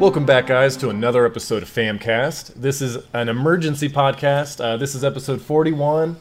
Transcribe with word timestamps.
Welcome 0.00 0.24
back, 0.24 0.46
guys, 0.46 0.78
to 0.78 0.88
another 0.88 1.26
episode 1.26 1.62
of 1.62 1.68
Famcast. 1.68 2.54
This 2.54 2.80
is 2.80 2.96
an 3.12 3.28
emergency 3.28 3.90
podcast. 3.90 4.58
Uh, 4.58 4.78
this 4.78 4.94
is 4.94 5.04
episode 5.04 5.42
41. 5.42 6.16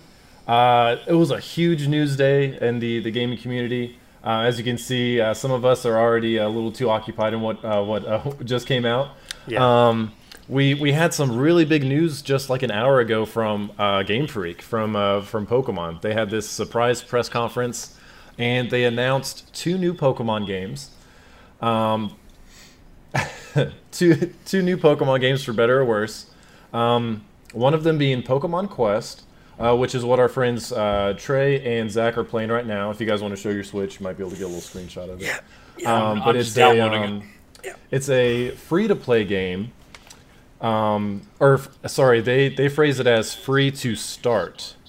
Uh, 0.46 0.98
it 1.08 1.14
was 1.14 1.32
a 1.32 1.40
huge 1.40 1.88
news 1.88 2.18
day 2.18 2.60
in 2.60 2.80
the, 2.80 3.00
the 3.00 3.10
gaming 3.10 3.38
community. 3.38 3.98
Uh, 4.22 4.42
as 4.42 4.58
you 4.58 4.66
can 4.66 4.78
see, 4.78 5.22
uh, 5.22 5.34
some 5.34 5.52
of 5.52 5.64
us 5.64 5.86
are 5.86 5.98
already 5.98 6.36
a 6.36 6.50
little 6.50 6.74
too 6.74 6.90
occupied 6.90 7.34
in 7.34 7.40
what 7.40 7.64
uh, 7.64 7.82
what 7.82 8.06
uh, 8.06 8.30
just 8.44 8.68
came 8.68 8.84
out. 8.84 9.12
Yeah. 9.48 9.88
Um, 9.88 10.12
we 10.50 10.74
we 10.74 10.92
had 10.92 11.14
some 11.14 11.38
really 11.38 11.64
big 11.64 11.86
news 11.86 12.22
just 12.22 12.50
like 12.50 12.64
an 12.64 12.72
hour 12.72 13.00
ago 13.00 13.26
from 13.26 13.72
uh, 13.80 14.04
Game 14.04 14.28
Freak 14.28 14.62
from 14.62 14.98
uh, 14.98 15.22
from 15.22 15.48
Pokemon. 15.48 16.02
They 16.02 16.14
had 16.14 16.30
this 16.30 16.50
surprise 16.50 17.02
press 17.02 17.30
conference, 17.30 17.98
and 18.38 18.70
they 18.72 18.84
announced 18.84 19.54
two 19.54 19.78
new 19.78 19.94
Pokemon 19.94 20.48
games. 20.48 20.92
Um, 21.62 22.18
two 23.92 24.34
two 24.46 24.62
new 24.62 24.78
Pokemon 24.78 25.22
games 25.22 25.44
for 25.44 25.54
better 25.54 25.80
or 25.80 25.86
worse. 25.86 26.28
Um, 26.74 27.26
one 27.54 27.74
of 27.74 27.84
them 27.84 27.98
being 27.98 28.22
Pokemon 28.22 28.70
Quest, 28.70 29.24
uh, 29.60 29.76
which 29.76 29.96
is 29.96 30.06
what 30.06 30.20
our 30.20 30.30
friends 30.30 30.72
uh, 30.72 31.16
Trey 31.18 31.80
and 31.80 31.90
Zach 31.90 32.18
are 32.18 32.24
playing 32.24 32.50
right 32.50 32.66
now. 32.66 32.92
If 32.92 33.00
you 33.02 33.08
guys 33.08 33.22
want 33.22 33.36
to 33.36 33.42
show 33.42 33.50
your 33.50 33.64
Switch, 33.64 34.00
you 34.00 34.04
might 34.04 34.18
be 34.18 34.24
able 34.24 34.32
to 34.32 34.38
get 34.38 34.46
a 34.46 34.48
little 34.48 34.62
screenshot 34.62 35.10
of 35.12 35.22
it. 35.22 35.86
um, 35.88 36.20
I'm 36.20 36.24
but 36.24 36.34
just 36.34 36.50
it's 36.50 36.58
a 36.58 36.60
downloading 36.60 37.04
it. 37.64 37.70
um, 37.72 37.76
it's 37.92 38.10
a 38.10 38.52
free 38.52 38.88
to 38.88 38.96
play 38.96 39.26
game. 39.26 39.72
Um, 40.62 41.22
or 41.40 41.56
f- 41.56 41.70
sorry, 41.88 42.22
they 42.22 42.50
they 42.50 42.68
phrase 42.70 43.00
it 43.00 43.08
as 43.08 43.34
free 43.34 43.72
to 43.72 43.96
start. 43.96 44.76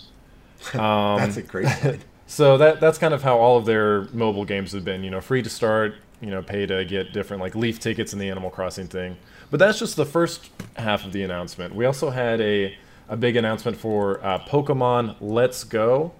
Um, 0.75 1.17
That's 1.17 1.39
a 1.39 1.43
great 1.43 1.67
so 2.27 2.59
that 2.59 2.81
that's 2.81 2.99
kind 2.99 3.15
of 3.15 3.23
how 3.23 3.39
all 3.39 3.57
of 3.57 3.65
their 3.65 4.03
mobile 4.13 4.45
games 4.45 4.73
have 4.73 4.85
been. 4.85 5.03
You 5.03 5.11
know, 5.11 5.23
free 5.23 5.41
to 5.43 5.49
start. 5.49 5.95
You 6.21 6.31
know, 6.31 6.43
pay 6.43 6.67
to 6.67 6.85
get 6.85 7.13
different 7.13 7.43
like 7.43 7.55
leaf 7.55 7.81
tickets 7.81 8.13
in 8.13 8.19
the 8.19 8.29
Animal 8.29 8.51
Crossing 8.51 8.89
thing. 8.89 9.17
But 9.51 9.59
that's 9.59 9.79
just 9.79 9.97
the 9.97 10.05
first 10.05 10.51
half 10.77 11.05
of 11.05 11.13
the 11.13 11.23
announcement. 11.23 11.75
We 11.75 11.87
also 11.87 12.11
had 12.11 12.41
a 12.41 12.77
a 13.09 13.17
big 13.17 13.37
announcement 13.37 13.77
for 13.77 14.25
uh, 14.25 14.39
Pokemon 14.41 15.17
Let's 15.21 15.65
Go, 15.65 16.13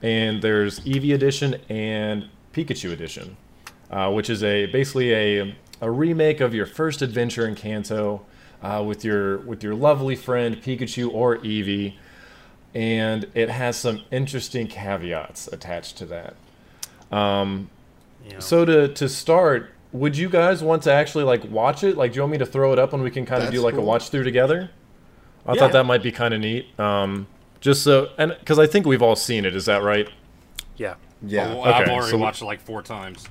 and 0.00 0.40
there's 0.40 0.80
Eevee 0.80 1.14
Edition 1.14 1.56
and 1.68 2.28
Pikachu 2.54 2.92
Edition, 2.92 3.36
uh, 3.90 4.10
which 4.12 4.30
is 4.30 4.42
a 4.42 4.66
basically 4.66 5.12
a 5.12 5.56
a 5.80 5.90
remake 5.90 6.40
of 6.40 6.54
your 6.54 6.66
first 6.66 7.02
adventure 7.02 7.46
in 7.46 7.54
Kanto 7.54 8.24
uh, 8.62 8.82
with 8.86 9.04
your 9.04 9.38
with 9.38 9.62
your 9.62 9.74
lovely 9.74 10.16
friend 10.16 10.56
Pikachu 10.62 11.12
or 11.12 11.38
Eevee 11.38 11.94
and 12.74 13.26
it 13.34 13.48
has 13.48 13.76
some 13.76 14.02
interesting 14.10 14.66
caveats 14.66 15.48
attached 15.48 15.96
to 15.98 16.06
that. 16.06 16.36
Um, 17.10 17.70
You 18.28 18.34
know, 18.34 18.40
so 18.40 18.64
to 18.64 18.88
to 18.88 19.08
start, 19.08 19.70
would 19.92 20.16
you 20.16 20.28
guys 20.28 20.62
want 20.62 20.82
to 20.84 20.92
actually 20.92 21.24
like 21.24 21.44
watch 21.50 21.82
it? 21.82 21.96
Like, 21.96 22.12
do 22.12 22.16
you 22.16 22.22
want 22.22 22.32
me 22.32 22.38
to 22.38 22.46
throw 22.46 22.72
it 22.72 22.78
up 22.78 22.92
and 22.92 23.02
we 23.02 23.10
can 23.10 23.24
kind 23.26 23.42
of 23.42 23.50
do 23.50 23.56
That's 23.58 23.64
like 23.64 23.74
a 23.74 23.80
watch 23.80 24.10
through 24.10 24.24
together? 24.24 24.70
I 25.46 25.54
Yeah. 25.54 25.60
thought 25.60 25.72
that 25.72 25.84
might 25.86 26.02
be 26.02 26.12
kind 26.12 26.34
of 26.34 26.40
neat. 26.40 26.78
Um, 26.78 27.26
just 27.60 27.82
so 27.82 28.10
and 28.18 28.36
because 28.38 28.58
I 28.58 28.66
think 28.66 28.86
we've 28.86 29.02
all 29.02 29.16
seen 29.16 29.44
it. 29.44 29.56
Is 29.56 29.64
that 29.66 29.82
right? 29.82 30.08
yeah. 30.76 30.94
Yeah. 31.22 31.48
Well, 31.54 31.64
I've 31.64 31.82
Okay, 31.82 31.90
already 31.92 32.10
so- 32.12 32.18
watched 32.18 32.42
it 32.42 32.44
like 32.44 32.60
four 32.60 32.82
times. 32.82 33.26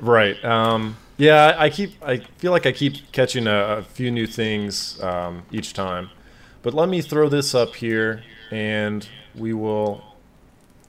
Right. 0.00 0.42
Um, 0.44 0.96
yeah, 1.16 1.56
I 1.58 1.64
I 1.64 1.70
keep. 1.70 2.00
I 2.02 2.18
feel 2.38 2.52
like 2.52 2.64
I 2.64 2.70
keep 2.72 3.10
catching 3.12 3.46
a, 3.48 3.78
a 3.78 3.82
few 3.82 4.10
new 4.12 4.26
things 4.26 5.02
um, 5.02 5.42
each 5.50 5.72
time. 5.74 6.10
But 6.62 6.72
let 6.74 6.88
me 6.88 7.00
throw 7.02 7.28
this 7.28 7.54
up 7.56 7.74
here, 7.74 8.22
and 8.52 9.06
we 9.34 9.52
will. 9.52 10.04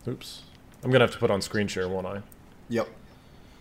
Oops. 0.07 0.43
I'm 0.83 0.91
gonna 0.91 1.03
have 1.03 1.11
to 1.11 1.17
put 1.17 1.31
on 1.31 1.41
screen 1.41 1.67
share, 1.67 1.89
won't 1.89 2.05
I? 2.07 2.21
Yep. 2.69 2.87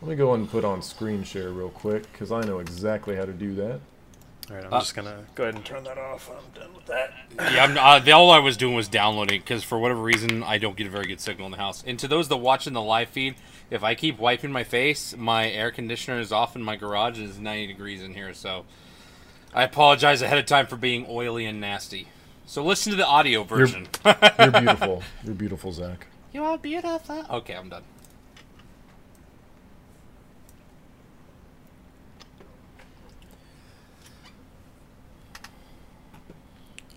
Let 0.00 0.10
me 0.10 0.16
go 0.16 0.34
and 0.34 0.48
put 0.48 0.64
on 0.64 0.80
screen 0.82 1.24
share 1.24 1.50
real 1.50 1.70
quick, 1.70 2.10
because 2.12 2.30
I 2.30 2.40
know 2.42 2.60
exactly 2.60 3.16
how 3.16 3.24
to 3.24 3.32
do 3.32 3.54
that. 3.56 3.80
All 4.50 4.56
right, 4.56 4.64
I'm 4.64 4.72
Uh, 4.72 4.78
just 4.78 4.94
gonna 4.94 5.24
go 5.34 5.42
ahead 5.42 5.56
and 5.56 5.64
turn 5.64 5.84
that 5.84 5.98
off. 5.98 6.30
I'm 6.30 6.60
done 6.60 6.72
with 6.74 6.86
that. 6.86 7.12
Yeah, 7.52 7.64
I'm, 7.64 7.76
uh, 7.76 7.98
the, 7.98 8.12
all 8.12 8.30
I 8.30 8.38
was 8.38 8.56
doing 8.56 8.74
was 8.74 8.88
downloading 8.88 9.40
because 9.40 9.62
for 9.64 9.78
whatever 9.78 10.00
reason 10.00 10.42
I 10.42 10.56
don't 10.56 10.76
get 10.76 10.86
a 10.86 10.90
very 10.90 11.06
good 11.06 11.20
signal 11.20 11.46
in 11.46 11.50
the 11.52 11.58
house. 11.58 11.84
And 11.86 11.98
to 11.98 12.08
those 12.08 12.28
that 12.28 12.36
watch 12.38 12.66
in 12.66 12.72
the 12.72 12.80
live 12.80 13.08
feed, 13.10 13.34
if 13.70 13.82
I 13.84 13.94
keep 13.94 14.18
wiping 14.18 14.50
my 14.52 14.64
face, 14.64 15.14
my 15.16 15.50
air 15.50 15.70
conditioner 15.70 16.18
is 16.20 16.32
off 16.32 16.56
in 16.56 16.62
my 16.62 16.76
garage 16.76 17.18
and 17.18 17.28
it's 17.28 17.38
90 17.38 17.66
degrees 17.66 18.02
in 18.02 18.14
here. 18.14 18.32
So 18.32 18.64
I 19.52 19.64
apologize 19.64 20.22
ahead 20.22 20.38
of 20.38 20.46
time 20.46 20.66
for 20.66 20.76
being 20.76 21.04
oily 21.10 21.44
and 21.44 21.60
nasty. 21.60 22.08
So 22.46 22.64
listen 22.64 22.92
to 22.92 22.96
the 22.96 23.06
audio 23.06 23.42
version. 23.44 23.88
You're 24.04 24.50
beautiful. 24.52 25.02
You're 25.24 25.34
beautiful, 25.34 25.72
Zach. 25.72 26.06
you 26.32 26.42
are 26.44 26.56
beautiful. 26.56 27.26
Okay, 27.30 27.54
I'm 27.54 27.68
done. 27.68 27.82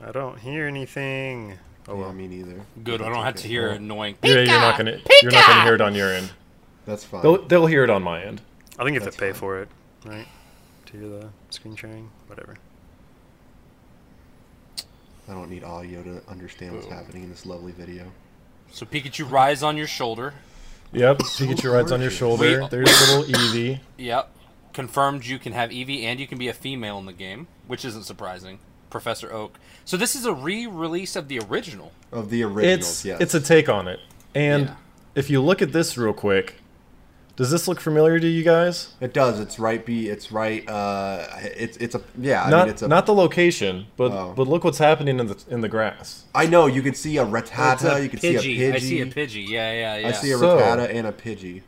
I 0.03 0.11
don't 0.11 0.39
hear 0.39 0.67
anything. 0.67 1.57
Oh, 1.87 1.95
well, 1.95 2.13
me 2.13 2.27
neither. 2.27 2.61
Good. 2.83 3.01
I 3.01 3.09
don't 3.09 3.23
have 3.23 3.35
to 3.35 3.47
hear 3.47 3.69
annoying. 3.69 4.17
Yeah, 4.23 4.35
you're 4.35 4.45
not 4.45 4.77
gonna. 4.77 4.99
You're 5.21 5.31
not 5.31 5.47
gonna 5.47 5.63
hear 5.63 5.75
it 5.75 5.81
on 5.81 5.95
your 5.95 6.13
end. 6.13 6.31
That's 6.85 7.03
fine. 7.03 7.21
They'll 7.21 7.41
they'll 7.45 7.65
hear 7.67 7.83
it 7.83 7.89
on 7.89 8.03
my 8.03 8.23
end. 8.23 8.41
I 8.79 8.83
think 8.83 8.95
you 8.95 9.01
have 9.01 9.03
That's 9.03 9.15
to 9.15 9.21
pay 9.21 9.31
fine. 9.31 9.39
for 9.39 9.61
it, 9.61 9.69
right? 10.05 10.27
To 10.87 10.91
hear 10.97 11.09
the 11.09 11.29
screen 11.49 11.75
sharing, 11.75 12.09
whatever. 12.27 12.55
I 15.29 15.33
don't 15.33 15.49
need 15.49 15.63
audio 15.63 16.03
to 16.03 16.21
understand 16.27 16.75
what's 16.75 16.87
happening 16.87 17.23
in 17.23 17.29
this 17.29 17.45
lovely 17.45 17.71
video. 17.71 18.05
So 18.71 18.85
Pikachu 18.85 19.29
rides 19.29 19.63
on 19.63 19.77
your 19.77 19.87
shoulder. 19.87 20.33
Yep. 20.93 21.19
Pikachu 21.19 21.71
rides 21.71 21.91
on 21.91 22.01
your 22.01 22.11
shoulder. 22.11 22.61
Wait. 22.61 22.69
There's 22.69 23.15
little 23.15 23.23
Eevee. 23.23 23.79
Yep. 23.97 24.29
Confirmed 24.73 25.25
you 25.25 25.39
can 25.39 25.53
have 25.53 25.69
Eevee 25.69 26.03
and 26.03 26.19
you 26.19 26.27
can 26.27 26.37
be 26.37 26.47
a 26.47 26.53
female 26.53 26.97
in 26.97 27.05
the 27.05 27.13
game, 27.13 27.47
which 27.67 27.85
isn't 27.85 28.03
surprising. 28.03 28.59
Professor 28.91 29.31
Oak. 29.33 29.57
So 29.85 29.97
this 29.97 30.15
is 30.15 30.25
a 30.25 30.33
re-release 30.33 31.15
of 31.15 31.27
the 31.27 31.39
original. 31.39 31.91
Of 32.11 32.29
the 32.29 32.43
original, 32.43 32.75
It's 32.75 33.03
yes. 33.03 33.19
it's 33.19 33.33
a 33.33 33.39
take 33.41 33.67
on 33.69 33.87
it. 33.87 33.99
And 34.35 34.65
Yeah. 34.65 34.75
if 35.15 35.29
you 35.29 35.41
look 35.41 35.61
at 35.61 35.71
this 35.73 35.97
real 35.97 36.13
quick, 36.13 36.55
does 37.37 37.49
this 37.49 37.67
look 37.67 37.79
familiar 37.79 38.19
to 38.19 38.27
you 38.27 38.43
guys? 38.43 38.89
It 38.99 39.13
does. 39.13 39.39
It's 39.39 39.57
right. 39.57 39.83
Be. 39.83 40.09
It's 40.09 40.31
right. 40.31 40.67
Uh. 40.69 41.25
It's. 41.41 41.77
It's 41.77 41.95
a. 41.95 42.01
Yeah. 42.19 42.43
I 42.43 42.49
not 42.49 42.65
mean, 42.65 42.73
it's 42.73 42.81
a. 42.83 42.87
not 42.87 43.05
the 43.07 43.13
location, 43.15 43.87
but 43.97 44.11
Oh. 44.11 44.33
but 44.35 44.47
look 44.47 44.63
what's 44.63 44.77
happening 44.77 45.19
in 45.19 45.25
the 45.27 45.37
in 45.49 45.61
the 45.61 45.69
grass. 45.69 46.25
I 46.35 46.45
know. 46.45 46.67
You 46.67 46.81
can 46.83 46.93
see 46.93 47.17
a 47.17 47.25
Rattata. 47.25 47.95
A 47.95 48.03
you 48.03 48.09
can 48.09 48.19
see 48.19 48.35
a 48.35 48.39
Pidgey. 48.39 48.73
I 48.75 48.79
see 48.79 49.01
a 49.01 49.05
Pidgey. 49.07 49.47
Yeah, 49.47 49.71
yeah, 49.73 49.97
yeah. 49.97 50.07
I 50.09 50.11
see 50.11 50.31
a 50.31 50.37
So- 50.37 50.57
Rattata 50.59 50.93
and 50.93 51.07
a 51.07 51.11
Pidgey. 51.11 51.61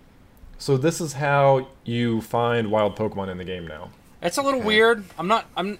So 0.59 0.77
this 0.77 1.01
is 1.01 1.13
how 1.13 1.67
you 1.85 2.21
find 2.21 2.69
wild 2.69 2.95
Pokemon 2.95 3.29
in 3.29 3.37
the 3.37 3.43
game 3.45 3.65
now. 3.67 3.89
It's 4.21 4.37
a 4.37 4.41
little 4.41 4.59
Okay. 4.59 4.67
weird. 4.67 5.03
I'm 5.17 5.27
not. 5.27 5.45
I'm. 5.57 5.79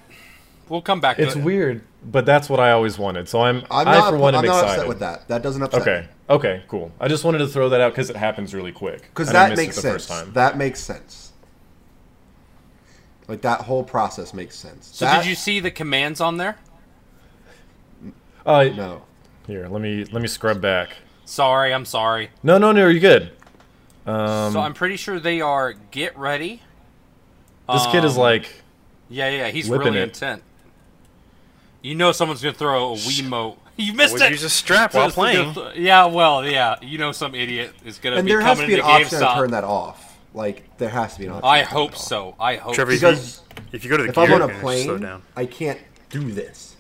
We'll 0.70 0.82
come 0.82 1.02
back. 1.02 1.20
It's 1.20 1.34
to 1.34 1.40
it. 1.40 1.42
It's 1.42 1.46
weird, 1.46 1.82
but 2.06 2.26
that's 2.26 2.50
what 2.50 2.60
I 2.60 2.72
always 2.72 2.98
wanted. 2.98 3.28
So 3.30 3.42
I'm, 3.42 3.64
I'm 3.70 3.88
I 3.88 3.94
not. 3.96 4.10
for 4.12 4.18
one 4.18 4.34
I'm 4.36 4.40
am 4.40 4.46
not 4.48 4.56
excited. 4.64 4.74
upset 4.76 4.88
with 4.88 5.00
that. 5.00 5.28
That 5.28 5.42
doesn't 5.44 5.62
upset. 5.62 5.82
Okay, 5.82 6.08
okay, 6.30 6.64
cool. 6.68 6.92
I 7.00 7.08
just 7.08 7.24
wanted 7.24 7.40
to 7.40 7.48
throw 7.48 7.70
that 7.70 7.82
out 7.82 7.92
because 7.92 8.10
it 8.10 8.16
happens 8.16 8.54
really 8.54 8.72
quick. 8.72 9.02
Because 9.02 9.28
and 9.30 9.38
I 9.38 9.50
that 9.50 9.58
makes 9.58 9.74
it 9.78 9.82
the 9.82 9.82
sense. 9.82 9.94
First 10.08 10.10
time. 10.10 10.34
That 10.34 10.58
makes 10.58 10.80
sense. 10.80 11.32
Like 13.28 13.42
that 13.42 13.62
whole 13.62 13.84
process 13.84 14.34
makes 14.34 14.56
sense. 14.56 14.90
So 14.94 15.06
That- 15.06 15.20
did 15.20 15.30
you 15.30 15.36
see 15.36 15.60
the 15.60 15.72
commands 15.72 16.20
on 16.22 16.38
there? 16.38 16.58
uh, 18.46 18.64
No. 18.76 19.04
Here, 19.48 19.68
let 19.68 19.82
me 19.82 20.06
let 20.06 20.22
me 20.22 20.28
scrub 20.30 20.62
back. 20.62 20.90
Sorry, 21.26 21.74
I'm 21.74 21.86
sorry. 21.86 22.30
No, 22.44 22.58
no, 22.58 22.72
no, 22.72 22.84
Are 22.86 22.90
you're 22.90 23.00
good. 23.02 23.32
Um, 24.06 24.52
so 24.54 24.60
I'm 24.60 24.74
pretty 24.74 24.96
sure 24.98 25.20
they 25.20 25.42
are 25.42 25.74
get 25.92 26.18
ready. 26.18 26.62
this 27.72 27.86
kid 27.88 28.04
is 28.06 28.16
Um, 28.16 28.22
like, 28.22 28.50
Yeah, 29.10 29.30
yeah, 29.30 29.48
he's 29.50 29.70
really 29.70 29.98
it. 30.00 30.04
intent. 30.04 30.44
You 31.84 31.94
know 31.96 32.12
someone's 32.12 32.42
gonna 32.42 32.56
throw 32.56 32.94
a 32.94 32.96
Wiimote. 32.96 33.58
You 33.76 33.94
missed 33.94 34.14
Would 34.14 34.22
it. 34.22 34.30
use 34.30 34.44
a 34.44 34.52
strap 34.52 34.94
while 34.94 35.10
playing. 35.10 35.56
yeah, 35.76 36.06
well, 36.06 36.46
yeah. 36.46 36.76
You 36.84 37.00
know 37.00 37.12
some 37.12 37.34
idiot 37.34 37.74
is 37.84 37.98
gonna 37.98 38.18
And 38.18 38.26
be 38.28 38.32
there 38.32 38.42
has 38.42 38.58
to 38.60 38.64
coming 38.66 38.76
be 38.76 38.80
an 38.80 38.86
into 38.86 38.92
option 39.06 39.20
to 39.20 39.34
turn 39.34 39.52
that 39.52 39.64
off. 39.64 40.16
Like 40.36 40.78
there 40.78 40.90
has 40.90 41.14
to 41.16 41.20
be 41.20 41.26
an 41.26 41.32
option. 41.32 41.46
I 41.50 41.62
to 41.62 41.68
hope 41.70 41.94
it 41.94 41.98
so. 41.98 42.36
I 42.40 42.56
hope. 42.58 42.76
Trevor, 42.76 42.96
so. 42.96 42.96
if 42.96 43.02
you- 43.02 43.08
Because 43.10 43.42
If 43.72 43.84
you 43.84 43.90
go 43.90 43.98
to 43.98 44.04
the 44.04 44.10
if 44.10 44.16
gear, 44.16 44.24
I'm 44.26 44.32
on 44.34 44.38
you 44.42 44.44
a 44.44 44.48
can 44.48 44.56
actually 44.58 44.84
slow 44.84 44.94
plane, 44.98 45.02
down. 45.02 45.22
I 45.36 45.46
can't 45.48 45.80
do 46.12 46.32
this. 46.32 46.76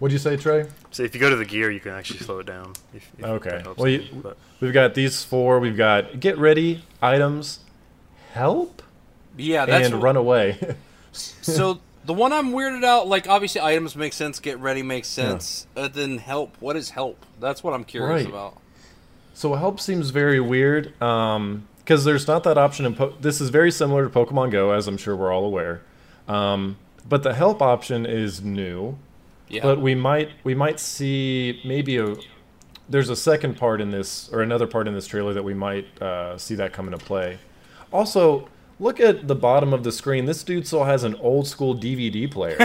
what'd 0.00 0.12
you 0.12 0.18
say, 0.18 0.36
Trey? 0.36 0.66
So 0.90 1.02
if 1.02 1.14
you 1.14 1.20
go 1.20 1.30
to 1.30 1.36
the 1.36 1.46
gear, 1.46 1.70
you 1.70 1.80
can 1.80 1.92
actually 1.92 2.20
slow 2.20 2.40
it 2.40 2.46
down. 2.46 2.74
If, 2.94 3.10
if 3.18 3.24
Okay. 3.24 3.60
helps 3.62 3.78
Well, 3.78 3.88
you, 3.88 4.00
you- 4.00 4.20
but- 4.22 4.36
We've 4.60 4.74
got 4.74 4.92
these 4.94 5.24
four. 5.24 5.58
We've 5.60 5.78
got 5.78 6.20
get 6.20 6.36
ready, 6.36 6.84
items, 7.00 7.60
help, 8.34 8.82
yeah, 9.38 9.64
that's 9.64 9.86
and 9.86 9.94
what- 9.94 10.02
run 10.04 10.16
away. 10.16 10.58
so 11.12 11.80
the 12.08 12.14
one 12.14 12.32
I'm 12.32 12.52
weirded 12.52 12.84
out. 12.84 13.06
Like 13.06 13.28
obviously, 13.28 13.60
items 13.60 13.94
make 13.94 14.14
sense. 14.14 14.40
Get 14.40 14.58
ready 14.58 14.82
makes 14.82 15.08
sense. 15.08 15.66
Uh, 15.76 15.88
then 15.88 16.16
help. 16.16 16.56
What 16.58 16.74
is 16.74 16.88
help? 16.90 17.24
That's 17.38 17.62
what 17.62 17.74
I'm 17.74 17.84
curious 17.84 18.22
Right. 18.24 18.26
about. 18.28 18.56
So 19.34 19.54
help 19.54 19.78
seems 19.78 20.08
very 20.08 20.40
weird 20.40 20.94
because 20.98 22.04
there's 22.04 22.26
not 22.26 22.44
that 22.44 22.56
option 22.56 22.86
in. 22.86 22.94
Po- 22.94 23.12
this 23.20 23.42
is 23.42 23.50
very 23.50 23.70
similar 23.70 24.08
to 24.08 24.10
Pokemon 24.10 24.50
Go, 24.50 24.72
as 24.72 24.88
I'm 24.88 24.96
sure 24.96 25.14
we're 25.14 25.30
all 25.32 25.44
aware. 25.44 25.82
Um, 26.26 26.78
but 27.06 27.22
the 27.22 27.34
help 27.34 27.60
option 27.60 28.06
is 28.06 28.42
new. 28.42 28.96
Yeah. 29.48 29.62
But 29.62 29.80
we 29.80 29.94
might 29.94 30.30
we 30.44 30.54
might 30.54 30.80
see 30.80 31.60
maybe 31.64 31.98
a 31.98 32.16
there's 32.88 33.10
a 33.10 33.16
second 33.16 33.58
part 33.58 33.82
in 33.82 33.90
this 33.90 34.30
or 34.32 34.40
another 34.40 34.66
part 34.66 34.88
in 34.88 34.94
this 34.94 35.06
trailer 35.06 35.34
that 35.34 35.44
we 35.44 35.52
might 35.52 35.86
uh, 36.00 36.38
see 36.38 36.54
that 36.54 36.72
come 36.72 36.86
into 36.86 36.98
play. 37.04 37.38
Also, 37.92 38.48
Look 38.80 39.00
at 39.00 39.26
the 39.26 39.34
bottom 39.34 39.72
of 39.72 39.82
the 39.82 39.90
screen. 39.90 40.26
This 40.26 40.44
dude 40.44 40.66
still 40.66 40.84
has 40.84 41.02
an 41.02 41.16
old 41.16 41.48
school 41.48 41.74
DVD 41.74 42.30
player. 42.30 42.56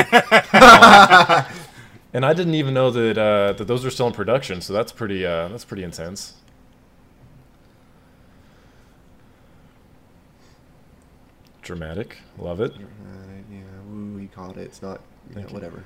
Um, 0.53 1.45
and 2.13 2.25
I 2.25 2.33
didn't 2.33 2.53
even 2.53 2.73
know 2.75 2.91
that 2.91 3.17
uh, 3.17 3.53
that 3.53 3.65
those 3.65 3.83
are 3.83 3.89
still 3.89 4.07
in 4.07 4.13
production. 4.13 4.61
So 4.61 4.73
that's 4.73 4.91
pretty 4.91 5.25
uh, 5.25 5.47
that's 5.47 5.65
pretty 5.65 5.83
intense. 5.83 6.35
Dramatic, 11.63 12.17
love 12.37 12.59
it. 12.61 12.73
Uh, 12.73 12.77
yeah, 13.49 13.61
woo, 13.87 14.17
he 14.17 14.27
caught 14.27 14.57
it. 14.57 14.63
It's 14.63 14.81
not, 14.81 15.01
you 15.33 15.41
know, 15.41 15.47
whatever. 15.47 15.83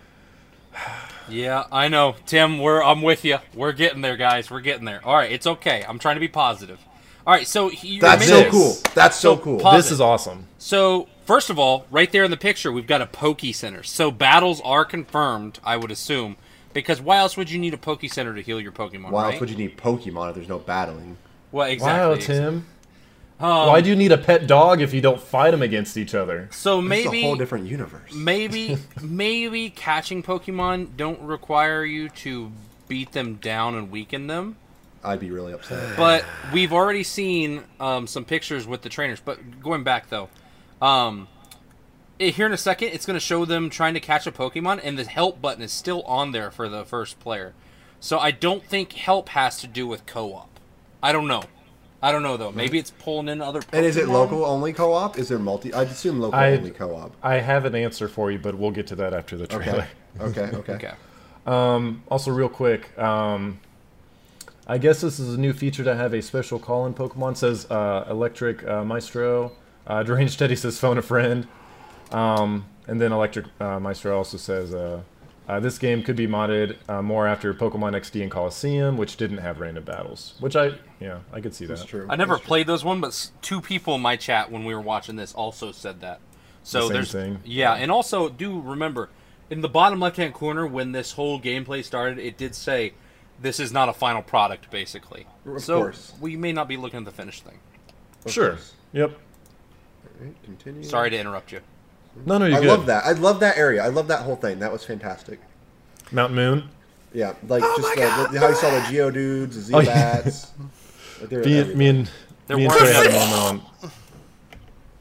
Yeah, 1.29 1.65
I 1.71 1.87
know, 1.87 2.15
Tim. 2.25 2.59
We're 2.59 2.83
I'm 2.83 3.01
with 3.01 3.23
you. 3.23 3.37
We're 3.53 3.71
getting 3.71 4.01
there, 4.01 4.17
guys. 4.17 4.49
We're 4.49 4.61
getting 4.61 4.85
there. 4.85 5.05
All 5.05 5.15
right, 5.15 5.31
it's 5.31 5.47
okay. 5.47 5.85
I'm 5.87 5.99
trying 5.99 6.15
to 6.15 6.19
be 6.19 6.27
positive. 6.27 6.79
All 7.27 7.33
right, 7.33 7.45
so 7.45 7.69
you 7.69 7.99
That's 7.99 8.25
mentioned- 8.27 8.51
so 8.53 8.57
cool. 8.57 8.77
That's 8.95 9.17
so 9.17 9.35
So 9.35 9.41
cool. 9.41 9.57
This 9.73 9.91
it. 9.91 9.95
is 9.95 10.01
awesome. 10.01 10.47
So 10.57 11.09
first 11.25 11.49
of 11.49 11.59
all, 11.59 11.85
right 11.91 12.09
there 12.09 12.23
in 12.23 12.31
the 12.31 12.37
picture, 12.37 12.71
we've 12.71 12.87
got 12.87 13.01
a 13.01 13.05
Poke 13.05 13.41
Center. 13.51 13.83
So 13.83 14.11
battles 14.11 14.61
are 14.63 14.85
confirmed, 14.85 15.59
I 15.61 15.75
would 15.75 15.91
assume, 15.91 16.37
because 16.71 17.01
why 17.01 17.17
else 17.17 17.35
would 17.35 17.51
you 17.51 17.59
need 17.59 17.73
a 17.73 17.77
Poke 17.77 18.05
Center 18.09 18.33
to 18.33 18.41
heal 18.41 18.61
your 18.61 18.71
Pokemon? 18.71 19.11
Why 19.11 19.23
right? 19.23 19.31
else 19.33 19.41
would 19.41 19.49
you 19.49 19.57
need 19.57 19.77
Pokemon 19.77 20.29
if 20.29 20.35
there's 20.35 20.47
no 20.47 20.59
battling? 20.59 21.17
Well, 21.51 21.67
exactly. 21.67 22.15
Wow. 22.15 22.21
Tim. 22.21 22.65
Um, 23.39 23.67
Why 23.67 23.81
do 23.81 23.89
you 23.89 23.95
need 23.97 24.11
a 24.13 24.17
pet 24.17 24.47
dog 24.47 24.81
if 24.81 24.93
you 24.95 25.01
don't 25.01 25.21
fight 25.21 25.51
them 25.51 25.61
against 25.61 25.95
each 25.97 26.15
other? 26.15 26.47
So 26.51 26.79
It's 26.79 26.87
maybe 26.87 27.19
a 27.19 27.23
whole 27.23 27.35
different 27.35 27.67
universe. 27.67 28.11
maybe 28.13 28.77
maybe 29.01 29.69
catching 29.69 30.23
Pokemon 30.23 30.95
don't 30.97 31.21
require 31.21 31.83
you 31.85 32.07
to 32.09 32.51
beat 32.87 33.11
them 33.11 33.35
down 33.35 33.75
and 33.75 33.91
weaken 33.91 34.25
them. 34.27 34.55
I'd 35.07 35.19
be 35.19 35.31
really 35.31 35.53
upset. 35.53 35.77
But 35.97 36.25
we've 36.53 36.73
already 36.73 37.03
seen 37.03 37.63
um, 37.79 38.07
some 38.07 38.25
pictures 38.25 38.67
with 38.67 38.81
the 38.81 38.89
trainers. 38.89 39.19
But 39.19 39.61
going 39.61 39.83
back 39.83 40.09
though, 40.09 40.29
um, 40.81 41.27
eh, 42.19 42.31
here 42.31 42.45
in 42.45 42.53
a 42.53 42.57
second, 42.57 42.89
it's 42.89 43.05
going 43.05 43.15
to 43.15 43.25
show 43.25 43.45
them 43.45 43.69
trying 43.69 43.93
to 43.93 43.99
catch 43.99 44.27
a 44.27 44.31
Pokemon, 44.31 44.81
and 44.83 44.97
the 44.97 45.05
help 45.05 45.41
button 45.41 45.63
is 45.63 45.71
still 45.71 46.03
on 46.03 46.31
there 46.31 46.51
for 46.51 46.69
the 46.69 46.85
first 46.85 47.19
player. 47.19 47.53
So 47.99 48.19
I 48.19 48.31
don't 48.31 48.63
think 48.63 48.93
help 48.93 49.29
has 49.29 49.59
to 49.61 49.67
do 49.67 49.87
with 49.87 50.05
co-op. 50.05 50.59
I 51.01 51.11
don't 51.11 51.27
know. 51.27 51.43
I 52.01 52.11
don't 52.11 52.21
know 52.21 52.37
though. 52.37 52.51
Maybe 52.51 52.77
it's 52.77 52.91
pulling 52.91 53.27
in 53.27 53.41
other. 53.41 53.61
Pokemon. 53.61 53.73
And 53.73 53.85
is 53.85 53.97
it 53.97 54.07
local 54.07 54.45
only 54.45 54.71
co-op? 54.71 55.17
Is 55.17 55.29
there 55.29 55.39
multi? 55.39 55.73
I'd 55.73 55.87
assume 55.87 56.19
local 56.19 56.37
I- 56.39 56.51
only 56.51 56.69
co-op. 56.71 57.15
I 57.23 57.35
have 57.39 57.65
an 57.65 57.73
answer 57.73 58.07
for 58.07 58.29
you, 58.31 58.37
but 58.37 58.53
we'll 58.55 58.71
get 58.71 58.85
to 58.87 58.95
that 58.97 59.13
after 59.15 59.35
the 59.35 59.47
trailer. 59.47 59.87
Okay. 60.21 60.41
Okay. 60.41 60.57
Okay. 60.57 60.73
Okay. 60.73 60.91
Um, 61.47 62.03
also, 62.09 62.29
real 62.31 62.49
quick, 62.49 62.97
um, 62.99 63.61
I 64.69 64.77
guess 64.77 64.99
this 64.99 65.17
is 65.17 65.35
a 65.35 65.39
new 65.39 65.53
feature 65.53 65.85
to 65.85 65.95
have 65.95 66.13
a 66.13 66.21
special 66.21 66.59
call-in 66.59 66.93
Pokemon. 66.93 67.37
Says 67.37 67.65
uh, 67.71 68.05
Electric 68.09 68.67
uh, 68.67 68.83
Maestro. 68.83 69.53
Uh, 69.85 70.03
Deranged 70.03 70.37
Teddy 70.37 70.57
says 70.57 70.77
phone 70.77 70.97
a 70.97 71.01
friend. 71.01 71.47
Um, 72.11 72.65
and 72.87 72.99
then 72.99 73.13
Electric 73.13 73.45
uh, 73.61 73.79
Maestro 73.79 74.17
also 74.17 74.35
says 74.35 74.73
uh, 74.73 75.01
uh, 75.47 75.61
this 75.61 75.77
game 75.77 76.03
could 76.03 76.17
be 76.17 76.27
modded 76.27 76.75
uh, 76.89 77.01
more 77.01 77.25
after 77.25 77.53
Pokemon 77.53 77.93
XD 77.93 78.23
and 78.23 78.31
Colosseum, 78.31 78.97
which 78.97 79.15
didn't 79.15 79.37
have 79.37 79.61
random 79.61 79.85
battles. 79.85 80.35
Which 80.41 80.57
I, 80.57 80.73
yeah, 80.99 81.19
I 81.31 81.39
could 81.39 81.55
see 81.55 81.65
that. 81.67 81.87
True. 81.87 82.05
I 82.09 82.17
never 82.17 82.33
That's 82.33 82.41
true. 82.41 82.47
played 82.47 82.67
those 82.67 82.83
one, 82.83 82.99
but 82.99 83.31
two 83.41 83.61
people 83.61 83.95
in 83.95 84.01
my 84.01 84.17
chat 84.17 84.51
when 84.51 84.65
we 84.65 84.75
were 84.75 84.81
watching 84.81 85.15
this 85.15 85.33
also 85.33 85.71
said 85.71 86.01
that. 86.01 86.19
So 86.63 86.81
same 86.81 86.93
there's 86.93 87.11
thing? 87.13 87.39
yeah, 87.45 87.75
and 87.75 87.89
also 87.89 88.27
do 88.27 88.59
remember 88.59 89.09
in 89.49 89.61
the 89.61 89.69
bottom 89.69 90.01
left 90.01 90.17
hand 90.17 90.33
corner 90.33 90.67
when 90.67 90.91
this 90.91 91.13
whole 91.13 91.39
gameplay 91.39 91.81
started, 91.81 92.19
it 92.19 92.37
did 92.37 92.53
say 92.53 92.93
this 93.39 93.59
is 93.59 93.71
not 93.71 93.89
a 93.89 93.93
final 93.93 94.21
product, 94.21 94.69
basically. 94.71 95.27
Of 95.45 95.61
so 95.63 95.79
course. 95.79 96.13
we 96.19 96.35
may 96.35 96.51
not 96.53 96.67
be 96.67 96.77
looking 96.77 96.99
at 96.99 97.05
the 97.05 97.11
finished 97.11 97.43
thing. 97.43 97.59
Of 98.25 98.31
Sure. 98.31 98.49
course. 98.51 98.73
Yep. 98.93 99.17
Alright, 100.19 100.43
continue. 100.43 100.83
Sorry 100.83 101.09
to 101.09 101.17
interrupt 101.19 101.51
you. 101.51 101.59
No, 102.25 102.37
no, 102.39 102.45
you're 102.45 102.57
I 102.57 102.61
good. 102.61 102.67
love 102.67 102.85
that. 102.87 103.05
I 103.05 103.11
love 103.11 103.39
that 103.41 103.57
area. 103.57 103.83
I 103.83 103.89
love 103.89 104.07
that 104.07 104.21
whole 104.23 104.35
thing. 104.35 104.59
That 104.59 104.71
was 104.71 104.83
fantastic. 104.83 105.39
Mount 106.11 106.33
Moon. 106.33 106.69
Yeah, 107.13 107.33
like 107.47 107.61
just 107.61 107.97
uh, 107.97 108.27
the, 108.31 108.39
how 108.39 108.49
you 108.49 108.55
saw 108.55 108.69
the 108.71 108.79
Geodudes, 108.81 109.67
the 109.67 109.73
Oh, 109.77 109.79
yeah. 109.79 110.21
Zubats. 110.21 110.47
Like, 111.21 111.29
they're 111.29 111.43
Me, 111.43 111.73
me 111.75 111.87
and 111.89 112.09
There 112.47 112.57
me 112.57 112.63
and 112.65 112.71
weren't 112.73 112.81
Trey 112.83 112.93
had 112.93 113.05
a 113.05 113.09
any- 113.09 113.19
moment 113.19 113.63
on. 113.83 113.91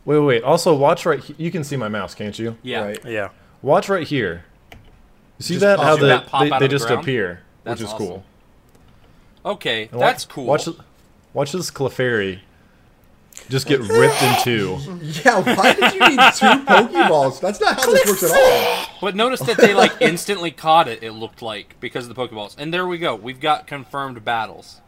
Wait, 0.05 0.19
wait, 0.19 0.25
wait. 0.27 0.43
Also, 0.45 0.75
watch 0.75 1.05
right. 1.07 1.19
he- 1.21 1.35
You 1.39 1.51
can 1.51 1.65
see 1.65 1.77
my 1.77 1.89
mouse, 1.89 2.15
can't 2.15 2.39
you? 2.39 2.57
Yeah. 2.63 2.85
Right. 2.85 3.05
Yeah. 3.05 3.31
Watch 3.63 3.89
right 3.89 4.07
here. 4.07 4.45
You 4.73 4.77
see 5.41 5.55
Just 5.55 5.63
that? 5.63 5.79
How 5.81 5.97
the, 5.97 6.07
that 6.07 6.29
they, 6.39 6.49
they 6.51 6.59
the 6.61 6.69
just 6.69 6.87
ground? 6.87 7.03
appear, 7.03 7.41
That's 7.67 7.81
which 7.81 7.89
is 7.89 7.93
awesome. 7.95 8.07
cool. 8.07 8.25
Okay, 9.45 9.89
And 9.93 10.01
wa- 10.01 10.07
that's 10.07 10.25
cool. 10.25 10.45
Watch, 10.47 10.69
watch 11.35 11.53
this 11.53 11.71
Clefairy 11.71 12.41
just 13.49 13.67
get 13.69 13.81
ripped 13.89 14.23
in 14.23 14.35
two. 14.43 14.79
Yeah, 15.03 15.41
why 15.43 15.75
did 15.75 15.93
you 15.95 16.01
need 16.01 16.17
two 16.35 16.65
Pokeballs? 16.65 17.41
That's 17.41 17.61
not 17.61 17.77
how 17.77 17.91
this 17.93 18.07
works 18.07 18.23
at 18.25 18.31
all. 18.33 18.87
But 19.01 19.15
notice 19.15 19.41
that 19.41 19.57
they 19.59 19.75
like 19.75 19.93
instantly 20.01 20.51
caught 20.51 20.89
it. 20.89 21.03
It 21.03 21.13
looked 21.13 21.43
like 21.43 21.77
because 21.79 22.09
of 22.09 22.15
the 22.15 22.21
Pokeballs. 22.21 22.57
And 22.59 22.73
there 22.73 22.87
we 22.87 22.99
go. 22.99 23.15
We've 23.15 23.39
got 23.39 23.67
confirmed 23.67 24.25
battles. 24.25 24.81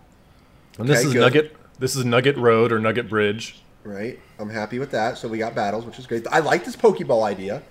And 0.79 0.89
this 0.89 1.01
Okay, 1.01 1.09
is 1.09 1.13
good. 1.13 1.21
Nugget. 1.21 1.57
This 1.79 1.95
is 1.95 2.05
Nugget 2.05 2.37
Road 2.37 2.73
or 2.73 2.79
Nugget 2.81 3.09
Bridge. 3.09 3.61
Right, 3.85 4.19
I'm 4.41 4.51
happy 4.51 4.79
with 4.81 4.91
that. 4.91 5.19
So 5.19 5.29
we 5.29 5.39
got 5.39 5.55
battles, 5.55 5.85
which 5.85 5.99
is 5.99 6.07
great. 6.07 6.27
I 6.29 6.41
like 6.41 6.65
this 6.65 6.75
Pokeball 6.75 7.23
idea. 7.25 7.63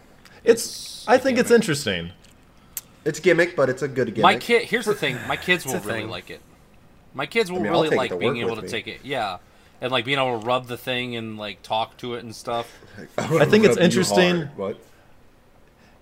It's. 0.44 1.06
I 1.07 1.18
think 1.18 1.38
it's 1.38 1.51
interesting. 1.51 2.12
It's 3.07 3.21
gimmick, 3.21 3.56
but 3.56 3.69
it's 3.69 3.81
a 3.81 3.88
good 3.88 4.07
gimmick. 4.07 4.24
My 4.24 4.36
kid. 4.36 4.63
Here's 4.63 4.86
the 4.86 4.94
thing. 4.94 5.18
My 5.27 5.38
kids 5.48 5.65
will 5.65 5.80
really 5.80 6.01
thing. 6.01 6.09
like 6.09 6.30
it. 6.30 6.42
My 7.13 7.25
kids 7.25 7.50
will 7.50 7.59
I 7.59 7.63
mean, 7.63 7.71
really 7.71 7.89
like 7.89 8.18
being 8.19 8.38
able 8.38 8.57
to 8.57 8.63
me. 8.63 8.68
take 8.68 8.88
it. 8.88 9.00
Yeah, 9.04 9.38
and 9.80 9.94
like 9.94 10.04
being 10.04 10.19
able 10.19 10.39
to 10.39 10.45
rub 10.45 10.68
the 10.68 10.77
thing 10.77 11.15
and 11.15 11.38
like 11.38 11.63
talk 11.63 11.95
to 11.98 12.15
it 12.15 12.24
and 12.25 12.36
stuff. 12.36 12.69
I 13.18 13.45
think 13.45 13.63
it's 13.63 13.77
interesting. 13.77 14.48
What? 14.57 14.77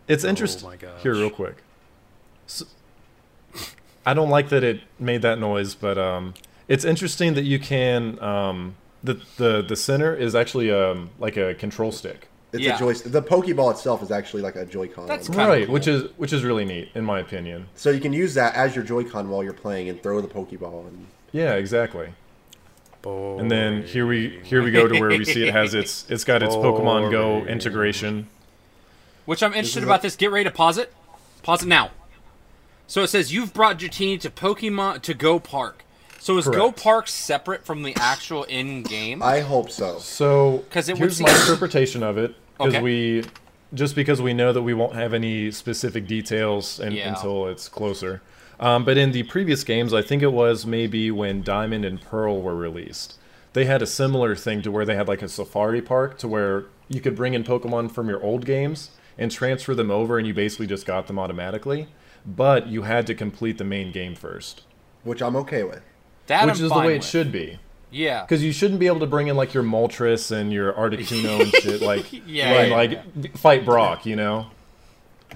It's 0.08 0.24
interesting. 0.24 0.68
Oh. 0.84 0.98
Here, 1.02 1.14
real 1.14 1.30
quick. 1.30 1.58
So, 2.48 2.66
I 4.06 4.16
don't 4.16 4.30
like 4.30 4.50
that 4.50 4.64
it 4.64 4.82
made 5.00 5.22
that 5.22 5.40
noise, 5.40 5.76
but 5.76 6.00
um, 6.00 6.34
it's 6.68 6.84
interesting 6.84 7.36
that 7.36 7.44
you 7.44 7.60
can. 7.60 8.20
Um, 8.20 8.76
the 9.04 9.22
the 9.38 9.62
the 9.62 9.76
center 9.76 10.16
is 10.16 10.34
actually 10.34 10.72
um 10.72 11.12
like 11.20 11.38
a 11.38 11.54
control 11.54 11.92
stick. 11.92 12.28
It's 12.56 12.64
Yeah. 12.64 12.76
a 12.76 12.80
joystick. 12.80 13.12
The 13.12 13.22
Pokeball 13.22 13.72
itself 13.72 14.02
is 14.02 14.12
actually 14.12 14.42
like 14.42 14.56
a 14.56 14.66
Joy-Con. 14.66 15.08
That's 15.08 15.30
on 15.30 15.36
it. 15.36 15.38
Kinda 15.38 15.52
right, 15.52 15.66
cool. 15.66 15.74
which 15.74 15.88
is 15.88 16.10
which 16.18 16.34
is 16.34 16.44
really 16.44 16.66
neat 16.66 16.90
in 16.96 17.04
my 17.06 17.20
opinion. 17.20 17.68
So 17.76 17.90
you 17.92 18.00
can 18.02 18.14
use 18.14 18.34
that 18.34 18.56
as 18.56 18.76
your 18.76 18.84
Joy-Con 18.84 19.30
while 19.30 19.44
you're 19.44 19.54
playing 19.54 19.90
and 19.90 20.02
throw 20.02 20.20
the 20.22 20.28
Pokeball. 20.28 20.88
And 20.88 21.08
Yeah, 21.32 21.54
exactly. 21.54 22.10
Boy. 23.02 23.38
And 23.40 23.52
then 23.52 23.84
here 23.84 24.08
we 24.08 24.40
here 24.44 24.64
we 24.64 24.72
go 24.72 24.88
to 24.88 25.00
where 25.00 25.10
we 25.10 25.26
see 25.26 25.48
it 25.48 25.54
has 25.54 25.74
its 25.76 26.06
it's 26.10 26.24
got 26.24 26.42
its 26.42 26.56
Pokemon 26.56 27.12
Go 27.12 27.46
integration. 27.46 28.28
Which 29.26 29.44
I'm 29.44 29.54
interested 29.54 29.80
is 29.80 29.86
about 29.86 30.00
a- 30.00 30.04
this. 30.04 30.16
Get 30.16 30.32
ready 30.32 30.44
to 30.46 30.52
pause 30.52 30.78
it. 30.78 30.92
Pause 31.44 31.64
it 31.64 31.68
now. 31.68 31.92
So 32.88 33.02
it 33.04 33.08
says 33.08 33.34
you've 33.34 33.54
brought 33.54 33.80
Dratini 33.80 34.20
to 34.22 34.30
Pokemon 34.30 35.02
to 35.04 35.14
Go 35.14 35.40
Park. 35.40 35.84
So 36.20 36.38
is 36.40 36.48
Go 36.48 36.72
Park 36.72 37.08
separate 37.08 37.66
from 37.66 37.84
the 37.84 37.94
actual 37.98 38.44
in-game? 38.46 39.22
I 39.22 39.42
hope 39.42 39.70
so. 39.70 40.00
So 40.00 40.64
'Cause 40.72 40.90
it 40.90 40.94
would 40.94 41.00
here's 41.00 41.20
my 41.22 41.30
interpretation 41.30 42.02
of 42.02 42.18
it 42.18 42.34
because 42.58 42.74
Okay. 42.76 42.84
we 42.84 43.24
just 43.74 43.96
because 43.96 44.22
we 44.22 44.34
know 44.34 44.54
that 44.54 44.62
we 44.62 44.74
won't 44.74 44.94
have 44.96 45.14
any 45.14 45.52
specific 45.52 46.08
details 46.08 46.80
in, 46.80 46.94
Yeah. 46.94 47.10
until 47.10 47.48
it's 47.48 47.68
closer. 47.68 48.22
Um, 48.60 48.86
but 48.86 48.98
in 48.98 49.12
the 49.12 49.24
previous 49.24 49.64
games, 49.66 49.94
I 49.94 50.02
think 50.02 50.22
it 50.24 50.32
was 50.32 50.66
maybe 50.66 51.12
when 51.12 51.42
Diamond 51.42 51.84
and 51.84 52.00
Pearl 52.00 52.42
were 52.42 52.56
released, 52.56 53.16
they 53.54 53.66
had 53.66 53.82
a 53.82 53.86
similar 53.88 54.34
thing 54.36 54.62
to 54.62 54.72
where 54.72 54.86
they 54.86 54.96
had 54.96 55.08
like 55.10 55.22
a 55.22 55.28
safari 55.28 55.82
park 55.82 56.18
to 56.20 56.28
where 56.28 56.66
you 56.88 57.02
could 57.02 57.16
bring 57.16 57.34
in 57.34 57.44
Pokemon 57.44 57.92
from 57.92 58.08
your 58.08 58.22
old 58.24 58.46
games 58.46 58.92
and 59.18 59.30
transfer 59.32 59.74
them 59.76 59.92
over, 59.92 60.18
and 60.18 60.26
you 60.28 60.34
basically 60.34 60.68
just 60.68 60.86
got 60.86 61.08
them 61.08 61.20
automatically. 61.20 61.88
But 62.26 62.68
you 62.68 62.84
had 62.84 63.06
to 63.08 63.14
complete 63.16 63.58
the 63.58 63.64
main 63.66 63.92
game 63.92 64.16
first, 64.16 64.62
Which 65.04 65.22
I'm 65.22 65.36
okay 65.38 65.64
with. 65.64 65.82
that 66.28 66.46
which 66.46 66.52
I'm 66.60 66.64
is 66.64 66.70
the 66.70 66.70
fine 66.70 66.88
way 66.88 66.96
it 66.96 67.04
should 67.04 67.32
be. 67.32 67.60
Yeah. 67.96 68.24
Because 68.24 68.44
you 68.44 68.52
shouldn't 68.52 68.80
be 68.80 68.88
able 68.88 69.00
to 69.00 69.08
bring 69.08 69.28
in 69.28 69.38
like 69.38 69.54
your 69.54 69.64
Moltres 69.64 70.32
and 70.32 70.52
your 70.52 70.74
Articuno 70.74 71.42
and 71.42 71.52
shit, 71.56 71.82
like 71.82 72.12
Yeah, 72.28 72.52
and, 72.52 72.70
yeah, 72.70 72.76
like 72.76 73.38
fight 73.38 73.64
Brock, 73.64 74.06
you 74.06 74.16
know. 74.18 74.48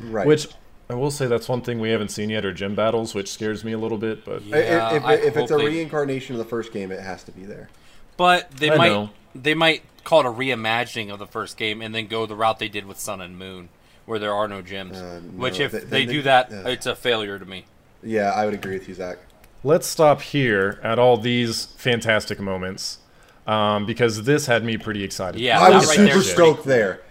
Right. 0.01 0.27
Which 0.27 0.47
I 0.89 0.95
will 0.95 1.11
say 1.11 1.27
that's 1.27 1.47
one 1.47 1.61
thing 1.61 1.79
we 1.79 1.89
haven't 1.91 2.09
seen 2.09 2.29
yet 2.29 2.45
are 2.45 2.53
gym 2.53 2.75
battles, 2.75 3.15
which 3.15 3.31
scares 3.31 3.63
me 3.63 3.71
a 3.71 3.77
little 3.77 3.97
bit. 3.97 4.25
But 4.25 4.43
Yeah, 4.43 4.93
if, 4.93 5.03
if, 5.05 5.23
if 5.27 5.37
it's 5.37 5.51
a 5.51 5.57
reincarnation 5.57 6.35
of 6.35 6.39
the 6.39 6.45
first 6.45 6.73
game, 6.73 6.91
it 6.91 6.99
has 6.99 7.23
to 7.23 7.31
be 7.31 7.45
there. 7.45 7.69
But 8.17 8.51
they 8.51 8.71
I 8.71 8.75
might 8.75 8.89
know. 8.89 9.09
they 9.33 9.53
might 9.53 9.83
call 10.03 10.21
it 10.21 10.25
a 10.25 10.29
reimagining 10.31 11.11
of 11.11 11.19
the 11.19 11.27
first 11.27 11.55
game 11.55 11.81
and 11.81 11.95
then 11.95 12.07
go 12.07 12.25
the 12.25 12.35
route 12.35 12.59
they 12.59 12.67
did 12.69 12.85
with 12.85 12.99
Sun 12.99 13.21
and 13.21 13.37
Moon, 13.39 13.69
where 14.05 14.19
there 14.19 14.33
are 14.33 14.49
no 14.49 14.61
gyms. 14.61 14.95
Uh, 14.95 15.21
Which 15.21 15.61
if 15.61 15.71
they- 15.71 15.79
they, 15.79 16.05
they- 16.05 16.11
do 16.11 16.21
that, 16.23 16.51
uh. 16.51 16.67
it's 16.69 16.85
a 16.85 16.95
failure 16.95 17.39
to 17.39 17.45
me. 17.45 17.65
Yeah, 18.03 18.31
I 18.31 18.43
would 18.45 18.53
agree 18.53 18.77
with 18.77 18.89
you, 18.89 18.95
Zach. 18.95 19.19
Let's 19.63 19.87
stop 19.87 20.21
here 20.21 20.79
at 20.83 20.99
all 20.99 21.17
these 21.17 21.65
fantastic 21.77 22.39
moments, 22.39 22.99
um, 23.47 23.85
because 23.85 24.23
this 24.23 24.45
had 24.45 24.63
me 24.63 24.77
pretty 24.77 25.03
excited. 25.03 25.41
Yeah, 25.41 25.59
I 25.59 25.69
was 25.69 25.87
right 25.87 25.95
super 25.95 26.07
there 26.07 26.17
is 26.17 26.33
pretty 26.33 26.51
stoked 26.51 26.63
there. 26.65 27.01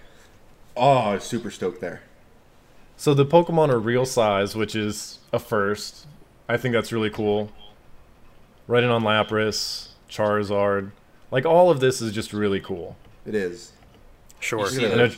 Oh, 0.76 0.90
I 0.90 1.14
was 1.14 1.24
super 1.24 1.50
stoked 1.50 1.80
there. 1.80 2.02
So 2.96 3.14
the 3.14 3.26
Pokemon 3.26 3.68
are 3.68 3.78
real 3.78 4.04
size, 4.04 4.56
which 4.56 4.74
is 4.74 5.18
a 5.32 5.38
first. 5.38 6.06
I 6.48 6.56
think 6.56 6.72
that's 6.72 6.92
really 6.92 7.10
cool. 7.10 7.52
Right 8.66 8.82
in 8.82 8.90
on 8.90 9.02
Lapras, 9.02 9.88
Charizard, 10.10 10.90
like 11.30 11.46
all 11.46 11.70
of 11.70 11.80
this 11.80 12.00
is 12.00 12.12
just 12.12 12.32
really 12.32 12.60
cool. 12.60 12.96
It 13.26 13.34
is. 13.34 13.72
Sure. 14.40 14.60
You 14.60 14.66
see 14.66 14.86
I 14.86 14.94
know 14.94 15.10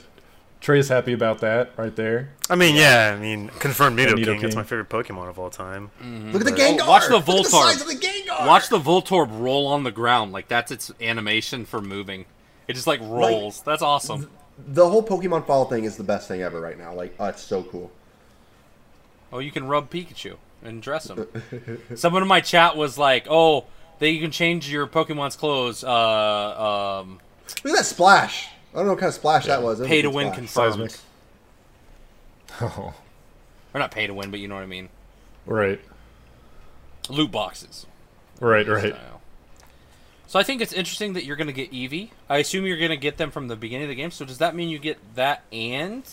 Trey's 0.60 0.88
happy 0.88 1.12
about 1.14 1.38
that 1.40 1.70
right 1.78 1.94
there. 1.96 2.30
I 2.50 2.54
mean, 2.54 2.76
yeah. 2.76 3.14
I 3.16 3.20
mean, 3.20 3.48
confirmed 3.60 3.98
Nidoking. 3.98 4.24
Nidoking. 4.24 4.40
That's 4.42 4.56
my 4.56 4.62
favorite 4.62 4.90
Pokemon 4.90 5.28
of 5.30 5.38
all 5.38 5.48
time. 5.50 5.90
Look 6.32 6.42
at 6.46 6.46
the 6.46 6.52
Oh, 6.52 6.56
Gengar. 6.76 6.86
watch 6.86 7.06
the 7.08 7.14
Look 7.14 7.28
at 7.28 7.34
Voltorb. 7.34 7.46
size 7.46 7.80
of 7.80 7.86
the 7.88 7.94
Gengar. 7.94 8.46
Watch 8.46 8.68
the 8.68 8.78
Voltorb 8.78 9.40
roll 9.40 9.66
on 9.66 9.84
the 9.84 9.90
ground. 9.90 10.32
Like 10.32 10.48
that's 10.48 10.70
its 10.70 10.92
animation 11.00 11.64
for 11.64 11.80
moving. 11.80 12.26
It 12.68 12.74
just 12.74 12.86
like 12.86 13.00
rolls. 13.00 13.62
That's 13.62 13.82
awesome. 13.82 14.30
The 14.68 14.86
whole 14.86 15.02
Pokemon 15.02 15.46
Fall 15.46 15.64
thing 15.64 15.84
is 15.84 15.96
the 15.96 16.04
best 16.04 16.28
thing 16.28 16.42
ever 16.42 16.60
right 16.60 16.76
now. 16.78 16.92
Like, 16.92 17.14
oh, 17.18 17.24
it's 17.26 17.42
so 17.42 17.62
cool. 17.62 17.90
Oh, 19.32 19.38
you 19.38 19.50
can 19.50 19.66
rub 19.66 19.90
Pikachu 19.90 20.36
and 20.62 20.82
dress 20.82 21.08
him. 21.08 21.26
Someone 21.94 22.20
in 22.22 22.28
my 22.28 22.40
chat 22.42 22.76
was 22.76 22.98
like, 22.98 23.26
"Oh, 23.30 23.64
that 23.98 24.10
you 24.10 24.20
can 24.20 24.30
change 24.30 24.70
your 24.70 24.86
Pokemon's 24.86 25.36
clothes." 25.36 25.82
Uh, 25.82 27.00
um, 27.00 27.20
Look 27.64 27.72
at 27.72 27.78
that 27.78 27.86
splash. 27.86 28.48
I 28.72 28.76
don't 28.78 28.86
know 28.86 28.92
what 28.92 29.00
kind 29.00 29.08
of 29.08 29.14
splash 29.14 29.46
that 29.46 29.62
was. 29.62 29.78
That 29.78 29.84
was 29.84 29.88
pay 29.88 30.02
to 30.02 30.10
win 30.10 30.26
splash. 30.28 30.36
confirmed, 30.36 30.90
Seismic. 30.90 31.00
Oh, 32.60 32.94
or 33.72 33.78
not 33.80 33.90
pay 33.90 34.06
to 34.06 34.14
win, 34.14 34.30
but 34.30 34.40
you 34.40 34.48
know 34.48 34.54
what 34.56 34.62
I 34.64 34.66
mean. 34.66 34.88
right, 35.46 35.80
Loot 37.08 37.30
boxes. 37.30 37.86
right, 38.40 38.66
right. 38.66 38.94
style. 38.94 39.20
So 40.26 40.38
I 40.38 40.42
think 40.44 40.60
it's 40.60 40.72
interesting 40.72 41.14
that 41.14 41.24
you're 41.24 41.36
going 41.36 41.46
to 41.48 41.52
get 41.52 41.72
Eevee. 41.72 42.10
I 42.28 42.38
assume 42.38 42.66
you're 42.66 42.76
going 42.78 42.90
to 42.90 42.96
get 42.96 43.16
them 43.16 43.30
from 43.30 43.48
the 43.48 43.56
beginning 43.56 43.84
of 43.84 43.88
the 43.88 43.94
game. 43.96 44.10
So 44.12 44.24
does 44.24 44.38
that 44.38 44.54
mean 44.54 44.68
you 44.68 44.78
get 44.78 44.98
that 45.16 45.42
and 45.52 46.04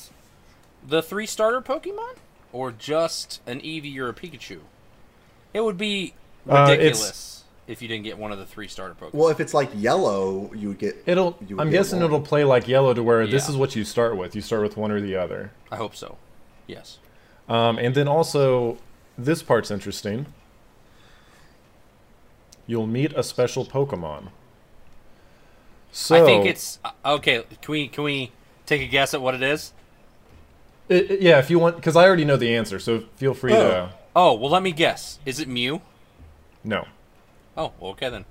the 0.88 1.04
three 1.04 1.26
starter 1.28 1.62
Pokemon, 1.62 2.16
or 2.52 2.72
just 2.72 3.42
an 3.46 3.60
Eevee 3.62 3.98
or 4.00 4.10
a 4.10 4.14
Pikachu? 4.14 4.60
It 5.54 5.62
would 5.62 5.78
be 5.78 6.14
Uh, 6.50 6.54
it's- 6.54 6.70
ridiculous 6.78 7.37
if 7.68 7.82
you 7.82 7.88
didn't 7.88 8.04
get 8.06 8.18
one 8.18 8.32
of 8.32 8.40
the 8.40 8.46
three 8.46 8.68
starter 8.68 8.96
Pokemon. 8.96 9.14
Well, 9.14 9.30
if 9.30 9.40
it's 9.40 9.54
like 9.54 9.70
yellow, 9.76 10.52
you 10.54 10.70
would 10.70 10.80
get. 10.80 11.04
It'll. 11.06 11.38
you 11.48 11.56
would 11.58 11.62
I'm 11.64 11.70
get 11.70 11.78
guessing 11.80 12.00
one. 12.00 12.06
it'll 12.08 12.22
play 12.22 12.44
like 12.44 12.68
yellow 12.68 12.94
to 12.94 13.04
where 13.04 13.28
this 13.28 13.50
is 13.50 13.56
what 13.58 13.76
you 13.76 13.84
start 13.84 14.16
with. 14.18 14.36
You 14.36 14.42
start 14.42 14.64
with 14.64 14.78
one 14.78 14.92
or 14.92 15.02
the 15.02 15.16
other. 15.16 15.52
I 15.72 15.76
hope 15.76 15.96
so. 15.96 16.18
Yes. 16.66 17.00
Um, 17.50 17.78
and 17.78 17.94
then 17.96 18.08
also, 18.08 18.78
this 19.18 19.42
part's 19.44 19.72
interesting. 19.72 20.26
You'll 22.66 22.88
meet 22.88 23.14
a 23.16 23.24
special 23.24 23.66
Pokemon. 23.66 24.30
So 25.92 26.22
I 26.22 26.26
think 26.26 26.46
it's 26.46 26.80
uh, 26.84 26.92
okay. 27.06 27.44
Can 27.62 27.72
we 27.72 27.88
can 27.88 28.04
we 28.04 28.32
take 28.66 28.82
a 28.82 28.88
guess 28.88 29.14
at 29.14 29.22
what 29.22 29.34
it 29.36 29.42
is? 29.44 29.74
it- 30.90 31.12
it- 31.12 31.22
yeah. 31.22 31.40
If 31.40 31.50
you 31.50 31.60
want, 31.60 31.78
because 31.78 31.96
I 31.96 32.06
already 32.06 32.26
know 32.26 32.36
the 32.38 32.56
answer, 32.56 32.80
so 32.80 33.06
feel 33.16 33.34
free 33.34 33.54
to. 33.54 33.94
Oh 34.16 34.34
well, 34.34 34.50
let 34.50 34.64
me 34.64 34.72
guess. 34.72 35.20
Is 35.26 35.40
it 35.40 35.48
Mew? 35.48 35.82
No, 36.64 36.86
Oh, 37.58 37.74
okay 37.82 38.10
then. 38.10 38.26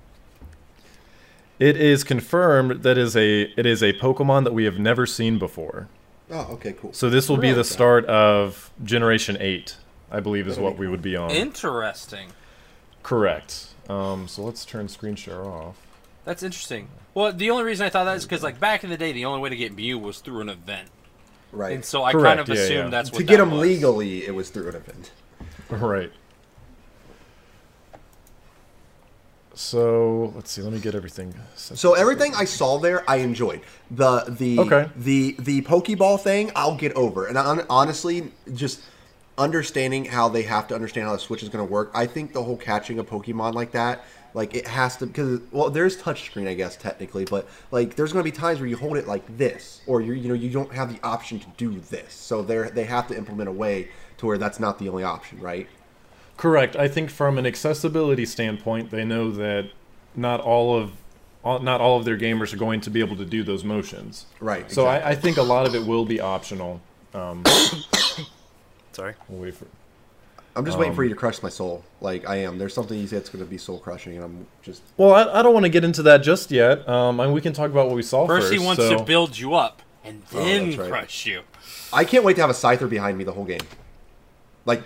it 1.59 1.75
is 1.77 2.03
confirmed 2.03 2.83
that 2.83 2.97
is 2.97 3.15
a 3.15 3.41
it 3.57 3.65
is 3.65 3.81
a 3.83 3.93
Pokemon 3.93 4.43
that 4.45 4.53
we 4.53 4.63
have 4.65 4.79
never 4.79 5.05
seen 5.05 5.37
before. 5.37 5.87
Oh, 6.29 6.53
okay, 6.53 6.73
cool. 6.73 6.93
So 6.93 7.09
this 7.09 7.29
will 7.29 7.37
be 7.37 7.51
the 7.53 7.63
start 7.63 8.05
of 8.05 8.69
Generation 8.83 9.37
Eight, 9.39 9.77
I 10.11 10.19
believe, 10.19 10.47
is 10.47 10.57
what 10.59 10.77
we 10.77 10.87
would 10.87 11.01
be 11.01 11.15
on. 11.15 11.31
Interesting. 11.31 12.29
Correct. 13.03 13.67
Um, 13.89 14.27
so 14.27 14.43
let's 14.43 14.65
turn 14.65 14.89
screen 14.89 15.15
share 15.15 15.45
off. 15.45 15.77
That's 16.25 16.43
interesting. 16.43 16.89
Well, 17.13 17.31
the 17.31 17.49
only 17.49 17.63
reason 17.63 17.85
I 17.85 17.89
thought 17.89 18.03
that 18.03 18.17
is 18.17 18.25
because, 18.25 18.43
like, 18.43 18.59
back 18.59 18.83
in 18.83 18.89
the 18.89 18.97
day, 18.97 19.13
the 19.13 19.23
only 19.23 19.39
way 19.39 19.47
to 19.49 19.55
get 19.55 19.73
Mew 19.73 19.97
was 19.97 20.19
through 20.19 20.41
an 20.41 20.49
event, 20.49 20.89
Right. 21.53 21.71
and 21.73 21.85
so 21.85 22.03
I 22.03 22.11
Correct, 22.11 22.25
kind 22.25 22.39
of 22.41 22.49
yeah, 22.49 22.61
assumed 22.61 22.83
yeah. 22.85 22.89
that's 22.89 23.11
what 23.13 23.19
to 23.19 23.23
get 23.23 23.37
that 23.37 23.45
them 23.45 23.51
was. 23.51 23.61
legally, 23.61 24.25
it 24.27 24.35
was 24.35 24.49
through 24.49 24.67
an 24.69 24.75
event. 24.75 25.11
Right. 25.69 26.11
So 29.57 30.31
let's 30.35 30.51
see. 30.51 30.61
Let 30.61 30.71
me 30.71 30.79
get 30.79 30.93
everything. 30.93 31.33
Set. 31.55 31.79
So 31.79 31.95
everything 31.95 32.33
I 32.35 32.45
saw 32.45 32.77
there, 32.77 33.03
I 33.09 33.17
enjoyed. 33.17 33.61
The 33.89 34.23
the 34.27 34.59
Okay. 34.59 34.89
the 34.95 35.35
the 35.39 35.61
Pokeball 35.63 36.21
thing, 36.21 36.51
I'll 36.55 36.75
get 36.77 36.93
over. 36.93 37.25
And 37.25 37.35
hon- 37.37 37.65
honestly, 37.67 38.31
just 38.53 38.81
understanding 39.37 40.05
how 40.05 40.29
they 40.29 40.43
have 40.43 40.67
to 40.67 40.75
understand 40.75 41.07
how 41.07 41.13
the 41.13 41.19
Switch 41.19 41.41
is 41.43 41.49
going 41.49 41.65
to 41.65 41.71
work, 41.71 41.91
I 41.93 42.05
think 42.05 42.33
the 42.33 42.43
whole 42.43 42.57
catching 42.57 42.99
a 42.99 43.03
Pokemon 43.03 43.53
like 43.53 43.71
that, 43.71 44.03
like 44.33 44.55
it 44.55 44.67
has 44.67 44.97
to 44.97 45.07
because 45.07 45.39
well, 45.51 45.71
there's 45.71 45.97
touchscreen, 45.97 46.47
I 46.47 46.53
guess 46.53 46.75
technically, 46.75 47.25
but 47.25 47.47
like 47.71 47.95
there's 47.95 48.13
going 48.13 48.23
to 48.23 48.31
be 48.31 48.35
times 48.37 48.59
where 48.59 48.69
you 48.69 48.77
hold 48.77 48.95
it 48.95 49.07
like 49.07 49.37
this, 49.39 49.81
or 49.87 50.01
you 50.01 50.13
you 50.13 50.27
know 50.27 50.35
you 50.35 50.51
don't 50.51 50.71
have 50.71 50.93
the 50.93 50.99
option 51.03 51.39
to 51.39 51.47
do 51.57 51.79
this. 51.79 52.13
So 52.13 52.43
they 52.43 52.69
they 52.69 52.83
have 52.83 53.07
to 53.07 53.17
implement 53.17 53.49
a 53.49 53.53
way 53.53 53.89
to 54.19 54.27
where 54.27 54.37
that's 54.37 54.59
not 54.59 54.77
the 54.77 54.89
only 54.89 55.03
option, 55.03 55.39
right? 55.39 55.67
Correct. 56.37 56.75
I 56.75 56.87
think 56.87 57.09
from 57.09 57.37
an 57.37 57.45
accessibility 57.45 58.25
standpoint, 58.25 58.91
they 58.91 59.03
know 59.03 59.31
that 59.31 59.69
not 60.15 60.39
all 60.39 60.75
of 60.77 60.91
all, 61.43 61.59
not 61.59 61.81
all 61.81 61.97
of 61.97 62.05
their 62.05 62.17
gamers 62.17 62.53
are 62.53 62.57
going 62.57 62.81
to 62.81 62.89
be 62.89 62.99
able 62.99 63.15
to 63.17 63.25
do 63.25 63.43
those 63.43 63.63
motions. 63.63 64.25
Right. 64.39 64.71
So 64.71 64.83
exactly. 64.83 65.09
I, 65.09 65.11
I 65.11 65.15
think 65.15 65.37
a 65.37 65.41
lot 65.43 65.65
of 65.65 65.73
it 65.75 65.85
will 65.85 66.05
be 66.05 66.19
optional. 66.19 66.81
Um, 67.13 67.43
Sorry. 68.91 69.13
we'll 69.27 69.41
wait 69.41 69.55
for. 69.55 69.65
I'm 70.55 70.65
just 70.65 70.79
waiting 70.79 70.95
for 70.95 71.01
um, 71.03 71.09
you 71.09 71.13
to 71.13 71.19
crush 71.19 71.43
my 71.43 71.49
soul. 71.49 71.83
Like 72.01 72.27
I 72.27 72.37
am. 72.37 72.57
There's 72.57 72.73
something 72.73 72.97
you 72.99 73.05
said 73.05 73.19
that's 73.19 73.29
going 73.29 73.43
to 73.45 73.49
be 73.49 73.59
soul 73.59 73.77
crushing, 73.79 74.15
and 74.15 74.23
I'm 74.23 74.47
just 74.63 74.81
Well, 74.97 75.13
I, 75.13 75.39
I 75.39 75.43
don't 75.43 75.53
want 75.53 75.65
to 75.65 75.69
get 75.69 75.83
into 75.83 76.01
that 76.03 76.23
just 76.23 76.49
yet. 76.49 76.87
Um, 76.89 77.19
and 77.19 77.31
we 77.31 77.41
can 77.41 77.53
talk 77.53 77.69
about 77.69 77.87
what 77.87 77.95
we 77.95 78.01
saw 78.01 78.25
first. 78.25 78.47
First, 78.49 78.59
he 78.59 78.65
wants 78.65 78.81
so- 78.81 78.97
to 78.97 79.03
build 79.03 79.37
you 79.37 79.53
up 79.53 79.81
and 80.03 80.23
Oh, 80.33 80.43
then 80.43 80.65
that's 80.65 80.77
right. 80.77 80.89
crush 80.89 81.25
you. 81.27 81.41
I 81.93 82.03
can't 82.05 82.23
wait 82.23 82.35
to 82.37 82.41
have 82.41 82.49
a 82.49 82.53
Scyther 82.53 82.89
behind 82.89 83.17
me 83.17 83.23
the 83.23 83.33
whole 83.33 83.45
game. 83.45 83.61
Like, 84.65 84.83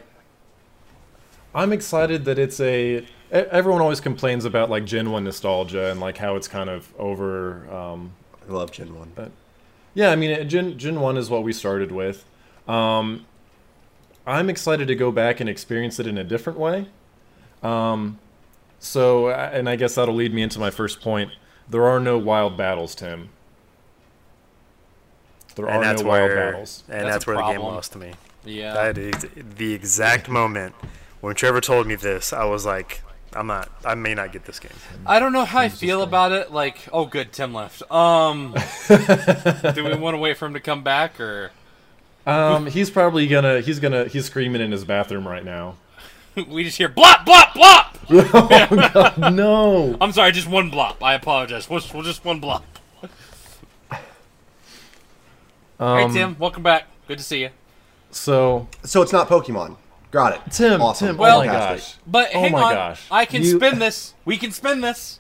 I'm 1.54 1.74
excited 1.74 2.26
that 2.26 2.40
it's 2.40 2.60
a. 2.60 3.06
Everyone 3.32 3.82
always 3.82 4.02
complains 4.02 4.46
about 4.46 4.70
like 4.70 4.86
Gen 4.86 5.12
One 5.12 5.24
nostalgia 5.24 5.90
and 5.92 6.00
like 6.00 6.18
how 6.18 6.36
it's 6.36 6.48
kind 6.48 6.70
of 6.70 6.94
over. 6.98 7.70
Um, 7.74 8.12
I 8.48 8.52
love 8.52 8.72
Gen 8.72 8.94
1. 8.98 9.12
But 9.16 9.32
yeah, 9.94 10.12
I 10.12 10.16
mean, 10.16 10.48
Gen 10.50 10.78
Gen 10.78 11.00
One 11.00 11.18
is 11.18 11.30
what 11.30 11.44
we 11.44 11.54
started 11.54 11.92
with. 11.92 12.26
Um, 12.68 13.26
I'm 14.26 14.50
excited 14.50 14.88
to 14.88 14.96
go 14.96 15.12
back 15.12 15.40
and 15.40 15.50
experience 15.50 16.00
it 16.00 16.08
in 16.08 16.18
a 16.18 16.24
different 16.24 16.60
way. 16.60 16.88
Um, 17.64 18.20
so, 18.80 19.28
uh, 19.28 19.50
and 19.54 19.70
I 19.70 19.76
guess 19.76 19.96
that'll 19.96 20.16
lead 20.16 20.34
me 20.34 20.42
into 20.42 20.60
my 20.60 20.70
first 20.72 21.02
point. 21.02 21.32
There 21.70 21.86
are 21.86 22.00
no 22.00 22.18
wild 22.18 22.58
battles, 22.58 22.96
Tim. 22.96 23.30
There 25.56 25.66
And 25.68 25.78
are 25.78 25.84
that's 25.84 26.02
no 26.02 26.08
wild 26.10 26.30
battles. 26.32 26.84
and 26.88 27.02
That's 27.06 27.14
that's, 27.14 27.28
a 27.28 27.30
where 27.30 27.38
the 27.38 27.52
game 27.54 27.62
lost 27.62 27.92
to 27.94 27.98
me. 27.98 28.14
Yeah. 28.46 28.74
That 28.74 28.98
is 28.98 29.26
the 29.58 29.74
exact 29.74 30.30
moment 30.30 30.76
when 31.22 31.36
Trevor 31.36 31.62
told 31.62 31.88
me 31.88 31.96
this. 31.96 32.34
I 32.34 32.46
was 32.46 32.66
like, 32.66 33.02
I'm 33.34 33.48
not. 33.48 33.70
I 33.86 33.96
may 33.96 34.14
not 34.14 34.32
get 34.34 34.46
this 34.46 34.60
game. 34.60 34.72
I 35.06 35.20
don't 35.20 35.32
know 35.32 35.46
how 35.46 35.60
I 35.60 35.70
feel 35.70 36.02
about 36.02 36.32
it. 36.34 36.52
Like, 36.52 36.78
oh, 36.92 37.06
good, 37.06 37.32
Tim 37.32 37.54
left. 37.54 37.90
Um, 37.92 38.54
do 38.88 39.84
we 39.84 39.96
want 39.96 40.16
to 40.16 40.20
wait 40.20 40.38
for 40.38 40.46
him 40.46 40.54
to 40.54 40.60
come 40.60 40.84
back, 40.84 41.20
or 41.20 41.52
Um, 42.26 42.66
he's 42.66 42.90
probably 42.90 43.28
gonna. 43.28 43.62
He's 43.62 43.80
gonna. 43.80 44.06
He's 44.06 44.26
screaming 44.26 44.62
in 44.62 44.72
his 44.72 44.84
bathroom 44.84 45.28
right 45.28 45.46
now. 45.46 45.76
we 46.48 46.64
just 46.64 46.78
hear 46.78 46.90
blop, 46.90 47.26
blop, 47.26 47.52
blop? 47.54 47.88
Oh 49.24 49.30
no. 49.30 49.96
I'm 50.02 50.12
sorry, 50.12 50.34
just 50.34 50.48
one 50.50 50.70
blop. 50.70 50.96
I 51.02 51.14
apologize. 51.14 51.70
We'll, 51.70 51.82
we'll 51.94 52.04
just 52.04 52.26
one 52.26 52.42
blop. 52.42 52.64
Um, 55.80 56.10
hey, 56.10 56.14
Tim, 56.14 56.36
welcome 56.38 56.62
back. 56.62 56.88
Good 57.08 57.18
to 57.20 57.24
see 57.24 57.42
you. 57.42 57.50
So, 58.12 58.68
So 58.84 59.02
it's 59.02 59.14
not 59.14 59.30
Pokemon. 59.30 59.78
Got 60.12 60.34
it. 60.36 60.42
Tim, 60.52 60.82
Awesome. 60.82 61.08
Tim, 61.08 61.18
Well- 61.18 61.38
oh 61.38 61.46
my 61.46 61.48
Fantastic. 61.48 61.96
gosh. 61.96 62.02
But 62.06 62.30
Oh 62.36 62.42
hang 62.42 62.52
my 62.52 62.62
on, 62.62 62.74
gosh. 62.74 63.02
I 63.10 63.26
can 63.26 63.42
You- 63.44 63.58
spin 63.58 63.80
this. 63.80 64.14
We 64.26 64.38
can 64.38 64.52
spin 64.52 64.82
this. 64.82 65.20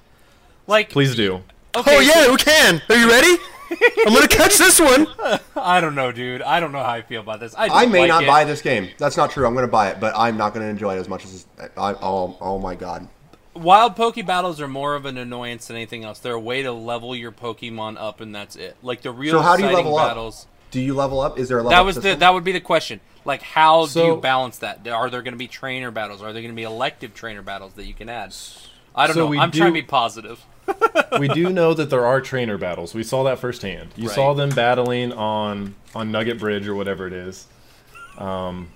Like, 0.67 0.89
Please 0.89 1.15
do. 1.15 1.41
okay, 1.75 1.98
Oh 1.98 2.00
yeah, 2.00 2.29
we 2.29 2.38
can. 2.38 2.81
Are 2.89 2.95
you 2.95 3.10
ready? 3.10 3.38
I'm 4.05 4.13
gonna 4.13 4.27
catch 4.27 4.57
this 4.57 4.79
one. 4.81 5.07
I 5.55 5.79
don't 5.79 5.95
know, 5.95 6.12
dude. 6.12 6.41
I 6.41 6.60
don't 6.60 6.74
know 6.74 6.83
how 6.83 6.91
I 6.91 7.01
feel 7.03 7.21
about 7.21 7.39
this. 7.39 7.55
I, 7.57 7.67
I 7.67 7.86
may 7.86 8.01
like 8.01 8.10
not 8.10 8.24
it. 8.24 8.27
buy 8.27 8.43
this 8.43 8.62
game. 8.62 8.89
That's 8.98 9.15
not 9.15 9.31
true. 9.31 9.48
I'm 9.48 9.53
going 9.53 9.65
to 9.65 9.71
buy 9.71 9.89
it, 9.89 10.00
but 10.01 10.13
I'm 10.17 10.36
not 10.36 10.53
going 10.53 10.65
to 10.65 10.69
enjoy 10.69 10.98
it 10.98 11.00
as 11.00 11.07
much 11.07 11.24
as. 11.24 11.45
I, 11.77 11.93
oh, 11.93 12.36
oh 12.41 12.60
my 12.60 12.75
god. 12.75 13.07
Wild 13.53 13.95
Poke 13.95 14.25
battles 14.25 14.60
are 14.60 14.67
more 14.67 14.95
of 14.95 15.05
an 15.05 15.17
annoyance 15.17 15.67
than 15.67 15.77
anything 15.77 16.03
else. 16.03 16.19
They're 16.19 16.33
a 16.33 16.39
way 16.39 16.63
to 16.63 16.71
level 16.74 17.15
your 17.15 17.31
Pokemon 17.31 17.95
up, 17.98 18.19
and 18.19 18.36
that's 18.36 18.57
it. 18.57 18.75
Like 18.83 19.01
the 19.03 19.12
real 19.12 19.36
So 19.36 19.41
how 19.41 19.55
do 19.55 19.63
you 19.63 19.69
exciting 19.69 19.91
level 19.91 20.00
up? 20.27 20.33
Do 20.71 20.81
you 20.81 20.93
level 20.93 21.19
up? 21.21 21.39
Is 21.39 21.48
there 21.48 21.57
a 21.60 21.62
level 21.62 21.71
That 21.71 21.79
up 21.79 21.86
was 21.86 21.95
the 21.95 22.15
that 22.15 22.33
would 22.33 22.43
be 22.43 22.51
the 22.53 22.60
question. 22.62 23.00
Like, 23.23 23.41
how 23.41 23.85
do 23.85 23.99
you 23.99 24.15
balance 24.17 24.57
that? 24.59 24.87
Are 24.87 25.09
there 25.09 25.21
going 25.21 25.33
to 25.33 25.37
be 25.37 25.47
trainer 25.47 25.91
battles? 25.91 26.21
Are 26.21 26.33
there 26.33 26.41
going 26.41 26.53
to 26.53 26.55
be 26.55 26.63
elective 26.63 27.13
trainer 27.13 27.41
battles 27.41 27.73
that 27.73 27.85
you 27.85 27.93
can 27.93 28.09
add? 28.09 28.33
I 28.95 29.07
don't 29.07 29.15
So 29.15 29.29
know. 29.31 29.39
I'm 29.39 29.51
trying 29.51 29.69
to 29.69 29.73
be 29.73 29.85
positive. 29.85 30.43
we 31.19 31.27
do 31.27 31.49
know 31.49 31.73
that 31.73 31.89
there 31.89 32.05
are 32.05 32.19
trainer 32.21 32.57
battles. 32.57 32.93
We 32.93 33.03
saw 33.03 33.23
that 33.23 33.39
firsthand. 33.39 33.89
You 33.95 34.07
Right. 34.07 34.15
saw 34.15 34.33
them 34.33 34.49
battling 34.49 35.11
on 35.13 35.75
on 35.93 36.11
Nugget 36.11 36.39
Bridge 36.39 36.67
or 36.67 36.75
whatever 36.75 37.07
it 37.07 37.13
is. 37.13 37.47
Um, 38.17 38.69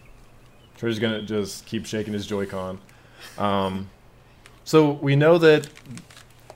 Trevor's 0.77 0.99
gonna 0.99 1.21
just 1.21 1.65
keep 1.65 1.85
shaking 1.85 2.13
his 2.13 2.25
Joy-Con. 2.27 2.79
Um, 3.37 3.89
so 4.63 4.91
we 4.91 5.15
know 5.15 5.37
that. 5.37 5.67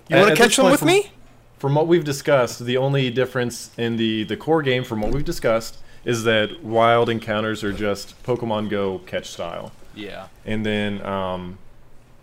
You 0.09 0.17
want 0.17 0.29
to 0.29 0.35
catch 0.35 0.57
one 0.57 0.65
point 0.65 0.71
with 0.71 0.79
from- 0.79 0.87
me? 0.87 1.11
From 1.59 1.75
what 1.75 1.87
we've 1.87 2.03
discussed, 2.05 2.65
the 2.65 2.77
only 2.77 3.09
difference 3.09 3.71
in 3.77 3.97
the 3.97 4.23
the 4.23 4.37
core 4.37 4.61
game 4.61 4.83
from 4.83 5.01
what 5.01 5.11
we've 5.11 5.25
discussed 5.25 5.77
is 6.09 6.23
that 6.23 6.63
wild 6.63 7.09
encounters 7.09 7.63
are 7.63 7.71
just 7.73 8.21
Pokemon 8.23 8.69
Go 8.69 8.99
catch 8.99 9.27
style, 9.27 9.71
Yeah, 9.95 10.27
and 10.45 10.65
then 10.65 11.05
um, 11.05 11.57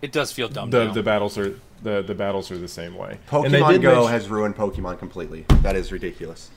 it 0.01 0.11
does 0.11 0.31
feel 0.31 0.49
dumb. 0.49 0.69
the 0.69 0.85
now. 0.85 0.93
the 0.93 1.03
battles 1.03 1.37
are 1.37 1.59
the 1.83 2.01
the 2.01 2.15
battles 2.15 2.51
are 2.51 2.57
the 2.57 2.67
same 2.67 2.95
way. 2.95 3.19
Pokemon 3.29 3.69
did 3.71 3.81
Go 3.81 3.93
mention- 3.95 4.11
has 4.11 4.29
ruined 4.29 4.55
Pokemon 4.55 4.99
completely. 4.99 5.45
That 5.61 5.75
is 5.75 5.91
ridiculous. 5.91 6.49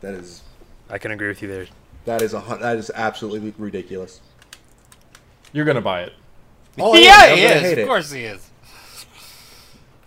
That 0.00 0.14
is 0.14 0.42
I 0.90 0.98
can 0.98 1.10
agree 1.10 1.28
with 1.28 1.42
you 1.42 1.48
there. 1.48 1.66
that 2.04 2.22
is 2.22 2.32
a 2.34 2.40
hun- 2.40 2.60
that 2.60 2.76
is 2.76 2.90
absolutely 2.94 3.52
ridiculous. 3.58 4.20
You're 5.52 5.64
gonna 5.64 5.80
buy 5.80 6.02
it. 6.02 6.12
Oh, 6.78 6.94
I 6.94 6.98
am. 6.98 7.02
yeah, 7.04 7.34
he 7.34 7.42
is. 7.42 7.60
hate 7.62 7.72
Of 7.72 7.78
it. 7.78 7.86
course 7.86 8.10
he 8.12 8.22
is. 8.24 8.48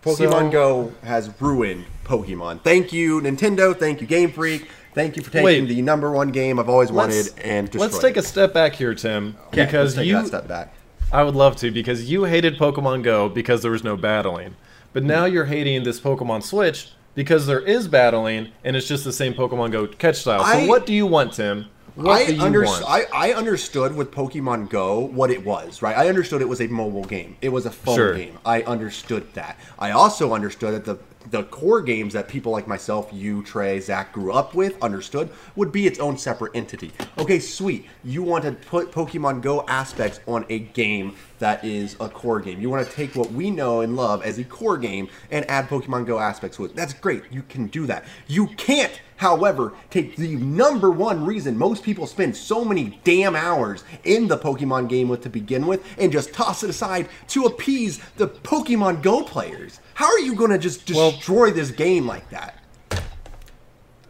Pokemon 0.03 0.45
So- 0.45 0.49
Go 0.51 0.93
has 1.03 1.29
ruined 1.39 1.85
Pokemon. 2.05 2.61
Thank 2.63 2.91
you, 2.93 3.21
Nintendo. 3.21 3.77
Thank 3.77 4.01
you, 4.01 4.07
Game 4.07 4.31
Freak. 4.31 4.67
Thank 4.93 5.15
you 5.15 5.23
for 5.23 5.31
taking 5.31 5.45
Wait. 5.45 5.65
the 5.67 5.81
number 5.81 6.11
one 6.11 6.31
game 6.31 6.59
I've 6.59 6.69
always 6.69 6.91
wanted 6.91 7.15
Let's, 7.15 7.33
and 7.39 7.73
let's 7.75 7.93
destroyed 7.93 8.01
take 8.13 8.17
a 8.23 8.27
step 8.27 8.53
back 8.53 8.73
here, 8.73 8.93
Tim, 8.93 9.37
Okay, 9.47 9.65
because 9.65 9.97
you. 9.97 10.25
step 10.25 10.47
back. 10.47 10.73
I 11.11 11.23
would 11.23 11.35
love 11.35 11.55
to 11.57 11.71
because 11.71 12.09
you 12.09 12.25
hated 12.25 12.57
Pokemon 12.57 13.03
Go 13.03 13.29
because 13.29 13.61
there 13.61 13.71
was 13.71 13.83
no 13.83 13.95
battling, 13.97 14.55
but 14.93 15.03
now 15.03 15.25
you're 15.25 15.45
hating 15.45 15.83
this 15.83 15.99
Pokemon 15.99 16.43
Switch 16.43 16.89
because 17.15 17.47
there 17.47 17.59
is 17.59 17.87
battling 17.87 18.49
and 18.63 18.75
it's 18.75 18.87
just 18.87 19.03
the 19.03 19.11
same 19.13 19.33
Pokemon 19.33 19.71
Go 19.71 19.87
catch 19.87 20.17
style. 20.17 20.39
So 20.43 20.45
I- 20.51 20.67
what 20.67 20.85
do 20.85 20.93
you 20.93 21.05
want, 21.05 21.33
Tim? 21.33 21.65
What 21.95 22.21
I, 22.21 22.25
do 22.25 22.35
you 22.35 22.41
under- 22.41 22.63
want? 22.63 22.85
I, 22.87 23.03
I 23.13 23.33
understood 23.33 23.93
with 23.95 24.11
Pokemon 24.11 24.69
Go 24.69 24.99
what 24.99 25.29
it 25.29 25.43
was, 25.45 25.81
right? 25.81 25.97
I 25.97 26.07
understood 26.07 26.41
it 26.41 26.47
was 26.47 26.61
a 26.61 26.67
mobile 26.67 27.03
game. 27.03 27.35
It 27.41 27.49
was 27.49 27.65
a 27.65 27.71
phone 27.71 27.95
Sure. 27.97 28.13
game. 28.15 28.39
I 28.45 28.61
understood 28.61 29.33
that. 29.33 29.57
I 29.77 29.91
also 29.91 30.33
understood 30.33 30.73
that 30.73 30.85
the 30.85 30.97
the 31.29 31.43
core 31.43 31.81
games 31.81 32.13
that 32.13 32.27
people 32.27 32.51
like 32.51 32.67
myself, 32.67 33.09
you, 33.11 33.43
Trey, 33.43 33.79
Zach 33.79 34.13
grew 34.13 34.31
up 34.31 34.55
with, 34.55 34.81
understood, 34.81 35.29
would 35.55 35.71
be 35.71 35.87
its 35.87 35.99
own 35.99 36.17
separate 36.17 36.55
entity. 36.55 36.91
Okay, 37.17 37.39
sweet. 37.39 37.85
You 38.03 38.23
want 38.23 38.43
to 38.45 38.51
put 38.53 38.91
Pokemon 38.91 39.41
Go 39.41 39.65
aspects 39.67 40.19
on 40.27 40.45
a 40.49 40.59
game 40.59 41.15
that 41.41 41.63
is 41.63 41.95
a 41.99 42.07
core 42.07 42.39
game. 42.39 42.61
You 42.61 42.69
want 42.69 42.87
to 42.87 42.93
take 42.93 43.15
what 43.15 43.31
we 43.31 43.51
know 43.51 43.81
and 43.81 43.95
love 43.95 44.23
as 44.23 44.39
a 44.39 44.43
core 44.43 44.77
game 44.77 45.09
and 45.29 45.47
add 45.49 45.67
Pokemon 45.67 46.05
Go 46.07 46.17
aspects 46.17 46.57
to 46.57 46.65
it. 46.65 46.75
That's 46.75 46.93
great. 46.93 47.23
You 47.29 47.43
can 47.43 47.67
do 47.67 47.85
that. 47.85 48.05
You 48.27 48.47
can't 48.47 48.99
However, 49.21 49.73
take 49.91 50.15
the 50.15 50.35
number 50.37 50.89
one 50.89 51.23
reason 51.23 51.55
most 51.55 51.83
people 51.83 52.07
spend 52.07 52.35
so 52.35 52.65
many 52.65 52.99
damn 53.03 53.35
hours 53.35 53.83
in 54.03 54.27
the 54.27 54.35
Pokemon 54.35 54.89
game 54.89 55.09
with 55.09 55.21
to 55.21 55.29
begin 55.29 55.67
with 55.67 55.85
and 55.99 56.11
just 56.11 56.33
toss 56.33 56.63
it 56.63 56.71
aside 56.71 57.07
to 57.27 57.43
appease 57.43 57.99
the 58.17 58.27
Pokemon 58.27 59.03
Go 59.03 59.21
players. 59.21 59.79
How 59.93 60.07
are 60.07 60.17
you 60.17 60.33
going 60.33 60.49
to 60.49 60.57
just 60.57 60.89
Well- 60.89 61.11
destroy 61.11 61.51
this 61.51 61.69
game 61.69 62.07
like 62.07 62.27
that? 62.31 62.57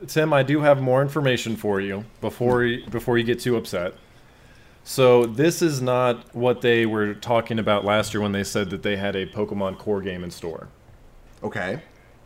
Tim, 0.08 0.32
I 0.32 0.44
do 0.44 0.62
have 0.62 0.82
more 0.82 1.02
information 1.02 1.58
for 1.58 1.82
you 1.82 2.06
before 2.22 2.64
you, 2.64 2.90
before 2.90 3.18
you 3.18 3.26
get 3.26 3.42
too 3.42 3.58
upset. 3.58 3.96
So 4.84 5.26
this 5.26 5.62
is 5.62 5.82
not 5.82 6.34
what 6.34 6.62
they 6.62 6.86
were 6.86 7.14
talking 7.14 7.60
about 7.60 7.86
last 7.86 8.14
year 8.14 8.22
when 8.22 8.32
they 8.32 8.44
said 8.44 8.70
that 8.72 8.84
they 8.84 8.98
had 8.98 9.16
a 9.16 9.26
Pokemon 9.26 9.78
core 9.78 10.02
game 10.02 10.24
in 10.24 10.32
store. 10.32 10.68
Okay. 11.44 11.82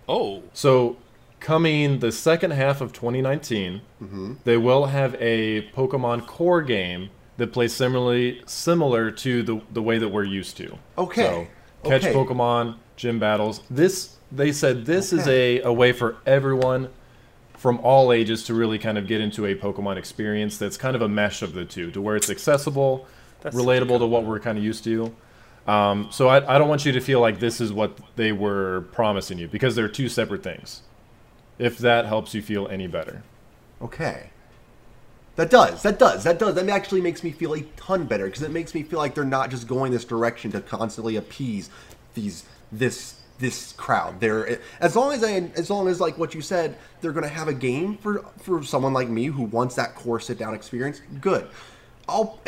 Oh, 0.07 0.43
So 0.53 0.97
coming 1.39 1.99
the 1.99 2.11
second 2.11 2.51
half 2.51 2.81
of 2.81 2.93
2019, 2.93 3.81
mm-hmm. 4.01 4.33
they 4.43 4.57
will 4.57 4.85
have 4.85 5.15
a 5.19 5.69
Pokemon 5.71 6.27
core 6.27 6.61
game 6.61 7.09
that 7.37 7.51
plays 7.51 7.73
similarly 7.73 8.41
similar 8.45 9.11
to 9.11 9.43
the 9.43 9.61
the 9.71 9.81
way 9.81 9.97
that 9.97 10.09
we're 10.09 10.23
used 10.23 10.57
to. 10.57 10.77
Okay. 10.97 11.47
So 11.83 11.89
catch 11.89 12.03
Okay. 12.05 12.13
Pokemon, 12.13 12.77
gym 12.95 13.19
battles. 13.19 13.61
This 13.69 14.17
they 14.31 14.51
said 14.51 14.85
this 14.85 15.13
is 15.13 15.27
a, 15.27 15.61
a 15.61 15.71
way 15.71 15.91
for 15.91 16.17
everyone 16.25 16.89
from 17.65 17.79
all 17.79 18.13
ages 18.13 18.43
to 18.43 18.53
really 18.53 18.77
kind 18.77 18.95
of 18.95 19.07
get 19.07 19.19
into 19.19 19.47
a 19.47 19.55
Pokemon 19.55 19.97
experience 19.97 20.59
that's 20.59 20.77
kind 20.77 20.95
of 20.95 21.01
a 21.01 21.09
mesh 21.09 21.41
of 21.41 21.53
the 21.53 21.65
two, 21.65 21.89
to 21.89 21.99
where 21.99 22.15
it's 22.15 22.29
accessible, 22.29 23.07
relatable 23.43 23.97
to 23.97 24.05
what 24.05 24.23
we're 24.23 24.39
kind 24.39 24.55
of 24.59 24.63
used 24.63 24.83
to. 24.83 25.11
Um, 25.65 26.09
so 26.11 26.27
I, 26.27 26.55
I 26.55 26.59
don't 26.59 26.69
want 26.69 26.85
you 26.85 26.91
to 26.91 26.99
feel 26.99 27.21
like 27.21 27.39
this 27.39 27.59
is 27.59 27.73
what 27.73 27.97
they 28.17 28.31
were 28.31 28.81
promising 28.91 29.39
you 29.39 29.47
because 29.47 29.73
they're 29.73 29.89
two 29.89 30.09
separate 30.09 30.43
things. 30.43 30.83
If 31.57 31.79
that 31.79 32.05
helps 32.05 32.35
you 32.35 32.43
feel 32.43 32.67
any 32.67 32.85
better. 32.85 33.23
Okay. 33.81 34.29
That 35.35 35.49
does. 35.49 35.81
That 35.81 35.97
does. 35.97 36.23
That 36.23 36.37
does. 36.37 36.53
That 36.53 36.69
actually 36.69 37.01
makes 37.01 37.23
me 37.23 37.31
feel 37.31 37.55
a 37.55 37.63
ton 37.77 38.05
better 38.05 38.25
because 38.25 38.43
it 38.43 38.51
makes 38.51 38.75
me 38.75 38.83
feel 38.83 38.99
like 38.99 39.15
they're 39.15 39.25
not 39.25 39.49
just 39.49 39.67
going 39.67 39.91
this 39.91 40.05
direction 40.05 40.51
to 40.51 40.61
constantly 40.61 41.15
appease 41.15 41.71
these 42.13 42.45
this 42.71 43.21
this 43.39 43.73
crowd. 43.73 44.19
They're 44.19 44.59
as 44.79 44.95
long 44.95 45.13
as 45.13 45.23
I 45.23 45.31
as 45.55 45.69
long 45.69 45.87
as 45.87 45.99
like 45.99 46.17
what 46.17 46.33
you 46.33 46.41
said, 46.41 46.77
they're 47.01 47.11
going 47.11 47.23
to 47.23 47.29
have 47.29 47.47
a 47.47 47.53
game 47.53 47.97
for 47.97 48.25
for 48.37 48.63
someone 48.63 48.93
like 48.93 49.09
me 49.09 49.25
who 49.25 49.43
wants 49.43 49.75
that 49.75 49.95
core 49.95 50.19
sit 50.19 50.37
down 50.37 50.53
experience. 50.53 51.01
Good. 51.21 51.47
I'll 52.07 52.39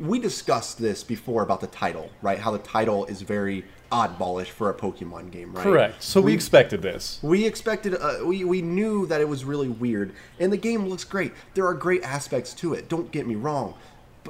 we 0.00 0.18
discussed 0.18 0.78
this 0.78 1.02
before 1.02 1.42
about 1.42 1.60
the 1.60 1.66
title, 1.68 2.10
right? 2.22 2.38
How 2.38 2.50
the 2.50 2.58
title 2.58 3.06
is 3.06 3.22
very 3.22 3.64
oddballish 3.90 4.48
for 4.48 4.70
a 4.70 4.74
Pokemon 4.74 5.30
game, 5.30 5.54
right? 5.54 5.62
Correct. 5.62 6.02
So 6.02 6.20
we 6.20 6.34
expected 6.34 6.82
this. 6.82 7.20
We 7.22 7.46
expected, 7.46 7.94
uh, 7.94 8.18
we, 8.24 8.44
we 8.44 8.60
knew 8.60 9.06
that 9.06 9.20
it 9.20 9.28
was 9.28 9.44
really 9.44 9.68
weird, 9.68 10.12
and 10.40 10.52
the 10.52 10.56
game 10.56 10.86
looks 10.88 11.04
great. 11.04 11.32
There 11.54 11.66
are 11.66 11.74
great 11.74 12.02
aspects 12.02 12.54
to 12.54 12.74
it. 12.74 12.88
Don't 12.88 13.10
get 13.10 13.26
me 13.26 13.36
wrong, 13.36 13.74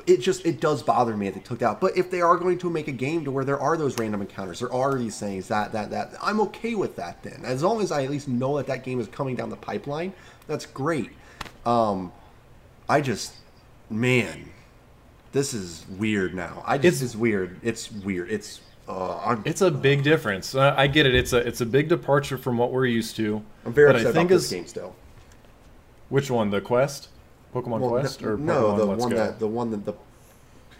it 0.06 0.18
just 0.20 0.44
it 0.44 0.60
does 0.60 0.82
bother 0.82 1.16
me 1.16 1.26
that 1.28 1.34
they 1.34 1.40
took 1.40 1.60
that. 1.60 1.66
out. 1.66 1.80
But 1.80 1.96
if 1.96 2.10
they 2.10 2.20
are 2.20 2.36
going 2.36 2.58
to 2.58 2.70
make 2.70 2.88
a 2.88 2.92
game 2.92 3.24
to 3.24 3.30
where 3.30 3.44
there 3.44 3.60
are 3.60 3.76
those 3.76 3.98
random 3.98 4.20
encounters, 4.22 4.60
there 4.60 4.72
are 4.72 4.98
these 4.98 5.18
things 5.18 5.48
that 5.48 5.72
that 5.72 5.90
that 5.90 6.12
I'm 6.22 6.40
okay 6.40 6.74
with 6.74 6.96
that. 6.96 7.22
Then, 7.22 7.42
as 7.44 7.62
long 7.62 7.80
as 7.80 7.92
I 7.92 8.04
at 8.04 8.10
least 8.10 8.28
know 8.28 8.56
that 8.56 8.66
that 8.66 8.82
game 8.84 9.00
is 9.00 9.08
coming 9.08 9.36
down 9.36 9.50
the 9.50 9.56
pipeline, 9.56 10.12
that's 10.46 10.66
great. 10.66 11.10
Um, 11.64 12.12
I 12.88 13.00
just, 13.00 13.34
man, 13.88 14.50
this 15.32 15.54
is 15.54 15.86
weird 15.98 16.34
now. 16.34 16.62
I 16.66 16.76
just 16.76 16.96
It's- 16.96 17.02
it's 17.02 17.16
weird. 17.16 17.58
It's 17.62 17.90
weird. 17.90 18.30
It's 18.30 18.60
uh, 18.86 19.16
I'm, 19.18 19.42
It's 19.46 19.62
a 19.62 19.70
big 19.70 20.02
difference. 20.02 20.54
I, 20.54 20.82
I 20.82 20.86
get 20.88 21.06
it. 21.06 21.14
It's 21.14 21.32
a 21.32 21.38
it's 21.38 21.60
a 21.62 21.66
big 21.66 21.88
departure 21.88 22.36
from 22.36 22.58
what 22.58 22.70
we're 22.72 22.84
used 22.86 23.16
to. 23.16 23.42
I'm 23.64 23.72
very 23.72 23.88
but 23.88 23.96
upset 23.96 24.10
I 24.10 24.12
think 24.12 24.30
about 24.30 24.34
this 24.36 24.44
is 24.44 24.50
game 24.50 24.66
still. 24.66 24.94
which 26.10 26.30
one? 26.30 26.50
The 26.50 26.60
Quest, 26.60 27.08
Pokemon 27.54 27.80
Well, 27.80 27.90
Quest, 27.90 28.20
no, 28.20 28.28
or 28.28 28.36
no, 28.36 28.54
Pokemon 28.72 28.76
the 28.76 28.84
Let's 28.86 29.00
one 29.00 29.10
Go? 29.10 29.16
that 29.16 29.38
the 29.38 29.48
one 29.48 29.70
that 29.70 29.84
the 29.84 29.94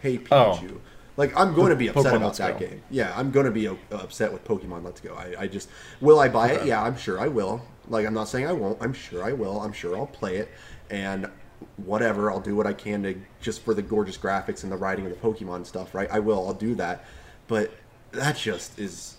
Hey 0.03 0.21
Oh. 0.31 0.59
Pikachu. 0.61 0.81
Like 1.17 1.37
I'm 1.39 1.55
going 1.55 1.71
to 1.71 1.77
be 1.77 1.87
upset 1.89 2.05
Pokemon 2.07 2.17
about 2.17 2.27
Let's 2.27 2.39
that 2.39 2.59
Go. 2.59 2.67
game. 2.67 2.83
Yeah, 2.91 3.13
I'm 3.17 3.31
going 3.31 3.47
to 3.47 3.53
be 3.53 3.69
uh, 3.69 3.75
upset 3.93 4.33
with 4.33 4.45
Pokemon 4.45 4.83
Let's 4.85 5.01
Go. 5.01 5.15
I, 5.15 5.35
I 5.43 5.47
just 5.47 5.69
will 6.01 6.19
I 6.19 6.29
buy 6.29 6.51
it? 6.51 6.67
Yeah, 6.67 6.83
I'm 6.83 6.97
sure 6.97 7.21
I 7.21 7.29
will. 7.29 7.63
Like 7.89 8.07
I'm 8.07 8.15
not 8.15 8.29
saying 8.29 8.47
I 8.47 8.53
won't. 8.53 8.83
I'm 8.83 8.93
sure 8.93 9.25
I 9.25 9.33
will. 9.33 9.61
I'm 9.61 9.73
sure 9.73 9.97
I'll 9.97 10.07
play 10.07 10.37
it 10.39 10.49
and 10.91 11.31
whatever. 11.77 12.31
I'll 12.33 12.41
do 12.41 12.57
what 12.57 12.67
I 12.67 12.73
can 12.73 13.05
to 13.05 13.15
just 13.41 13.63
for 13.63 13.75
the 13.75 13.83
gorgeous 13.83 14.19
graphics 14.19 14.65
and 14.65 14.73
the 14.73 14.77
writing 14.77 15.07
of 15.07 15.11
the 15.13 15.19
Pokemon 15.19 15.67
stuff. 15.67 15.95
Right? 15.95 16.11
I 16.11 16.19
will. 16.19 16.47
I'll 16.49 16.55
do 16.55 16.75
that. 16.75 17.05
But 17.47 17.71
that 18.11 18.37
just 18.37 18.77
is. 18.79 19.17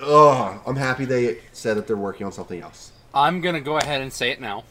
Ugh. 0.00 0.60
I'm 0.64 0.76
happy 0.76 1.04
they 1.04 1.38
said 1.52 1.76
that 1.76 1.88
they're 1.88 1.96
working 1.96 2.24
on 2.26 2.32
something 2.32 2.60
else. 2.62 2.92
I'm 3.12 3.40
gonna 3.40 3.60
go 3.60 3.78
ahead 3.78 4.00
and 4.00 4.12
say 4.12 4.30
it 4.30 4.40
now. 4.40 4.62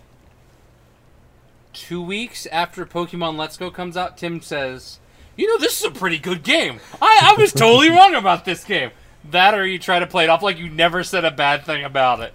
Two 1.77 2.01
weeks 2.01 2.47
after 2.47 2.87
Pokemon 2.87 3.37
Let's 3.37 3.55
Go 3.55 3.69
comes 3.69 3.95
out, 3.95 4.17
Tim 4.17 4.41
says, 4.41 4.99
"You 5.35 5.47
know, 5.47 5.59
this 5.59 5.79
is 5.79 5.85
a 5.85 5.91
pretty 5.91 6.17
good 6.17 6.41
game. 6.43 6.79
I, 6.99 7.19
I 7.37 7.39
was 7.39 7.53
totally 7.53 7.91
wrong 7.91 8.15
about 8.15 8.45
this 8.45 8.63
game." 8.63 8.89
That, 9.29 9.53
or 9.53 9.63
you 9.65 9.77
try 9.77 9.99
to 9.99 10.07
play 10.07 10.23
it 10.23 10.29
off 10.31 10.41
like 10.41 10.57
you 10.57 10.69
never 10.69 11.03
said 11.03 11.23
a 11.23 11.29
bad 11.29 11.65
thing 11.65 11.83
about 11.83 12.21
it. 12.21 12.33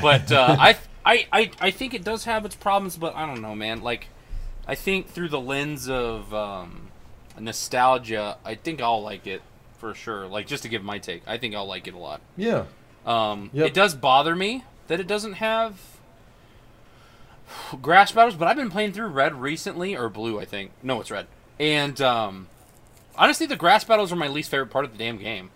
But 0.00 0.30
uh, 0.30 0.54
I, 0.60 0.76
I, 1.04 1.26
I, 1.32 1.50
I 1.60 1.70
think 1.72 1.92
it 1.92 2.04
does 2.04 2.24
have 2.24 2.44
its 2.44 2.54
problems, 2.54 2.96
but 2.96 3.16
I 3.16 3.26
don't 3.26 3.42
know, 3.42 3.56
man. 3.56 3.82
Like, 3.82 4.08
I 4.66 4.76
think 4.76 5.08
through 5.08 5.30
the 5.30 5.40
lens 5.40 5.88
of 5.88 6.32
um, 6.32 6.88
nostalgia, 7.38 8.36
I 8.44 8.54
think 8.54 8.80
I'll 8.80 9.02
like 9.02 9.26
it 9.26 9.42
for 9.78 9.92
sure. 9.94 10.26
Like, 10.26 10.46
just 10.46 10.62
to 10.62 10.68
give 10.68 10.84
my 10.84 10.98
take, 10.98 11.22
I 11.26 11.36
think 11.38 11.54
I'll 11.56 11.66
like 11.66 11.88
it 11.88 11.94
a 11.94 11.98
lot. 11.98 12.20
Yeah. 12.36 12.64
Um, 13.04 13.50
Yep. 13.52 13.66
It 13.66 13.74
does 13.74 13.94
bother 13.94 14.36
me 14.36 14.64
that 14.86 15.00
it 15.00 15.06
doesn't 15.08 15.34
have 15.34 15.80
grass 17.82 18.12
battles, 18.12 18.34
but 18.34 18.48
I've 18.48 18.56
been 18.56 18.70
playing 18.70 18.92
through 18.92 19.08
red 19.08 19.40
recently, 19.40 19.96
or 19.96 20.08
blue, 20.08 20.40
I 20.40 20.44
think. 20.44 20.70
No, 20.82 21.00
it's 21.00 21.10
red. 21.10 21.26
And 21.58 22.00
um, 22.00 22.48
honestly, 23.16 23.46
the 23.46 23.56
grass 23.56 23.84
battles 23.84 24.12
are 24.12 24.16
my 24.16 24.28
least 24.28 24.50
favorite 24.50 24.70
part 24.70 24.84
of 24.84 24.92
the 24.92 24.98
damn 24.98 25.18
game. 25.18 25.50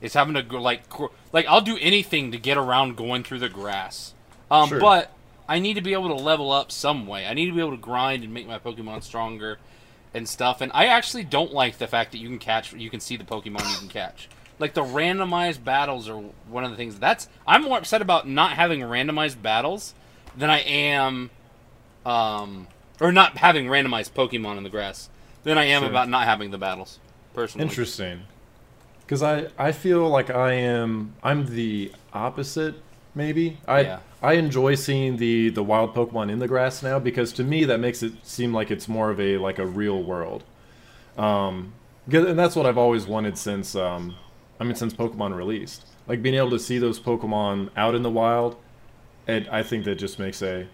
It's 0.00 0.14
having 0.14 0.34
to 0.34 0.42
go 0.42 0.60
like 0.60 0.84
like 1.32 1.46
I'll 1.46 1.60
do 1.60 1.76
anything 1.80 2.30
to 2.32 2.38
get 2.38 2.56
around 2.56 2.96
going 2.96 3.24
through 3.24 3.40
the 3.40 3.48
grass. 3.48 4.14
Um, 4.50 4.68
Sure. 4.68 4.80
But 4.80 5.12
I 5.48 5.58
need 5.58 5.74
to 5.74 5.80
be 5.80 5.94
able 5.94 6.08
to 6.08 6.22
level 6.22 6.52
up 6.52 6.70
some 6.70 7.06
way. 7.06 7.26
I 7.26 7.34
need 7.34 7.46
to 7.46 7.52
be 7.52 7.60
able 7.60 7.72
to 7.72 7.76
grind 7.78 8.22
and 8.22 8.32
make 8.32 8.46
my 8.46 8.58
Pokemon 8.58 9.02
stronger 9.02 9.58
and 10.14 10.28
stuff. 10.28 10.60
And 10.60 10.70
I 10.74 10.86
actually 10.86 11.24
don't 11.24 11.52
like 11.52 11.78
the 11.78 11.86
fact 11.86 12.12
that 12.12 12.18
you 12.18 12.28
can 12.28 12.38
catch, 12.38 12.72
you 12.72 12.90
can 12.90 13.00
see 13.00 13.16
the 13.16 13.24
Pokemon 13.24 13.70
you 13.70 13.78
can 13.78 13.88
catch. 13.88 14.28
Like 14.58 14.74
the 14.74 14.82
randomized 14.82 15.64
battles 15.64 16.08
are 16.08 16.18
one 16.48 16.64
of 16.64 16.70
the 16.70 16.76
things 16.76 16.98
that's 16.98 17.28
I'm 17.46 17.62
more 17.62 17.78
upset 17.78 18.02
about 18.02 18.28
not 18.28 18.52
having 18.52 18.80
randomized 18.80 19.40
battles 19.40 19.94
than 20.38 20.48
I 20.50 20.60
am, 20.60 21.30
um, 22.06 22.68
or 23.00 23.12
not 23.12 23.36
having 23.38 23.66
randomized 23.66 24.12
Pokemon 24.12 24.56
in 24.56 24.62
the 24.62 24.70
grass 24.70 25.10
than 25.42 25.58
I 25.58 25.64
am 25.64 25.82
Sure. 25.82 25.90
about 25.90 26.08
not 26.08 26.24
having 26.24 26.50
the 26.50 26.58
battles. 26.58 26.98
Personally, 27.34 27.66
Interesting. 27.68 28.22
Because 29.00 29.22
I, 29.22 29.46
I 29.58 29.72
feel 29.72 30.08
like 30.08 30.30
I 30.30 30.52
am 30.54 31.14
I'm 31.22 31.46
the 31.54 31.92
opposite 32.12 32.74
maybe. 33.14 33.58
I 33.66 33.80
Yeah. 33.80 33.98
I 34.22 34.32
enjoy 34.34 34.74
seeing 34.74 35.16
the 35.16 35.50
the 35.50 35.62
wild 35.62 35.94
Pokemon 35.94 36.30
in 36.30 36.38
the 36.40 36.48
grass 36.48 36.82
now 36.82 36.98
because 36.98 37.32
to 37.34 37.44
me 37.44 37.64
that 37.64 37.78
makes 37.80 38.02
it 38.02 38.12
seem 38.26 38.52
like 38.52 38.70
it's 38.70 38.88
more 38.88 39.10
of 39.10 39.20
a 39.20 39.38
like 39.38 39.58
a 39.58 39.66
real 39.66 40.02
world. 40.02 40.44
Um, 41.16 41.72
and 42.10 42.38
that's 42.38 42.56
what 42.56 42.66
I've 42.66 42.78
always 42.78 43.06
wanted 43.06 43.38
since 43.38 43.74
um, 43.74 44.14
I 44.60 44.64
mean 44.64 44.74
since 44.74 44.92
Pokemon 44.94 45.34
released. 45.36 45.86
Like 46.06 46.22
being 46.22 46.34
able 46.34 46.50
to 46.50 46.58
see 46.58 46.78
those 46.78 46.98
Pokemon 46.98 47.70
out 47.76 47.94
in 47.94 48.02
the 48.02 48.10
wild 48.10 48.56
it, 49.28 49.48
I 49.50 49.62
think 49.62 49.84
that 49.84 49.96
just 49.96 50.18
makes 50.18 50.42
a. 50.42 50.66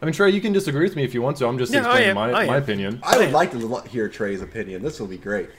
I 0.00 0.04
mean, 0.04 0.12
Trey, 0.12 0.30
you 0.30 0.40
can 0.40 0.52
disagree 0.52 0.84
with 0.84 0.94
me 0.94 1.04
if 1.04 1.14
you 1.14 1.22
want 1.22 1.38
to. 1.38 1.46
I'm 1.46 1.58
just 1.58 1.72
Yeah, 1.72 1.80
explaining 1.80 2.14
my, 2.14 2.46
my 2.46 2.56
opinion. 2.58 3.00
I 3.02 3.18
would 3.18 3.32
like 3.32 3.50
to 3.52 3.80
hear 3.88 4.08
Trey's 4.08 4.42
opinion. 4.42 4.82
This 4.82 5.00
will 5.00 5.06
be 5.06 5.16
great. 5.16 5.48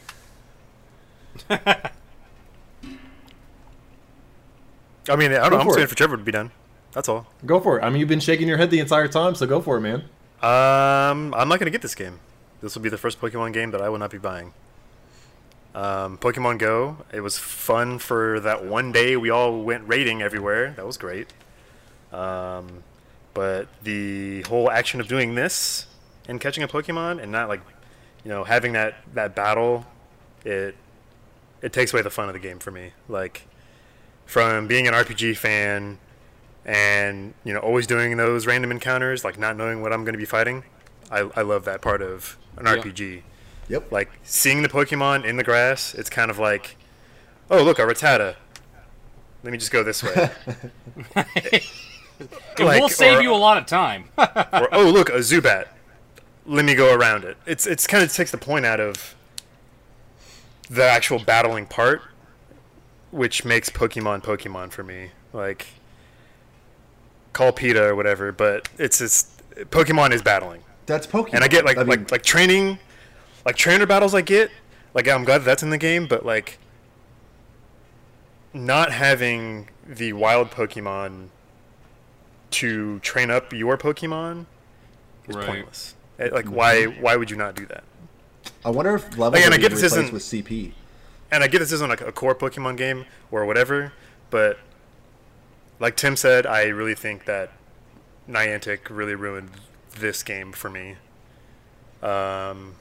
I 1.49 1.91
mean, 5.15 5.31
I 5.31 5.35
don't 5.35 5.43
Go 5.43 5.49
know. 5.49 5.57
I'm 5.57 5.61
for 5.61 5.65
just 5.65 5.77
waiting 5.77 5.87
for 5.87 5.95
Trevor 5.95 6.17
to 6.17 6.23
be 6.23 6.31
done. 6.31 6.51
That's 6.91 7.09
all. 7.09 7.27
Go 7.45 7.59
for 7.59 7.79
it. 7.79 7.83
I 7.83 7.89
mean, 7.89 7.99
you've 7.99 8.09
been 8.09 8.19
shaking 8.19 8.47
your 8.47 8.57
head 8.57 8.69
the 8.69 8.79
entire 8.79 9.07
time, 9.07 9.35
so 9.35 9.45
go 9.45 9.61
for 9.61 9.77
it, 9.77 9.81
man. 9.81 10.01
Um, 10.41 11.33
I'm 11.33 11.49
not 11.49 11.59
gonna 11.59 11.71
get 11.71 11.81
this 11.81 11.95
game. 11.95 12.19
This 12.61 12.75
will 12.75 12.81
be 12.81 12.89
the 12.89 12.97
first 12.97 13.19
Pokemon 13.19 13.53
game 13.53 13.71
that 13.71 13.81
I 13.81 13.89
will 13.89 13.99
not 13.99 14.11
be 14.11 14.17
buying. 14.17 14.53
Um, 15.75 16.17
Pokemon 16.17 16.57
Go. 16.57 16.97
It 17.13 17.21
was 17.21 17.37
fun 17.37 17.99
for 17.99 18.39
that 18.39 18.65
one 18.65 18.91
day 18.91 19.15
we 19.15 19.29
all 19.29 19.61
went 19.61 19.87
raiding 19.87 20.21
everywhere. 20.21 20.71
That 20.71 20.85
was 20.85 20.97
great. 20.97 21.33
Um, 22.11 22.83
but 23.33 23.67
the 23.83 24.41
whole 24.43 24.69
action 24.71 24.99
of 24.99 25.07
doing 25.07 25.35
this 25.35 25.85
and 26.27 26.39
catching 26.41 26.63
a 26.63 26.67
Pokemon 26.67 27.21
and 27.21 27.31
not 27.31 27.49
like, 27.49 27.61
you 28.23 28.29
know, 28.29 28.43
having 28.43 28.73
that 28.73 28.95
that 29.13 29.35
battle, 29.35 29.85
it 30.45 30.75
it 31.61 31.73
takes 31.73 31.93
away 31.93 32.01
the 32.01 32.09
fun 32.09 32.27
of 32.29 32.33
the 32.33 32.39
game 32.39 32.59
for 32.59 32.71
me. 32.71 32.91
Like 33.07 33.47
from 34.25 34.67
being 34.67 34.87
an 34.87 34.93
RPG 34.93 35.37
fan 35.37 35.99
and 36.65 37.33
you 37.45 37.53
know 37.53 37.59
always 37.61 37.87
doing 37.87 38.17
those 38.17 38.45
random 38.45 38.71
encounters 38.71 39.23
like 39.23 39.39
not 39.39 39.55
knowing 39.55 39.81
what 39.81 39.93
i'm 39.93 40.03
going 40.03 40.13
to 40.13 40.17
be 40.19 40.25
fighting 40.25 40.65
I, 41.09 41.19
I 41.33 41.41
love 41.43 41.63
that 41.63 41.81
part 41.81 42.01
of 42.01 42.35
an 42.57 42.65
Yeah. 42.65 42.75
rpg 42.75 43.21
Yep. 43.69 43.89
like 43.89 44.09
seeing 44.23 44.63
the 44.63 44.67
pokemon 44.67 45.23
in 45.23 45.37
the 45.37 45.45
grass 45.45 45.93
it's 45.93 46.09
kind 46.09 46.29
of 46.29 46.37
like 46.39 46.75
oh 47.49 47.63
look 47.63 47.79
a 47.79 47.83
rattata 47.83 48.35
let 49.43 49.51
me 49.53 49.57
just 49.57 49.71
go 49.71 49.81
this 49.81 50.03
way 50.03 50.29
It 52.19 52.29
Like, 52.59 52.81
will 52.81 52.89
save 52.89 53.19
or- 53.19 53.21
you 53.21 53.33
a 53.33 53.35
lot 53.35 53.57
of 53.57 53.65
time. 53.65 54.09
or 54.17 54.69
oh 54.73 54.89
look 54.91 55.09
a 55.09 55.19
zubat 55.19 55.67
let 56.45 56.63
me 56.65 56.73
go 56.75 56.95
around 56.95 57.23
it 57.25 57.35
it's 57.45 57.67
it's 57.67 57.85
kind 57.85 58.03
of 58.03 58.11
takes 58.13 58.31
the 58.31 58.37
point 58.37 58.65
out 58.65 58.79
of 58.79 59.15
the 60.69 60.83
actual 60.83 61.19
battling 61.19 61.65
part 61.65 62.01
which 63.11 63.43
makes 63.45 63.69
pokemon 63.69 64.23
pokemon 64.23 64.71
for 64.71 64.81
me 64.83 65.09
like 65.33 65.67
call 67.33 67.51
PETA 67.51 67.83
or 67.83 67.95
whatever 67.95 68.31
but 68.31 68.67
it's 68.77 68.99
just 68.99 69.29
pokemon 69.71 70.11
is 70.11 70.21
battling 70.21 70.63
That's 70.85 71.05
Pokemon. 71.05 71.33
and 71.33 71.43
I 71.43 71.47
get 71.49 71.65
like 71.65 71.77
I 71.77 71.81
mean, 71.81 71.89
like 71.89 72.11
like 72.11 72.23
training, 72.23 72.79
like 73.45 73.55
trainer 73.57 73.85
battles. 73.85 74.15
I 74.15 74.21
get 74.21 74.49
like 74.93 75.07
I'm 75.09 75.25
glad 75.25 75.39
that's 75.43 75.61
in 75.63 75.69
the 75.69 75.77
game, 75.77 76.07
but 76.07 76.25
like 76.25 76.59
not 78.53 78.91
having 78.91 79.67
the 79.85 80.13
wild 80.13 80.49
Pokemon 80.51 81.27
to 82.51 82.99
train 82.99 83.29
up 83.29 83.51
your 83.53 83.77
Pokemon 83.77 84.45
is 85.27 85.35
Right. 85.35 85.45
pointless. 85.45 85.95
Eh, 86.19 86.29
Like 86.31 86.45
why 86.45 86.85
why 86.85 87.15
would 87.15 87.29
you 87.29 87.37
not 87.37 87.55
do 87.55 87.65
that? 87.67 87.83
I 88.65 88.69
wonder 88.69 88.95
if 88.95 89.09
level 89.17 89.31
Like, 89.31 89.45
and 89.45 89.53
I 89.53 89.57
get 89.57 89.69
being 89.71 89.81
this 89.81 89.91
isn't- 89.91 90.13
with 90.13 90.23
CP. 90.23 90.73
And 91.29 91.43
I 91.43 91.47
get 91.47 91.59
this 91.59 91.71
isn't 91.73 91.89
like 91.89 92.01
a 92.01 92.11
core 92.11 92.33
Pokemon 92.35 92.77
game 92.77 93.05
or 93.31 93.45
whatever, 93.45 93.91
but 94.29 94.59
like 95.79 95.95
Tim 95.97 96.15
said, 96.15 96.45
I 96.45 96.65
really 96.67 96.95
think 96.95 97.25
that 97.25 97.51
Niantic 98.29 98.79
really 98.89 99.13
ruined 99.15 99.51
this 99.99 100.23
game 100.23 100.51
for 100.53 100.69
me. 100.69 100.95
Um, 102.01 102.75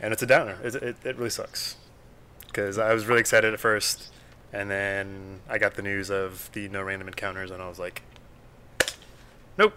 and 0.00 0.12
it's 0.12 0.22
a 0.22 0.26
downer. 0.26 0.58
It, 0.62 0.74
it, 0.76 0.96
it 1.04 1.16
really 1.16 1.30
sucks 1.30 1.76
because 2.46 2.78
I 2.78 2.92
was 2.94 3.06
really 3.06 3.20
excited 3.20 3.52
at 3.52 3.60
first, 3.60 4.10
and 4.52 4.70
then 4.70 5.40
I 5.48 5.58
got 5.58 5.74
the 5.74 5.82
news 5.82 6.10
of 6.10 6.48
the 6.52 6.68
no 6.68 6.82
random 6.82 7.08
encounters, 7.08 7.50
and 7.50 7.62
I 7.62 7.68
was 7.68 7.78
like, 7.78 8.02
nope, 9.58 9.74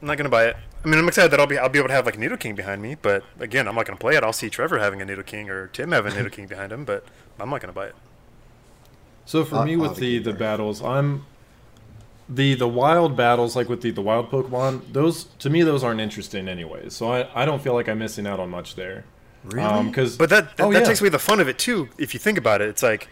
I'm 0.00 0.08
not 0.08 0.16
gonna 0.16 0.28
buy 0.28 0.46
it. 0.46 0.56
I 0.84 0.88
mean, 0.88 0.98
I'm 0.98 1.08
excited 1.08 1.30
that 1.32 1.40
I'll 1.40 1.46
be 1.46 1.58
I'll 1.58 1.68
be 1.68 1.78
able 1.78 1.88
to 1.88 1.94
have 1.94 2.06
like 2.06 2.16
Nidoking 2.16 2.56
behind 2.56 2.80
me, 2.82 2.94
but 2.94 3.24
again, 3.38 3.68
I'm 3.68 3.74
not 3.74 3.86
gonna 3.86 3.98
play 3.98 4.16
it. 4.16 4.24
I'll 4.24 4.32
see 4.32 4.50
Trevor 4.50 4.78
having 4.78 5.02
a 5.02 5.06
Nidoking 5.06 5.48
or 5.48 5.68
Tim 5.68 5.92
having 5.92 6.12
a 6.12 6.16
Nidoking 6.16 6.48
behind 6.48 6.72
him, 6.72 6.84
but 6.84 7.04
I'm 7.38 7.50
not 7.50 7.60
gonna 7.60 7.72
buy 7.72 7.86
it. 7.88 7.96
So 9.24 9.44
for 9.44 9.56
Uh, 9.56 9.62
me 9.62 9.76
I'll 9.78 9.80
with 9.80 9.96
have 9.96 9.98
a 9.98 10.00
the 10.00 10.18
the 10.18 10.32
battles, 10.34 10.82
I'm 10.82 11.24
the 12.28 12.54
the 12.54 12.68
wild 12.68 13.16
battles 13.16 13.56
like 13.56 13.68
with 13.68 13.82
the 13.82 13.90
the 13.90 14.02
wild 14.02 14.30
Pokemon. 14.30 14.92
Those 14.92 15.24
to 15.40 15.50
me 15.50 15.62
those 15.62 15.82
aren't 15.82 16.00
interesting 16.00 16.48
anyways. 16.48 16.94
So 16.94 17.12
I 17.12 17.42
I 17.42 17.44
don't 17.44 17.62
feel 17.62 17.74
like 17.74 17.88
I'm 17.88 17.98
missing 17.98 18.26
out 18.26 18.40
on 18.40 18.50
much 18.50 18.74
there. 18.76 19.04
Really? 19.42 19.84
Because 19.84 20.18
But 20.18 20.30
that 20.30 20.56
that, 20.56 20.66
oh, 20.66 20.72
that 20.72 20.82
yeah. 20.82 20.84
takes 20.84 21.00
away 21.00 21.10
the 21.10 21.18
fun 21.18 21.40
of 21.40 21.48
it 21.48 21.58
too. 21.58 21.88
If 21.98 22.14
you 22.14 22.20
think 22.20 22.38
about 22.38 22.60
it, 22.60 22.68
it's 22.68 22.82
like, 22.82 23.08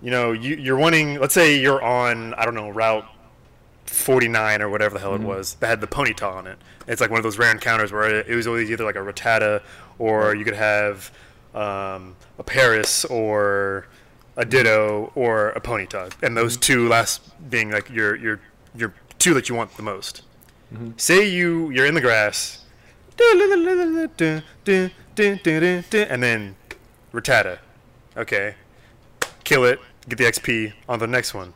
you 0.00 0.10
know, 0.10 0.32
you, 0.32 0.56
you're 0.56 0.76
wanting. 0.78 1.18
Let's 1.20 1.34
say 1.34 1.58
you're 1.58 1.82
on 1.82 2.34
I 2.34 2.44
don't 2.44 2.54
know 2.54 2.70
Route 2.70 3.06
49 3.90 4.62
or 4.62 4.68
whatever 4.68 4.94
the 4.94 5.00
hell 5.00 5.12
Mm-hmm. 5.12 5.24
it 5.24 5.28
was 5.28 5.54
that 5.56 5.66
had 5.68 5.80
the 5.80 5.86
Ponyta 5.86 6.22
on 6.30 6.46
it. 6.46 6.58
It's 6.86 7.00
like 7.00 7.10
one 7.10 7.18
of 7.18 7.24
those 7.24 7.38
rare 7.38 7.50
encounters 7.50 7.92
where 7.92 8.20
it 8.20 8.34
was 8.34 8.46
always 8.46 8.70
either 8.70 8.84
like 8.84 8.96
a 8.96 9.00
Rattata 9.00 9.62
or 9.98 10.34
you 10.34 10.44
could 10.44 10.54
have 10.54 11.10
um, 11.54 12.16
a 12.38 12.42
Paras 12.44 13.04
or 13.06 13.86
a 14.36 14.44
Ditto 14.44 15.10
or 15.14 15.50
a 15.50 15.60
Ponyta, 15.60 16.12
and 16.22 16.36
those 16.36 16.56
two 16.58 16.86
last 16.88 17.22
being 17.50 17.70
like 17.70 17.88
your 17.90 18.14
your 18.16 18.40
your 18.74 18.92
two 19.18 19.32
that 19.34 19.48
you 19.48 19.54
want 19.54 19.74
the 19.76 19.82
most. 19.82 20.22
Say 20.98 21.26
you 21.28 21.70
you're 21.70 21.86
in 21.86 21.94
the 21.94 22.00
grass, 22.02 22.64
and 26.10 26.22
then 26.22 26.56
Rattata. 27.14 27.58
Okay, 28.16 28.54
kill 29.44 29.64
it, 29.64 29.78
get 30.08 30.18
the 30.18 30.24
XP 30.24 30.72
on 30.88 30.98
the 30.98 31.06
next 31.06 31.32
one. 31.32 31.54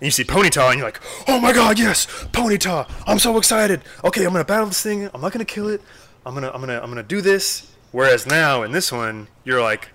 And 0.00 0.06
you 0.06 0.10
see 0.10 0.24
Ponyta, 0.24 0.70
and 0.70 0.78
you're 0.78 0.86
like, 0.86 1.00
"Oh 1.26 1.40
my 1.40 1.52
God, 1.52 1.78
yes, 1.78 2.06
Ponyta! 2.32 2.88
I'm 3.06 3.18
so 3.18 3.36
excited! 3.36 3.82
Okay, 4.04 4.24
I'm 4.24 4.32
gonna 4.32 4.44
battle 4.44 4.66
this 4.66 4.82
thing. 4.82 5.10
I'm 5.12 5.20
not 5.20 5.32
gonna 5.32 5.44
kill 5.44 5.68
it. 5.68 5.82
I'm 6.24 6.34
gonna, 6.34 6.50
I'm 6.50 6.60
gonna, 6.60 6.80
I'm 6.80 6.88
gonna 6.88 7.02
do 7.02 7.20
this." 7.20 7.72
Whereas 7.90 8.26
now 8.26 8.62
in 8.62 8.72
this 8.72 8.92
one, 8.92 9.28
you're 9.44 9.60
like, 9.62 9.88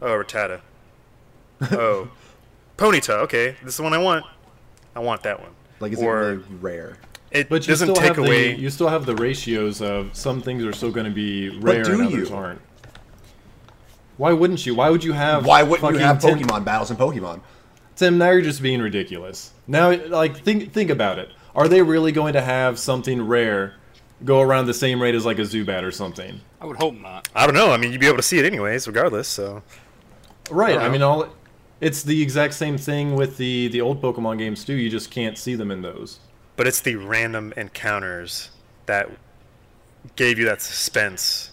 "Oh, 0.00 0.08
Rattata. 0.10 0.60
Oh, 1.62 2.08
Ponyta. 2.78 3.14
Okay, 3.24 3.56
this 3.62 3.72
is 3.74 3.76
the 3.78 3.82
one 3.82 3.92
I 3.92 3.98
want. 3.98 4.24
I 4.94 5.00
want 5.00 5.22
that 5.24 5.40
one." 5.40 5.50
like, 5.80 5.92
is 5.92 5.98
or 6.00 6.22
it 6.22 6.24
really 6.24 6.44
rare? 6.60 6.96
it 7.30 7.48
but 7.48 7.66
you 7.66 7.72
doesn't 7.72 7.86
still 7.88 7.96
take 7.96 8.04
have 8.16 8.18
away. 8.18 8.54
the 8.54 8.60
you 8.60 8.70
still 8.70 8.88
have 8.88 9.06
the 9.06 9.16
ratios 9.16 9.82
of 9.82 10.14
some 10.14 10.40
things 10.40 10.64
are 10.64 10.72
still 10.72 10.92
going 10.92 11.06
to 11.06 11.12
be 11.12 11.50
rare 11.58 11.82
and 11.90 12.02
others 12.02 12.30
you? 12.30 12.36
aren't. 12.36 12.60
Why 14.16 14.32
wouldn't 14.32 14.64
you? 14.64 14.74
Why 14.76 14.90
would 14.90 15.02
you 15.02 15.12
have? 15.12 15.44
Why 15.44 15.62
wouldn't 15.64 15.92
you 15.92 15.98
fucking 15.98 16.00
have 16.00 16.20
10 16.20 16.38
Pokemon 16.38 16.64
battles 16.64 16.90
in 16.90 16.96
Pokemon? 16.96 17.40
Tim, 17.96 18.18
now 18.18 18.30
you're 18.30 18.42
just 18.42 18.60
being 18.62 18.80
ridiculous. 18.82 19.52
Now, 19.66 19.92
like, 20.08 20.36
think 20.42 20.72
think 20.72 20.90
about 20.90 21.18
it. 21.18 21.30
Are 21.54 21.68
they 21.68 21.82
really 21.82 22.10
going 22.12 22.32
to 22.32 22.40
have 22.42 22.78
something 22.78 23.22
rare 23.26 23.74
go 24.24 24.40
around 24.40 24.66
the 24.66 24.74
same 24.74 25.00
rate 25.00 25.14
as 25.14 25.24
like 25.24 25.38
a 25.38 25.42
Zubat 25.42 25.82
or 25.82 25.90
something? 25.92 26.40
I 26.60 26.66
would 26.66 26.76
hope 26.76 26.94
not. 26.94 27.28
I 27.34 27.46
don't 27.46 27.54
know. 27.54 27.70
I 27.72 27.76
mean, 27.76 27.92
you'd 27.92 28.00
be 28.00 28.06
able 28.06 28.16
to 28.16 28.22
see 28.22 28.38
it 28.38 28.44
anyways, 28.44 28.86
regardless. 28.86 29.28
So 29.28 29.62
Right. 30.50 30.78
I 30.78 30.86
know. 30.86 30.90
mean, 30.92 31.02
all 31.02 31.28
it's 31.80 32.02
the 32.02 32.20
exact 32.22 32.54
same 32.54 32.78
thing 32.78 33.14
with 33.14 33.36
the 33.36 33.68
the 33.68 33.80
old 33.80 34.02
Pokemon 34.02 34.38
games 34.38 34.64
too. 34.64 34.74
You 34.74 34.90
just 34.90 35.10
can't 35.10 35.38
see 35.38 35.54
them 35.54 35.70
in 35.70 35.82
those. 35.82 36.18
but 36.56 36.66
it's 36.66 36.80
the 36.80 36.96
random 36.96 37.52
encounters 37.56 38.50
that 38.86 39.08
gave 40.16 40.38
you 40.38 40.44
that 40.46 40.60
suspense 40.62 41.50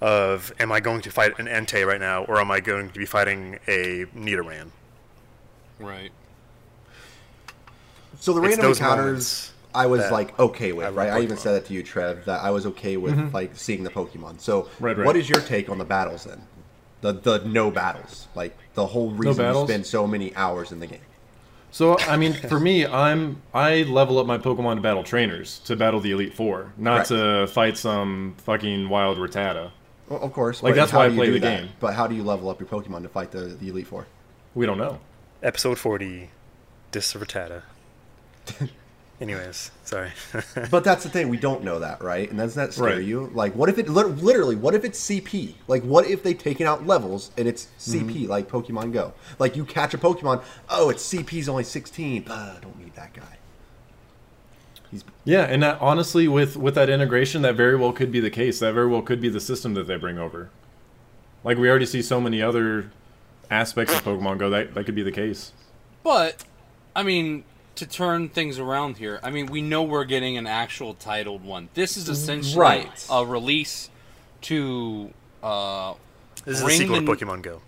of 0.00 0.52
am 0.58 0.72
I 0.72 0.80
going 0.80 1.00
to 1.02 1.10
fight 1.10 1.38
an 1.38 1.46
Entei 1.46 1.86
right 1.86 2.00
now 2.00 2.24
or 2.24 2.40
am 2.40 2.50
I 2.50 2.60
going 2.60 2.90
to 2.90 2.98
be 2.98 3.06
fighting 3.06 3.58
a 3.68 4.06
Nidoran? 4.16 4.70
Right. 5.80 6.10
So 8.18 8.32
the 8.32 8.40
random 8.40 8.66
encounters, 8.66 9.52
I 9.74 9.86
was 9.86 10.10
like 10.10 10.38
okay 10.38 10.72
with, 10.72 10.86
I 10.86 10.90
right? 10.90 11.10
I 11.10 11.20
even 11.20 11.36
said 11.36 11.52
that 11.52 11.66
to 11.66 11.74
you, 11.74 11.82
Trev, 11.82 12.24
that 12.26 12.42
I 12.42 12.50
was 12.50 12.66
okay 12.66 12.96
with 12.96 13.14
mm-hmm. 13.14 13.34
like 13.34 13.56
seeing 13.56 13.82
the 13.82 13.90
Pokemon. 13.90 14.40
So, 14.40 14.68
Right, 14.78 14.96
right. 14.96 15.06
what 15.06 15.16
is 15.16 15.28
your 15.28 15.40
take 15.40 15.68
on 15.68 15.78
the 15.78 15.84
battles 15.84 16.24
then? 16.24 16.42
The 17.00 17.12
the 17.12 17.38
no 17.46 17.70
battles, 17.70 18.28
like 18.34 18.56
the 18.74 18.86
whole 18.86 19.10
reason 19.12 19.54
you 19.54 19.64
spend 19.66 19.86
so 19.86 20.06
many 20.06 20.34
hours 20.36 20.70
in 20.70 20.80
the 20.80 20.86
game. 20.86 21.00
So 21.70 21.98
I 22.00 22.16
mean, 22.18 22.34
for 22.34 22.60
me, 22.60 22.84
I'm 22.84 23.40
I 23.54 23.82
level 23.84 24.18
up 24.18 24.26
my 24.26 24.36
Pokemon 24.36 24.74
to 24.74 24.80
battle 24.82 25.02
trainers 25.04 25.60
to 25.60 25.76
battle 25.76 26.00
the 26.00 26.10
Elite 26.10 26.34
Four, 26.34 26.74
not 26.76 27.06
Correct. 27.06 27.08
to 27.08 27.46
fight 27.46 27.78
some 27.78 28.34
fucking 28.44 28.88
wild 28.90 29.16
Rattata. 29.16 29.70
Well, 30.08 30.20
of 30.20 30.32
course, 30.32 30.62
Like, 30.62 30.72
but 30.72 30.76
that's 30.76 30.90
how 30.90 30.98
why 30.98 31.04
I 31.04 31.08
do 31.08 31.14
you 31.14 31.20
play 31.20 31.30
the 31.30 31.38
that? 31.38 31.60
game. 31.62 31.70
But 31.78 31.94
how 31.94 32.06
do 32.08 32.14
you 32.16 32.24
level 32.24 32.50
up 32.50 32.60
your 32.60 32.68
Pokemon 32.68 33.02
to 33.02 33.08
fight 33.08 33.30
the, 33.30 33.56
the 33.60 33.68
Elite 33.68 33.86
Four? 33.86 34.06
We 34.54 34.66
don't 34.66 34.76
know. 34.78 34.98
Episode 35.42 35.78
40, 35.78 36.30
Dissertata. 36.92 37.62
Anyways, 39.20 39.70
sorry. 39.84 40.12
But 40.70 40.82
that's 40.84 41.02
the 41.04 41.10
thing, 41.10 41.28
we 41.28 41.36
don't 41.36 41.62
know 41.62 41.78
that, 41.78 42.02
right? 42.02 42.28
And 42.28 42.38
doesn't 42.38 42.58
that 42.62 42.72
scare 42.74 42.96
Right. 42.96 43.04
you? 43.04 43.30
Like, 43.34 43.54
what 43.54 43.68
if 43.68 43.78
it 43.78 43.88
literally? 43.88 44.56
What 44.56 44.74
if 44.74 44.84
it's 44.84 44.98
CP? 45.00 45.54
Like, 45.68 45.82
what 45.82 46.06
if 46.06 46.22
they've 46.22 46.38
taken 46.38 46.66
out 46.66 46.86
levels 46.86 47.30
and 47.36 47.46
it's 47.46 47.68
Mm-hmm. 47.78 48.08
CP 48.08 48.28
like 48.28 48.48
Pokemon 48.48 48.92
Go? 48.92 49.12
Like, 49.38 49.56
you 49.56 49.64
catch 49.64 49.92
a 49.94 49.98
Pokemon, 49.98 50.42
oh, 50.70 50.88
its 50.90 51.06
CP's 51.12 51.48
only 51.48 51.64
sixteen. 51.64 52.26
Uh, 52.28 52.58
don't 52.60 52.78
need 52.78 52.94
that 52.94 53.12
guy. 53.12 53.36
He's 54.90 55.04
Yeah, 55.24 55.42
and 55.44 55.62
that, 55.62 55.78
honestly, 55.80 56.26
with 56.26 56.56
with 56.56 56.74
that 56.76 56.88
integration, 56.90 57.42
that 57.42 57.54
very 57.56 57.76
well 57.76 57.92
could 57.92 58.10
be 58.10 58.20
the 58.20 58.30
case. 58.30 58.58
That 58.60 58.72
very 58.72 58.88
well 58.88 59.02
could 59.02 59.20
be 59.20 59.28
the 59.28 59.40
system 59.40 59.74
that 59.74 59.86
they 59.86 59.96
bring 59.96 60.18
over. 60.18 60.48
Like 61.44 61.56
we 61.58 61.68
already 61.68 61.86
see 61.86 62.00
so 62.02 62.20
many 62.22 62.40
other 62.42 62.90
aspects 63.50 63.94
of 63.94 64.02
Pokemon 64.04 64.38
Go 64.38 64.50
that 64.50 64.74
that 64.74 64.84
could 64.84 64.94
be 64.94 65.02
the 65.02 65.12
case. 65.12 65.52
But, 66.02 66.44
I 66.96 67.02
mean, 67.02 67.44
to 67.76 67.86
turn 67.86 68.28
things 68.28 68.58
around 68.58 68.96
here. 68.98 69.20
I 69.22 69.30
mean, 69.30 69.46
we 69.46 69.60
know 69.62 69.82
we're 69.82 70.04
getting 70.04 70.36
an 70.36 70.46
actual 70.46 70.94
titled 70.94 71.44
one. 71.44 71.68
This 71.74 71.96
is 71.96 72.08
essentially 72.08 72.60
Right. 72.60 73.06
a 73.10 73.24
release 73.24 73.90
to 74.42 75.12
uh, 75.42 75.94
This 76.44 76.56
is 76.56 76.62
a 76.62 76.64
Bring 76.66 76.78
sequel 76.78 76.96
to 76.96 77.02
the- 77.04 77.12
Pokemon 77.12 77.42
Go. 77.42 77.60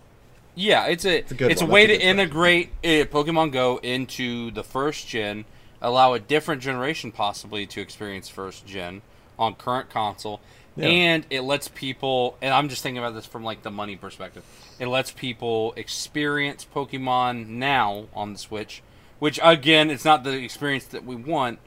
Yeah, 0.55 0.85
it's 0.85 1.03
a 1.05 1.17
it's 1.19 1.31
a 1.31 1.33
a, 1.33 1.37
good 1.37 1.61
one. 1.61 1.69
way 1.71 1.87
That's 1.87 1.99
to 1.99 2.05
a 2.05 2.09
integrate 2.09 2.69
uh, 2.83 2.87
Pokemon 3.11 3.51
Go 3.51 3.77
into 3.81 4.51
the 4.51 4.63
first 4.63 5.07
gen, 5.07 5.45
allow 5.81 6.13
a 6.13 6.19
different 6.19 6.61
generation 6.61 7.11
possibly 7.11 7.65
to 7.67 7.81
experience 7.81 8.29
first 8.29 8.65
gen 8.67 9.01
on 9.39 9.55
current 9.55 9.89
console, 9.89 10.41
Yeah. 10.75 10.87
and 10.87 11.25
it 11.29 11.41
lets 11.41 11.67
people. 11.67 12.37
And 12.41 12.53
I'm 12.53 12.67
just 12.69 12.81
thinking 12.83 12.97
about 12.97 13.13
this 13.13 13.25
from 13.25 13.43
like 13.43 13.61
the 13.63 13.71
money 13.71 13.95
perspective. 13.95 14.43
It 14.79 14.87
lets 14.87 15.11
people 15.11 15.73
experience 15.75 16.65
Pokemon 16.73 17.47
now 17.47 18.05
on 18.15 18.33
the 18.33 18.39
Switch, 18.39 18.81
which 19.19 19.39
again, 19.43 19.89
it's 19.91 20.03
not 20.05 20.23
the 20.23 20.31
experience 20.31 20.85
that 20.85 21.05
we 21.05 21.15
want, 21.15 21.59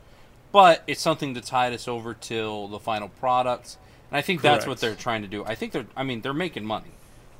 but 0.53 0.83
it's 0.87 1.01
something 1.01 1.35
to 1.35 1.41
tide 1.41 1.73
us 1.73 1.87
over 1.87 2.15
till 2.15 2.67
the 2.69 2.81
final 2.81 3.09
products. 3.09 3.79
And 4.11 4.19
I 4.19 4.23
think 4.23 4.43
that's 4.43 4.67
what 4.67 4.79
they're 4.81 4.95
trying 4.95 5.23
to 5.23 5.29
do. 5.29 5.45
I 5.45 5.55
think 5.55 5.73
they're. 5.73 5.87
I 5.97 6.03
mean, 6.03 6.21
they're 6.23 6.33
making 6.35 6.65
money. 6.65 6.91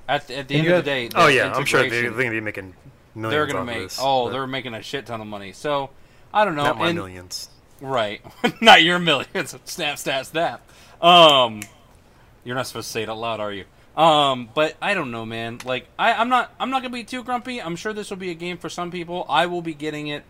At 0.09 0.29
the, 0.29 0.39
at 0.39 0.47
the 0.49 0.55
And 0.55 0.61
end 0.61 0.69
you 0.69 0.75
of 0.77 0.85
the 0.85 0.91
day, 0.91 1.09
Oh 1.17 1.27
yeah, 1.27 1.53
I'm 1.53 1.65
sure 1.65 1.81
they're, 1.81 1.91
they're 2.03 2.11
going 2.13 2.27
to 2.27 2.31
be 2.31 2.41
making 2.41 2.75
millions. 3.17 3.33
they're 3.33 3.47
gonna 3.47 3.65
make. 3.65 3.79
This, 3.89 3.99
oh, 4.01 4.27
but 4.27 4.31
they're 4.33 4.47
making 4.47 4.75
a 4.75 4.83
shit 4.83 5.07
ton 5.07 5.21
of 5.21 5.27
money. 5.27 5.51
So 5.53 5.91
I 6.33 6.45
don't 6.45 6.55
know. 6.55 6.63
not 6.65 6.79
my 6.79 6.89
and- 6.89 6.97
millions. 6.97 7.49
Right, 7.81 8.23
not 8.63 8.83
your 8.83 8.99
millions. 8.99 9.55
snap, 9.65 9.99
snap, 9.99 10.25
snap. 10.27 10.67
Um, 11.01 11.63
you're 12.45 12.55
not 12.55 12.67
supposed 12.67 12.89
to 12.89 12.93
say 12.93 13.03
it 13.03 13.09
out 13.09 13.19
loud, 13.19 13.41
are 13.41 13.53
you? 13.53 13.65
Um, 13.97 14.51
but 14.55 14.77
I 14.81 14.95
don't 14.95 15.11
know, 15.11 15.25
man. 15.25 15.59
Like 15.65 15.89
I, 15.99 16.13
I'm 16.13 16.29
not. 16.29 16.55
I'm 16.61 16.71
not 16.71 16.83
gonna 16.83 16.93
be 16.93 17.05
too 17.05 17.25
grumpy. 17.25 17.61
I'm 17.63 17.77
sure 17.77 17.93
this 17.93 18.11
will 18.11 18.19
be 18.19 18.31
a 18.31 18.35
game 18.35 18.59
for 18.59 18.69
some 18.69 18.91
people. 18.91 19.25
I 19.29 19.47
will 19.47 19.63
be 19.63 19.75
getting 19.75 20.09
it. 20.09 20.25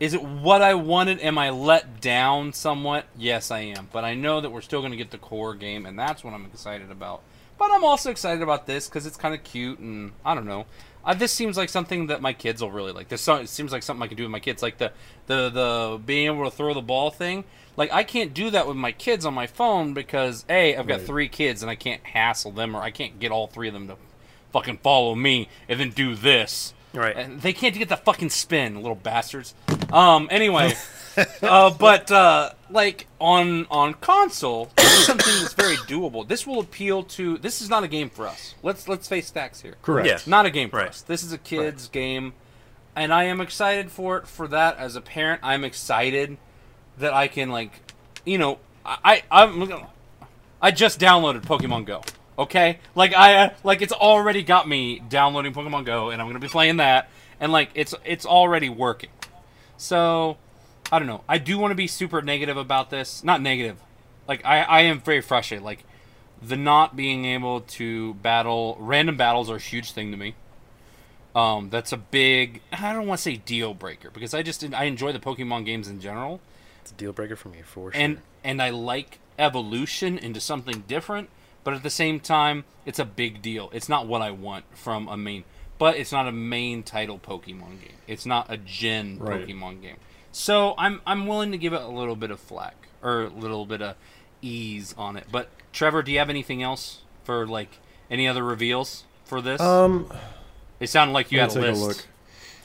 Is 0.00 0.14
it 0.14 0.22
what 0.22 0.62
I 0.62 0.74
wanted? 0.74 1.20
Am 1.20 1.38
I 1.38 1.50
let 1.50 2.00
down 2.00 2.52
somewhat? 2.52 3.06
Yes, 3.16 3.50
I 3.50 3.60
am. 3.60 3.88
But 3.92 4.04
I 4.04 4.14
know 4.14 4.40
that 4.40 4.50
we're 4.50 4.60
still 4.60 4.82
to 4.88 4.96
get 4.96 5.10
the 5.10 5.18
core 5.18 5.54
game, 5.54 5.86
and 5.86 5.98
that's 5.98 6.22
what 6.22 6.32
I'm 6.32 6.44
excited 6.46 6.90
about. 6.90 7.22
But 7.58 7.72
I'm 7.72 7.84
also 7.84 8.10
excited 8.10 8.40
about 8.40 8.66
this 8.66 8.88
because 8.88 9.06
it's 9.06 9.16
kind 9.16 9.34
of 9.34 9.42
cute, 9.42 9.80
and 9.80 10.12
I 10.24 10.34
don't 10.34 10.46
know. 10.46 10.66
Uh, 11.08 11.14
this 11.14 11.32
seems 11.32 11.56
like 11.56 11.70
something 11.70 12.08
that 12.08 12.20
my 12.20 12.32
kids 12.34 12.60
will 12.62 12.70
really 12.70 12.92
like. 12.92 13.08
This 13.08 13.22
so- 13.22 13.44
seems 13.46 13.72
like 13.72 13.82
something 13.82 14.02
I 14.02 14.08
can 14.08 14.16
do 14.18 14.24
with 14.24 14.30
my 14.30 14.40
kids, 14.40 14.62
like 14.62 14.76
the 14.78 14.92
the 15.26 15.48
the 15.48 16.00
being 16.04 16.26
able 16.26 16.44
to 16.44 16.54
throw 16.54 16.74
the 16.74 16.82
ball 16.82 17.10
thing. 17.10 17.44
Like 17.76 17.90
I 17.92 18.02
can't 18.04 18.34
do 18.34 18.50
that 18.50 18.66
with 18.68 18.76
my 18.76 18.92
kids 18.92 19.24
on 19.24 19.32
my 19.34 19.46
phone 19.46 19.94
because 19.94 20.44
a 20.50 20.76
I've 20.76 20.86
got 20.86 20.98
Right. 20.98 21.06
three 21.06 21.28
kids 21.28 21.62
and 21.62 21.70
I 21.70 21.76
can't 21.76 22.04
hassle 22.04 22.52
them 22.52 22.76
or 22.76 22.82
I 22.82 22.90
can't 22.90 23.18
get 23.18 23.30
all 23.32 23.46
three 23.46 23.68
of 23.68 23.74
them 23.74 23.88
to 23.88 23.96
fucking 24.52 24.78
follow 24.82 25.14
me 25.14 25.48
and 25.68 25.80
then 25.80 25.90
do 25.90 26.14
this. 26.14 26.74
Right. 26.92 27.16
And 27.16 27.40
they 27.42 27.52
can't 27.52 27.74
get 27.74 27.88
the 27.88 27.96
fucking 27.96 28.30
spin, 28.30 28.76
little 28.76 28.94
bastards. 28.94 29.54
Um. 29.92 30.28
Anyway, 30.30 30.74
uh, 31.42 31.70
but 31.70 32.10
uh, 32.10 32.52
like 32.70 33.06
on 33.20 33.66
on 33.70 33.94
console, 33.94 34.70
this 34.76 35.00
is 35.00 35.06
something 35.06 35.32
that's 35.40 35.54
very 35.54 35.76
doable. 35.76 36.26
This 36.26 36.46
will 36.46 36.60
appeal 36.60 37.02
to. 37.04 37.38
This 37.38 37.60
is 37.62 37.68
not 37.68 37.84
a 37.84 37.88
game 37.88 38.10
for 38.10 38.26
us. 38.26 38.54
Let's 38.62 38.88
let's 38.88 39.08
face 39.08 39.30
facts 39.30 39.60
here. 39.60 39.76
Correct. 39.82 40.08
Yeah. 40.08 40.18
Not 40.26 40.46
a 40.46 40.50
game 40.50 40.70
for 40.70 40.76
Right. 40.76 40.88
us. 40.88 41.02
This 41.02 41.22
is 41.22 41.32
a 41.32 41.38
kids 41.38 41.88
game, 41.88 42.34
and 42.94 43.12
I 43.12 43.24
am 43.24 43.40
excited 43.40 43.90
for 43.90 44.18
it. 44.18 44.26
For 44.26 44.48
that, 44.48 44.76
as 44.78 44.96
a 44.96 45.00
parent, 45.00 45.40
I'm 45.42 45.64
excited 45.64 46.36
that 46.98 47.14
I 47.14 47.28
can 47.28 47.50
like, 47.50 47.72
you 48.24 48.38
know, 48.38 48.58
I, 48.84 49.22
I 49.30 49.42
I'm 49.42 49.84
I 50.60 50.70
just 50.70 51.00
downloaded 51.00 51.42
Pokemon 51.42 51.84
Go. 51.86 52.02
Okay, 52.38 52.78
like 52.94 53.14
I 53.14 53.34
uh, 53.46 53.50
like 53.64 53.82
it's 53.82 53.92
already 53.92 54.42
got 54.42 54.68
me 54.68 55.00
downloading 55.08 55.52
Pokemon 55.52 55.84
Go, 55.84 56.10
and 56.10 56.20
I'm 56.22 56.28
gonna 56.28 56.38
be 56.38 56.48
playing 56.48 56.76
that, 56.76 57.08
and 57.40 57.50
like 57.50 57.70
it's 57.74 57.94
it's 58.04 58.26
already 58.26 58.68
working. 58.68 59.10
So 59.76 60.36
I 60.90 60.98
don't 60.98 61.08
know. 61.08 61.22
I 61.28 61.38
do 61.38 61.58
want 61.58 61.70
to 61.72 61.74
be 61.76 61.86
super 61.86 62.22
negative 62.22 62.56
about 62.56 62.90
this. 62.90 63.22
Not 63.22 63.42
negative. 63.42 63.76
Like 64.26 64.44
I 64.44 64.62
I 64.62 64.80
am 64.82 65.00
very 65.00 65.20
frustrated. 65.20 65.64
Like 65.64 65.84
the 66.40 66.56
not 66.56 66.96
being 66.96 67.24
able 67.24 67.60
to 67.62 68.14
battle 68.14 68.76
random 68.80 69.16
battles 69.16 69.50
are 69.50 69.56
a 69.56 69.60
huge 69.60 69.92
thing 69.92 70.10
to 70.12 70.16
me. 70.16 70.34
Um, 71.34 71.68
that's 71.70 71.92
a 71.92 71.96
big. 71.96 72.62
I 72.72 72.92
don't 72.92 73.06
want 73.06 73.18
to 73.18 73.22
say 73.22 73.36
deal 73.36 73.74
breaker 73.74 74.10
because 74.10 74.34
I 74.34 74.42
just 74.42 74.64
I 74.74 74.84
enjoy 74.84 75.12
the 75.12 75.18
Pokemon 75.18 75.66
games 75.66 75.88
in 75.88 76.00
general 76.00 76.40
It's 76.82 76.90
a 76.90 76.94
deal 76.94 77.12
breaker 77.12 77.36
for 77.36 77.48
me 77.48 77.62
for 77.62 77.92
sure. 77.92 78.00
and 78.00 78.18
and 78.42 78.62
I 78.62 78.70
like 78.70 79.18
evolution 79.38 80.18
into 80.18 80.40
something 80.40 80.84
different, 80.88 81.28
but 81.64 81.74
at 81.74 81.82
the 81.82 81.90
same 81.90 82.18
time, 82.18 82.64
it's 82.86 82.98
a 82.98 83.04
big 83.04 83.40
deal. 83.42 83.70
It's 83.72 83.88
not 83.88 84.06
what 84.06 84.20
I 84.22 84.30
want 84.30 84.64
from 84.74 85.06
a 85.06 85.16
main, 85.16 85.44
but 85.78 85.96
it's 85.96 86.10
not 86.12 86.26
a 86.26 86.32
main 86.32 86.82
title 86.82 87.18
Pokemon 87.18 87.80
game. 87.82 87.96
It's 88.06 88.26
not 88.26 88.46
a 88.50 88.56
gen 88.56 89.18
Right. 89.18 89.46
Pokemon 89.46 89.82
game. 89.82 89.96
So 90.32 90.74
I'm 90.78 91.00
I'm 91.06 91.26
willing 91.26 91.52
to 91.52 91.58
give 91.58 91.72
it 91.72 91.80
a 91.80 91.88
little 91.88 92.16
bit 92.16 92.30
of 92.30 92.40
flack 92.40 92.88
or 93.02 93.24
a 93.24 93.28
little 93.28 93.66
bit 93.66 93.82
of 93.82 93.96
ease 94.42 94.94
on 94.96 95.16
it. 95.16 95.26
But 95.30 95.48
Trevor, 95.72 96.02
do 96.02 96.12
you 96.12 96.18
have 96.18 96.30
anything 96.30 96.62
else 96.62 97.02
for 97.24 97.46
like 97.46 97.78
any 98.10 98.28
other 98.28 98.42
reveals 98.42 99.04
for 99.24 99.40
this? 99.40 99.60
Um, 99.60 100.12
it 100.80 100.88
sounded 100.88 101.12
like 101.12 101.32
you 101.32 101.40
had 101.40 101.54
a 101.54 101.72
list. 101.72 102.06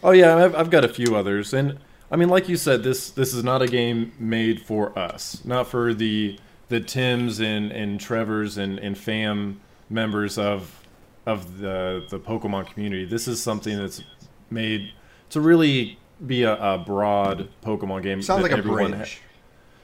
Oh 0.03 0.11
yeah, 0.11 0.35
I've, 0.35 0.55
I've 0.55 0.69
got 0.69 0.83
a 0.83 0.89
few 0.89 1.15
others, 1.15 1.53
and 1.53 1.79
I 2.11 2.15
mean, 2.15 2.29
like 2.29 2.49
you 2.49 2.57
said, 2.57 2.83
this 2.83 3.09
this 3.09 3.33
is 3.33 3.43
not 3.43 3.61
a 3.61 3.67
game 3.67 4.11
made 4.19 4.61
for 4.61 4.97
us, 4.97 5.43
not 5.45 5.67
for 5.67 5.93
the 5.93 6.37
the 6.69 6.79
Tims 6.79 7.39
and 7.39 7.71
and 7.71 7.99
Trevors 7.99 8.57
and 8.57 8.79
and 8.79 8.97
fam 8.97 9.61
members 9.89 10.37
of 10.37 10.83
of 11.25 11.59
the 11.59 12.05
the 12.09 12.19
Pokemon 12.19 12.71
community. 12.73 13.05
This 13.05 13.27
is 13.27 13.41
something 13.41 13.77
that's 13.77 14.03
made 14.49 14.91
to 15.29 15.41
really 15.41 15.97
be 16.25 16.43
a, 16.43 16.55
a 16.55 16.77
broad 16.77 17.49
Pokemon 17.63 18.03
game. 18.03 18.21
Sounds 18.21 18.43
like 18.43 18.51
a 18.51 18.61
bridge. 18.61 19.21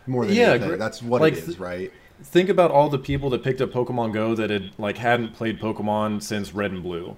More 0.07 0.25
than 0.25 0.35
Yeah, 0.35 0.51
anything. 0.51 0.77
That's 0.77 1.01
what 1.01 1.21
like 1.21 1.33
it 1.33 1.39
is, 1.39 1.59
right? 1.59 1.91
think 2.21 2.49
about 2.49 2.71
all 2.71 2.89
the 2.89 2.99
people 2.99 3.29
that 3.29 3.43
picked 3.43 3.61
up 3.61 3.71
Pokemon 3.71 4.13
Go 4.13 4.35
that 4.35 4.49
had 4.49 4.71
like 4.77 4.97
hadn't 4.97 5.33
played 5.33 5.59
Pokemon 5.59 6.21
since 6.21 6.53
Red 6.53 6.71
and 6.71 6.83
Blue, 6.83 7.15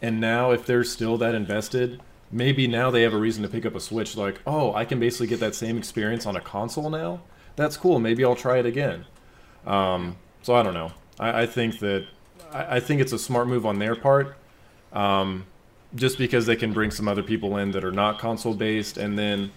and 0.00 0.20
now 0.20 0.50
if 0.52 0.64
they're 0.66 0.84
still 0.84 1.18
that 1.18 1.34
invested, 1.34 2.00
maybe 2.30 2.66
now 2.66 2.90
they 2.90 3.02
have 3.02 3.14
a 3.14 3.18
reason 3.18 3.42
to 3.42 3.48
pick 3.48 3.66
up 3.66 3.74
a 3.74 3.80
Switch. 3.80 4.16
Like, 4.16 4.40
oh, 4.46 4.74
I 4.74 4.84
can 4.84 5.00
basically 5.00 5.26
get 5.26 5.40
that 5.40 5.54
same 5.54 5.76
experience 5.78 6.26
on 6.26 6.36
a 6.36 6.40
console 6.40 6.90
now. 6.90 7.20
That's 7.56 7.76
cool. 7.76 7.98
Maybe 7.98 8.24
I'll 8.24 8.36
try 8.36 8.58
it 8.58 8.66
again. 8.66 9.04
Um, 9.66 10.16
so 10.42 10.54
I 10.54 10.62
don't 10.62 10.74
know. 10.74 10.92
I, 11.18 11.42
I 11.42 11.46
think 11.46 11.80
that 11.80 12.06
I, 12.52 12.76
I 12.76 12.80
think 12.80 13.00
it's 13.00 13.12
a 13.12 13.18
smart 13.18 13.48
move 13.48 13.66
on 13.66 13.78
their 13.78 13.96
part. 13.96 14.36
Um, 14.92 15.46
just 15.94 16.18
because 16.18 16.46
they 16.46 16.56
can 16.56 16.72
bring 16.72 16.90
some 16.90 17.08
other 17.08 17.22
people 17.22 17.56
in 17.56 17.70
that 17.72 17.84
are 17.84 17.92
not 17.92 18.18
console 18.18 18.54
based, 18.54 18.98
and 18.98 19.18
then, 19.18 19.50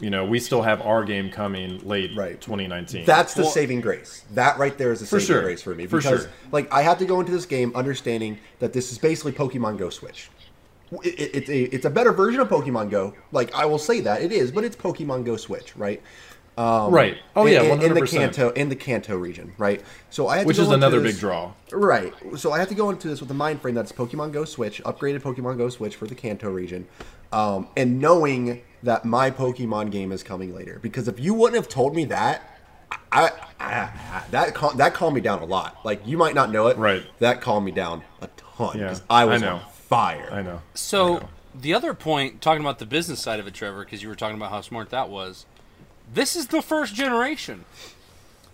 you 0.00 0.10
know, 0.10 0.24
we 0.24 0.38
still 0.38 0.62
have 0.62 0.80
our 0.82 1.04
game 1.04 1.30
coming 1.30 1.80
late 1.86 2.12
Right. 2.16 2.40
2019. 2.40 3.04
That's 3.04 3.34
the 3.34 3.42
Well- 3.42 3.50
saving 3.50 3.80
grace. 3.80 4.22
That 4.34 4.58
right 4.58 4.76
there 4.78 4.92
is 4.92 5.00
the 5.00 5.06
saving 5.06 5.26
sure. 5.26 5.42
grace 5.42 5.62
for 5.62 5.74
me 5.74 5.86
For 5.86 5.98
because 5.98 6.22
sure. 6.22 6.30
like 6.52 6.72
I 6.72 6.82
have 6.82 6.98
to 6.98 7.04
go 7.04 7.20
into 7.20 7.32
this 7.32 7.46
game 7.46 7.72
understanding 7.74 8.38
that 8.60 8.72
this 8.72 8.92
is 8.92 8.98
basically 8.98 9.32
Pokemon 9.32 9.76
Go 9.78 9.90
Switch. 9.90 10.28
It, 11.02 11.18
it, 11.18 11.30
it's 11.34 11.48
a 11.48 11.62
it's 11.74 11.84
a 11.86 11.90
better 11.90 12.12
version 12.12 12.40
of 12.40 12.48
Pokemon 12.48 12.90
Go. 12.90 13.14
Like 13.32 13.54
I 13.54 13.64
will 13.64 13.78
say 13.78 14.00
that 14.02 14.22
it 14.22 14.30
is, 14.30 14.52
but 14.52 14.62
it's 14.62 14.76
Pokemon 14.76 15.24
Go 15.24 15.36
Switch, 15.36 15.74
right? 15.76 16.02
Um, 16.58 16.92
Right. 16.92 17.16
Oh, 17.34 17.46
in- 17.46 17.52
yeah, 17.54 17.62
in, 17.62 17.82
in 17.82 17.94
the 17.94 18.02
100%. 18.02 18.10
Kanto 18.10 18.50
in 18.50 18.68
the 18.68 18.76
Kanto 18.76 19.16
region, 19.16 19.52
right? 19.56 19.82
So 20.10 20.28
I 20.28 20.38
had 20.38 20.46
which 20.46 20.56
to 20.56 20.62
is 20.62 20.68
go 20.68 20.74
into 20.74 20.86
another 20.86 21.00
this- 21.00 21.14
big 21.14 21.20
draw. 21.20 21.52
Right. 21.72 22.12
So 22.36 22.52
I 22.52 22.58
have 22.58 22.68
to 22.68 22.74
go 22.74 22.90
into 22.90 23.08
this 23.08 23.20
with 23.20 23.28
the 23.28 23.34
mind 23.34 23.62
frame 23.62 23.74
that's 23.74 23.90
Pokemon 23.92 24.32
Go 24.32 24.44
Switch, 24.44 24.82
upgraded 24.84 25.20
Pokemon 25.22 25.56
Go 25.56 25.68
Switch 25.70 25.96
for 25.96 26.06
the 26.06 26.14
Kanto 26.14 26.50
region, 26.50 26.86
um, 27.32 27.68
and 27.76 27.98
knowing 28.00 28.62
that 28.82 29.04
my 29.06 29.30
Pokemon 29.30 29.90
game 29.90 30.12
is 30.12 30.22
coming 30.22 30.54
later. 30.54 30.78
Because 30.82 31.08
if 31.08 31.18
you 31.18 31.32
wouldn't 31.32 31.56
have 31.56 31.68
told 31.70 31.96
me 31.96 32.04
that, 32.06 32.42
I, 33.10 33.30
I, 33.58 33.90
I 34.10 34.22
that 34.32 34.54
cal- 34.54 34.74
that 34.74 34.92
calmed 34.92 35.14
me 35.14 35.22
down 35.22 35.40
a 35.40 35.46
lot. 35.46 35.78
Like 35.84 36.06
you 36.06 36.18
might 36.18 36.34
not 36.34 36.50
know 36.50 36.66
it, 36.66 36.76
Right. 36.76 37.02
That 37.20 37.40
calmed 37.40 37.64
me 37.64 37.72
down 37.72 38.02
a 38.20 38.28
ton 38.36 38.76
Yeah, 38.78 38.84
because 38.88 39.02
I 39.08 39.22
I 39.22 39.24
was 39.24 39.40
know. 39.40 39.54
on 39.56 39.60
fire. 39.72 40.28
I 40.30 40.42
know. 40.42 40.60
So 40.74 41.26
the 41.54 41.72
other 41.72 41.94
point, 41.94 42.42
talking 42.42 42.60
about 42.60 42.78
the 42.78 42.86
business 42.86 43.20
side 43.20 43.40
of 43.40 43.46
it, 43.46 43.54
Trevor, 43.54 43.84
because 43.84 44.02
you 44.02 44.08
were 44.10 44.14
talking 44.14 44.36
about 44.36 44.50
how 44.50 44.60
smart 44.60 44.90
that 44.90 45.08
was. 45.08 45.46
This 46.12 46.36
is 46.36 46.48
the 46.48 46.62
first 46.62 46.94
generation. 46.94 47.64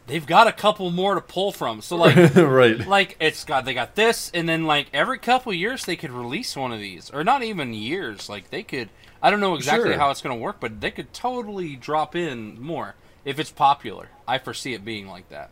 They've 0.07 0.27
got 0.27 0.47
a 0.47 0.53
couple 0.53 0.91
more 0.91 1.15
to 1.17 1.21
pull 1.21 1.53
from. 1.53 1.83
So 1.83 1.97
like, 1.97 2.17
right. 2.37 2.87
like 2.87 3.17
it's 3.21 3.45
got 3.45 3.65
they 3.65 3.75
got 3.75 3.95
this, 3.95 4.31
and 4.33 4.49
then 4.49 4.65
like 4.65 4.87
every 4.93 5.19
couple 5.19 5.53
years 5.53 5.85
they 5.85 5.97
could 5.97 6.11
release 6.11 6.57
one 6.57 6.73
of 6.73 6.81
these, 6.81 7.11
or 7.11 7.25
not 7.25 7.43
even 7.43 7.75
years. 7.75 8.29
Like 8.29 8.51
they 8.51 8.63
could. 8.63 8.89
I 9.21 9.31
don't 9.31 9.41
know 9.41 9.55
exactly 9.55 9.91
Sure. 9.91 9.99
how 9.99 10.11
it's 10.11 10.23
going 10.23 10.37
to 10.37 10.41
work, 10.41 10.61
but 10.61 10.81
they 10.81 10.93
could 10.93 11.13
totally 11.13 11.75
drop 11.75 12.15
in 12.15 12.61
more 12.61 12.95
if 13.25 13.39
it's 13.41 13.51
popular. 13.51 14.11
I 14.29 14.39
foresee 14.39 14.75
it 14.75 14.85
being 14.85 15.09
like 15.09 15.29
that. 15.29 15.51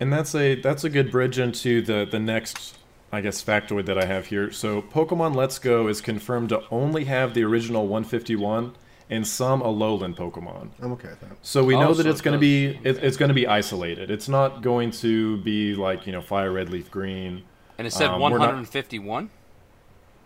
And 0.00 0.12
that's 0.12 0.34
a 0.34 0.56
that's 0.60 0.84
a 0.84 0.90
good 0.90 1.10
bridge 1.10 1.38
into 1.38 1.80
the 1.80 2.06
the 2.10 2.18
next 2.18 2.76
I 3.10 3.20
guess 3.22 3.42
factoid 3.42 3.86
that 3.86 3.96
I 3.96 4.04
have 4.04 4.26
here. 4.26 4.50
So 4.52 4.82
Pokemon 4.82 5.34
Let's 5.34 5.58
Go 5.58 5.88
is 5.88 6.00
confirmed 6.02 6.50
to 6.50 6.62
only 6.70 7.04
have 7.04 7.32
the 7.32 7.44
original 7.44 7.86
151 7.86 8.74
and 9.10 9.26
some 9.26 9.60
Alolan 9.62 10.14
Pokemon. 10.16 10.70
I'm 10.82 10.92
okay 10.92 11.08
with 11.08 11.20
that. 11.20 11.36
So 11.42 11.64
we 11.64 11.74
Oh, 11.74 11.80
know 11.80 11.94
that 11.94 12.04
so 12.04 12.10
it's 12.10 12.20
it 12.20 12.24
going 12.24 12.38
to 12.40 12.46
does. 12.72 12.82
be 12.82 12.88
it, 12.88 13.04
it's 13.04 13.16
going 13.16 13.28
to 13.28 13.34
be 13.34 13.46
isolated. 13.46 14.10
It's 14.10 14.28
not 14.28 14.62
going 14.62 14.90
to 14.92 15.38
be 15.38 15.74
like 15.74 16.06
you 16.06 16.12
know 16.12 16.20
Fire 16.20 16.52
Red 16.52 16.68
Leaf 16.70 16.90
Green. 16.90 17.44
And 17.78 17.86
it 17.86 17.92
said 17.92 18.10
Um, 18.10 18.20
we're 18.20 18.30
not- 18.30 18.40
151. 18.40 19.30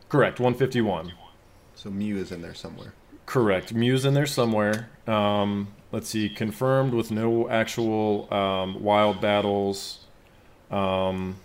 Correct, 0.08 0.40
151. 0.40 1.12
So 1.74 1.90
Mew 1.90 2.16
is 2.18 2.32
in 2.32 2.42
there 2.42 2.54
somewhere. 2.54 2.94
Correct. 3.26 3.72
Mew's 3.72 4.04
in 4.04 4.14
there 4.14 4.26
somewhere. 4.26 4.88
Um, 5.06 5.68
let's 5.90 6.08
see. 6.08 6.28
Confirmed 6.28 6.92
with 6.92 7.10
no 7.10 7.48
actual 7.48 8.32
um, 8.32 8.82
wild 8.82 9.20
battles. 9.20 10.00
Um, 10.70 11.36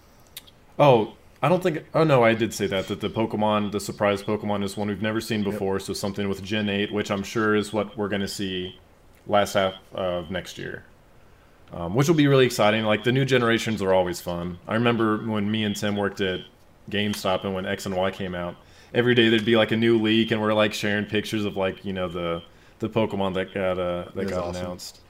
oh, 0.80 1.14
I 1.42 1.50
don't 1.50 1.62
think. 1.62 1.86
Oh 1.94 2.04
no, 2.04 2.24
I 2.24 2.34
did 2.34 2.54
say 2.54 2.68
that 2.68 2.88
that 2.88 3.02
the 3.02 3.10
Pokemon, 3.10 3.72
the 3.72 3.80
surprise 3.80 4.24
Pokemon, 4.24 4.64
is 4.64 4.76
one 4.76 4.88
we've 4.88 5.02
never 5.02 5.22
seen 5.22 5.44
before. 5.44 5.80
So 5.80 5.94
something 5.94 6.28
with 6.28 6.44
Gen 6.44 6.70
Eight, 6.70 6.92
which 6.92 7.12
I'm 7.12 7.24
sure 7.24 7.56
is 7.56 7.72
what 7.72 7.96
we're 7.98 8.08
going 8.08 8.22
to 8.22 8.28
see 8.28 8.80
last 9.28 9.54
half 9.54 9.76
of 9.94 10.32
next 10.32 10.58
year. 10.58 10.84
Um, 11.74 11.94
which 11.96 12.08
will 12.08 12.16
be 12.16 12.28
really 12.28 12.46
exciting. 12.46 12.86
Like 12.86 13.04
the 13.04 13.12
new 13.12 13.26
generations 13.26 13.82
are 13.82 13.94
always 13.94 14.22
fun. 14.22 14.58
I 14.68 14.76
remember 14.76 15.18
when 15.18 15.52
me 15.52 15.64
and 15.66 15.76
Tim 15.76 15.98
worked 15.98 16.22
at 16.22 16.40
GameStop 16.90 17.44
and 17.44 17.54
when 17.54 17.66
X 17.66 17.86
and 17.86 17.96
Y 17.96 18.10
came 18.10 18.34
out, 18.34 18.56
every 18.94 19.14
day 19.14 19.28
there'd 19.28 19.44
be 19.44 19.58
like 19.58 19.72
a 19.72 19.78
new 19.78 20.02
leak, 20.02 20.32
and 20.32 20.42
we're 20.42 20.54
like 20.54 20.74
sharing 20.74 21.06
pictures 21.06 21.44
of 21.46 21.58
like 21.58 21.84
you 21.86 21.94
know 21.94 22.08
the 22.08 22.42
the 22.80 22.90
Pokemon 22.90 23.34
that 23.36 23.54
got 23.54 23.78
uh, 23.78 24.06
that 24.06 24.16
That's 24.16 24.32
got 24.32 24.44
awesome. 24.46 24.62
announced. 24.66 25.02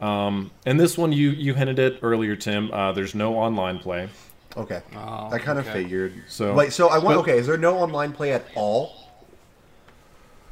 Um, 0.00 0.50
and 0.66 0.80
this 0.80 0.98
one 0.98 1.12
you 1.12 1.30
you 1.30 1.54
hinted 1.54 1.78
at 1.78 1.98
earlier, 2.02 2.34
Tim. 2.36 2.72
Uh, 2.72 2.92
there's 2.92 3.14
no 3.14 3.36
online 3.36 3.78
play. 3.78 4.08
Okay. 4.56 4.82
Oh, 4.94 5.28
I 5.32 5.38
kind 5.38 5.58
of 5.58 5.66
okay. 5.68 5.82
figured. 5.82 6.14
So- 6.28 6.54
wait, 6.54 6.72
so 6.72 6.88
I 6.88 6.98
want. 6.98 7.16
but- 7.16 7.18
Okay, 7.18 7.38
is 7.38 7.46
there 7.46 7.56
no 7.56 7.76
online 7.78 8.12
play 8.12 8.32
at 8.32 8.44
all? 8.54 8.92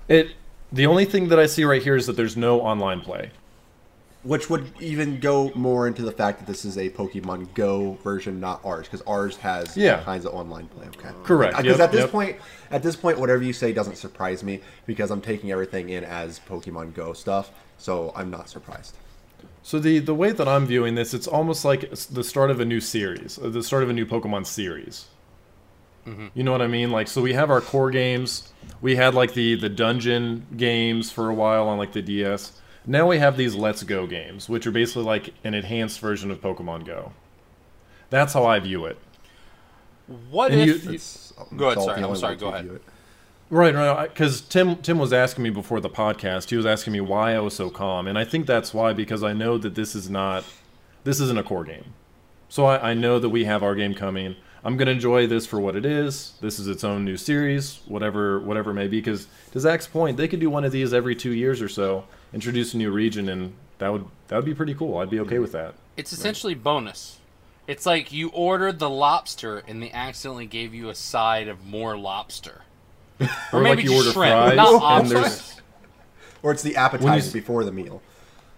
It 0.08 0.32
the 0.72 0.86
only 0.86 1.04
thing 1.04 1.28
that 1.28 1.38
I 1.38 1.46
see 1.46 1.64
right 1.64 1.82
here 1.82 1.96
is 1.96 2.06
that 2.06 2.16
there's 2.16 2.36
no 2.36 2.60
online 2.60 3.00
play. 3.00 3.30
Which 4.22 4.50
would 4.50 4.70
even 4.80 5.18
go 5.18 5.50
more 5.54 5.86
into 5.86 6.02
the 6.02 6.12
fact 6.12 6.38
that 6.40 6.46
this 6.46 6.64
is 6.66 6.76
a 6.76 6.90
Pokemon 6.90 7.54
Go 7.54 7.94
version, 8.04 8.38
not 8.38 8.60
ours, 8.64 8.86
because 8.86 9.00
ours 9.06 9.36
has 9.38 9.76
Yeah. 9.76 9.96
all 9.98 10.04
kinds 10.04 10.26
of 10.26 10.34
online 10.34 10.66
play. 10.68 10.86
Okay, 10.88 11.08
Correct. 11.24 11.54
Uh, 11.54 11.62
because 11.62 11.78
Yep, 11.78 11.84
at 11.88 11.92
this 11.92 12.00
yep. 12.02 12.10
point, 12.10 12.36
at 12.70 12.82
this 12.82 12.96
point, 12.96 13.18
whatever 13.18 13.42
you 13.42 13.54
say 13.54 13.72
doesn't 13.72 13.96
surprise 13.96 14.42
me 14.44 14.60
because 14.86 15.10
I'm 15.10 15.22
taking 15.22 15.50
everything 15.50 15.88
in 15.88 16.04
as 16.04 16.38
Pokemon 16.48 16.94
Go 16.94 17.14
stuff, 17.14 17.50
so 17.78 18.12
I'm 18.14 18.30
not 18.30 18.48
surprised. 18.50 18.94
So 19.62 19.78
the 19.78 19.98
the 19.98 20.14
way 20.14 20.32
that 20.32 20.48
I'm 20.48 20.66
viewing 20.66 20.94
this, 20.94 21.12
it's 21.14 21.26
almost 21.26 21.64
like 21.64 21.90
the 21.90 22.24
start 22.24 22.50
of 22.50 22.60
a 22.60 22.64
new 22.64 22.80
series, 22.80 23.38
uh, 23.38 23.48
the 23.48 23.62
start 23.62 23.82
of 23.82 23.90
a 23.90 23.92
new 23.92 24.06
Pokemon 24.06 24.46
series. 24.46 25.06
You 26.34 26.42
know 26.42 26.50
what 26.50 26.60
I 26.62 26.66
mean? 26.66 26.90
Like, 26.90 27.06
so 27.06 27.22
we 27.22 27.34
have 27.34 27.50
our 27.50 27.60
core 27.60 27.90
games. 27.92 28.52
We 28.80 28.96
had 28.96 29.14
like 29.14 29.34
the 29.34 29.54
the 29.54 29.68
dungeon 29.68 30.44
games 30.56 31.12
for 31.12 31.28
a 31.28 31.34
while 31.34 31.68
on 31.68 31.78
like 31.78 31.92
the 31.92 32.02
DS. 32.02 32.60
Now 32.84 33.06
we 33.06 33.18
have 33.18 33.36
these 33.36 33.54
Let's 33.54 33.84
Go 33.84 34.08
games, 34.08 34.48
which 34.48 34.66
are 34.66 34.72
basically 34.72 35.04
like 35.04 35.34
an 35.44 35.54
enhanced 35.54 36.00
version 36.00 36.32
of 36.32 36.40
Pokemon 36.40 36.84
Go. 36.84 37.12
That's 38.08 38.32
how 38.32 38.44
I 38.44 38.58
view 38.58 38.86
it. 38.86 38.98
What 40.30 40.50
And 40.50 40.62
if? 40.62 40.84
you- 40.84 40.90
That's, 40.92 41.32
Go 41.56 41.66
ahead, 41.70 41.82
sorry, 41.84 42.02
I'm 42.02 42.16
sorry, 42.16 42.34
go 42.36 42.48
ahead. 42.48 42.80
Right, 43.50 43.74
right. 43.74 44.08
Because 44.08 44.40
Tim 44.42 44.76
Tim 44.76 44.98
was 44.98 45.12
asking 45.12 45.42
me 45.42 45.50
before 45.50 45.80
the 45.80 45.90
podcast. 45.90 46.50
He 46.50 46.56
was 46.56 46.66
asking 46.66 46.92
me 46.92 47.00
why 47.00 47.34
I 47.34 47.40
was 47.40 47.54
so 47.54 47.68
calm, 47.68 48.06
and 48.06 48.16
I 48.16 48.24
think 48.24 48.46
that's 48.46 48.72
why 48.72 48.92
because 48.92 49.24
I 49.24 49.32
know 49.32 49.58
that 49.58 49.74
this 49.74 49.96
is 49.96 50.08
not 50.08 50.44
this 51.02 51.20
isn't 51.20 51.38
a 51.38 51.42
core 51.42 51.64
game. 51.64 51.94
So 52.48 52.66
I, 52.66 52.90
I 52.90 52.94
know 52.94 53.18
that 53.18 53.28
we 53.28 53.44
have 53.44 53.62
our 53.64 53.74
game 53.74 53.94
coming. 53.94 54.36
I'm 54.62 54.76
gonna 54.76 54.92
enjoy 54.92 55.26
this 55.26 55.46
for 55.46 55.58
what 55.58 55.74
it 55.74 55.84
is. 55.84 56.34
This 56.40 56.60
is 56.60 56.68
its 56.68 56.84
own 56.84 57.04
new 57.04 57.16
series, 57.16 57.80
whatever 57.86 58.38
whatever 58.38 58.70
it 58.70 58.74
may 58.74 58.86
be. 58.86 59.00
Because 59.00 59.26
to 59.50 59.58
Zach's 59.58 59.88
point, 59.88 60.16
they 60.16 60.28
could 60.28 60.40
do 60.40 60.48
one 60.48 60.64
of 60.64 60.70
these 60.70 60.94
every 60.94 61.16
two 61.16 61.32
years 61.32 61.60
or 61.60 61.68
so, 61.68 62.04
introduce 62.32 62.72
a 62.74 62.76
new 62.76 62.92
region, 62.92 63.28
and 63.28 63.54
that 63.78 63.88
would 63.88 64.04
that 64.28 64.36
would 64.36 64.44
be 64.44 64.54
pretty 64.54 64.74
cool. 64.74 64.98
I'd 64.98 65.10
be 65.10 65.20
okay 65.20 65.40
with 65.40 65.52
that. 65.52 65.74
It's 65.96 66.12
essentially 66.12 66.54
bonus. 66.54 67.18
It's 67.66 67.84
like 67.84 68.12
you 68.12 68.30
ordered 68.30 68.78
the 68.78 68.90
lobster 68.90 69.58
and 69.66 69.82
they 69.82 69.90
accidentally 69.90 70.46
gave 70.46 70.72
you 70.74 70.88
a 70.88 70.94
side 70.94 71.48
of 71.48 71.66
more 71.66 71.96
lobster. 71.96 72.62
Or, 73.52 73.60
Or 73.60 73.62
like 73.62 73.82
you 73.84 73.92
order 73.94 74.10
shrimp, 74.12 74.14
fries, 74.14 74.56
not 74.56 74.72
and 74.72 74.82
lobster. 74.82 75.14
there's 75.20 75.60
Or 76.42 76.52
it's 76.52 76.62
the 76.62 76.76
appetizer 76.76 77.26
you- 77.26 77.32
before 77.32 77.64
the 77.64 77.72
meal. 77.72 78.00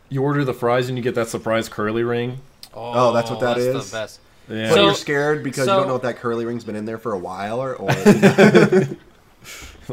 you 0.09 0.22
order 0.22 0.44
the 0.44 0.55
fries 0.55 0.88
and 0.88 0.96
you 0.96 1.03
get 1.03 1.14
that 1.16 1.29
surprise 1.29 1.68
curly 1.68 2.05
ring. 2.05 2.38
Oh, 2.75 3.12
that's 3.12 3.29
what 3.31 3.40
that 3.40 3.57
oh, 3.57 3.61
that's 3.61 3.85
is? 3.85 3.90
the 3.90 3.96
best. 3.96 4.20
Yeah. 4.48 4.68
But 4.68 4.75
So- 4.75 4.85
you're 4.85 4.94
scared 4.94 5.42
because 5.44 5.64
so- 5.66 5.72
you 5.75 5.81
don't 5.81 5.88
know 5.88 5.96
if 5.96 6.03
that 6.03 6.16
curly 6.18 6.44
ring's 6.44 6.64
been 6.64 6.77
in 6.77 6.85
there 6.85 6.98
for 6.98 7.12
a 7.12 7.18
while 7.18 7.61
or, 7.62 7.75
or 7.75 7.90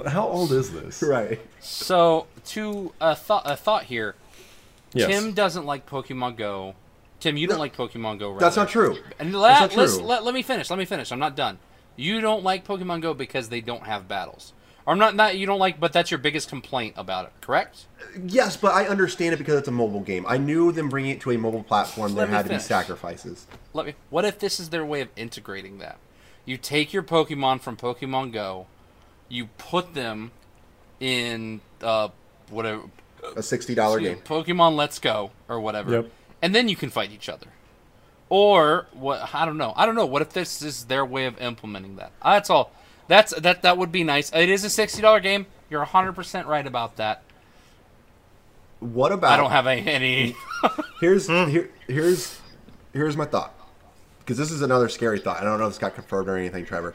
How 0.07 0.27
old 0.27 0.51
is 0.51 0.71
this? 0.71 1.01
right. 1.01 1.39
So, 1.59 2.27
to 2.47 2.93
a 3.01 3.15
thought, 3.15 3.43
a 3.45 3.55
thought 3.55 3.83
here. 3.85 4.15
Yes. 4.93 5.07
Tim 5.07 5.33
doesn't 5.33 5.65
like 5.65 5.89
Pokemon 5.89 6.37
Go. 6.37 6.75
Tim, 7.19 7.37
you 7.37 7.47
don't 7.47 7.59
like 7.59 7.75
Pokemon 7.75 8.19
Go. 8.19 8.29
Rather. 8.29 8.39
That's 8.39 8.55
not 8.55 8.69
true. 8.69 8.97
And 9.19 9.33
That's 9.33 9.75
let, 9.75 9.75
not 9.75 9.89
true. 9.89 10.03
Let, 10.03 10.23
let 10.23 10.33
me 10.33 10.41
finish. 10.41 10.69
Let 10.69 10.79
me 10.79 10.85
finish. 10.85 11.11
I'm 11.11 11.19
not 11.19 11.35
done. 11.35 11.57
You 11.95 12.21
don't 12.21 12.43
like 12.43 12.65
Pokemon 12.65 13.01
Go 13.01 13.13
because 13.13 13.49
they 13.49 13.61
don't 13.61 13.83
have 13.83 14.07
battles. 14.07 14.53
Or 14.89 14.95
not 14.95 15.15
not 15.15 15.37
you 15.37 15.45
don't 15.45 15.59
like, 15.59 15.79
but 15.79 15.93
that's 15.93 16.09
your 16.09 16.17
biggest 16.17 16.49
complaint 16.49 16.95
about 16.97 17.25
it, 17.25 17.31
correct? 17.41 17.85
Yes, 18.25 18.57
but 18.57 18.73
I 18.73 18.87
understand 18.87 19.35
it 19.35 19.37
because 19.37 19.59
it's 19.59 19.67
a 19.67 19.71
mobile 19.71 19.99
game. 19.99 20.25
I 20.27 20.39
knew 20.39 20.71
them 20.71 20.89
bringing 20.89 21.11
it 21.11 21.21
to 21.21 21.29
a 21.29 21.37
mobile 21.37 21.61
platform. 21.61 22.15
There 22.15 22.23
Let 22.25 22.29
me 22.31 22.35
had 22.35 22.47
to 22.47 22.53
be 22.53 22.59
sacrifices. 22.59 23.45
Let 23.73 23.85
me. 23.85 23.93
What 24.09 24.25
if 24.25 24.39
this 24.39 24.59
is 24.59 24.69
their 24.69 24.83
way 24.83 25.01
of 25.01 25.09
integrating 25.15 25.77
that? 25.77 25.99
You 26.43 26.57
take 26.57 26.91
your 26.91 27.03
Pokemon 27.03 27.61
from 27.61 27.77
Pokemon 27.77 28.33
Go, 28.33 28.65
you 29.27 29.49
put 29.59 29.93
them 29.93 30.31
in 30.99 31.61
uh 31.83 32.07
whatever 32.49 32.81
A 33.37 33.43
sixty 33.43 33.75
dollar 33.75 33.99
game. 33.99 34.17
Pokemon 34.17 34.75
Let's 34.75 34.97
Go 34.97 35.29
or 35.47 35.59
whatever, 35.59 35.91
Yep. 35.91 36.11
and 36.41 36.55
then 36.55 36.67
you 36.67 36.75
can 36.75 36.89
fight 36.89 37.11
each 37.11 37.29
other. 37.29 37.45
Or 38.27 38.87
what? 38.93 39.35
I 39.35 39.45
don't 39.45 39.57
know. 39.57 39.71
I 39.75 39.85
don't 39.85 39.93
know. 39.93 40.07
What 40.07 40.23
if 40.23 40.33
this 40.33 40.63
is 40.63 40.85
their 40.85 41.05
way 41.05 41.25
of 41.27 41.39
implementing 41.39 41.97
that? 41.97 42.11
That's 42.23 42.49
all. 42.49 42.71
That's 43.09 43.33
that. 43.33 43.63
That 43.63 43.77
would 43.77 43.91
be 43.91 44.03
nice. 44.03 44.31
It 44.31 44.49
is 44.49 44.63
a 44.63 44.69
sixty 44.69 45.01
dollar 45.01 45.19
game. 45.19 45.47
You're 45.69 45.83
hundred 45.83 46.13
percent 46.13 46.47
right 46.47 46.65
about 46.65 46.95
that. 46.97 47.23
What 48.79 49.11
about? 49.11 49.31
I 49.31 49.37
don't 49.37 49.49
have 49.49 49.65
any. 49.67 49.87
any 49.91 50.35
Here's 51.01 51.27
hmm. 51.27 51.49
here, 51.49 51.71
here's 51.87 52.39
here's 52.93 53.17
my 53.17 53.25
thought. 53.25 53.53
Because 54.19 54.37
this 54.37 54.51
is 54.51 54.61
another 54.61 54.87
scary 54.89 55.19
thought. 55.19 55.41
I 55.41 55.43
don't 55.43 55.57
know 55.57 55.65
if 55.65 55.71
it's 55.71 55.79
got 55.79 55.95
confirmed 55.95 56.29
or 56.29 56.37
anything, 56.37 56.65
Trevor. 56.65 56.93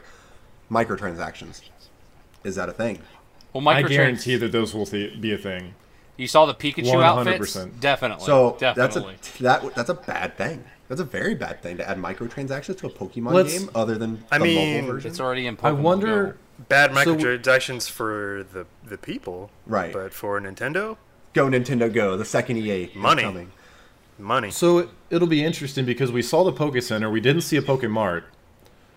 Microtransactions. 0.71 1.61
Is 2.45 2.55
that 2.55 2.69
a 2.69 2.71
thing? 2.71 3.01
well, 3.53 3.67
I 3.67 3.81
guarantee 3.81 4.37
that 4.37 4.53
those 4.53 4.73
will 4.73 4.85
th- 4.85 5.19
be 5.19 5.33
a 5.33 5.37
thing. 5.37 5.75
You 6.15 6.27
saw 6.27 6.45
the 6.45 6.53
Pikachu 6.53 6.85
100%. 6.85 7.03
outfits. 7.03 7.55
Definitely. 7.81 8.25
So 8.25 8.55
definitely. 8.57 9.15
that's 9.15 9.39
a 9.39 9.43
that 9.43 9.75
that's 9.75 9.89
a 9.89 9.95
bad 9.95 10.37
thing. 10.37 10.63
That's 10.87 11.01
a 11.01 11.05
very 11.05 11.33
bad 11.35 11.61
thing 11.63 11.77
to 11.77 11.89
add 11.89 11.97
microtransactions 11.97 12.77
to 12.79 12.87
a 12.87 12.89
Pokemon 12.89 13.33
Let's- 13.33 13.57
game 13.57 13.69
other 13.73 13.95
than 13.97 14.23
I 14.31 14.37
the 14.37 14.43
mean, 14.45 14.75
mobile 14.81 14.93
version. 14.93 15.11
It's 15.11 15.19
already 15.19 15.47
in 15.47 15.57
Pokemon 15.57 15.63
I 15.65 15.71
wonder. 15.71 16.25
Go. 16.25 16.33
Bad 16.69 16.95
So- 17.03 17.15
microtransactions 17.15 17.89
for 17.89 18.45
the 18.53 18.65
the 18.87 18.97
people, 18.97 19.49
Right. 19.65 19.91
But 19.91 20.13
for 20.13 20.39
Nintendo, 20.39 20.97
Go 21.33 21.47
Nintendo 21.47 21.91
Go, 21.91 22.15
the 22.17 22.23
second 22.25 22.57
EA 22.57 22.83
is 22.85 22.95
Money. 22.95 23.23
coming. 23.23 23.51
money. 24.17 24.49
So 24.51 24.77
it, 24.77 24.89
it'll 25.09 25.27
be 25.27 25.43
interesting 25.43 25.83
because 25.85 26.11
we 26.11 26.21
saw 26.21 26.43
the 26.45 26.53
Poke 26.53 26.81
Center, 26.81 27.09
we 27.09 27.19
didn't 27.19 27.41
see 27.41 27.57
a 27.57 27.61
Pokemart. 27.61 28.23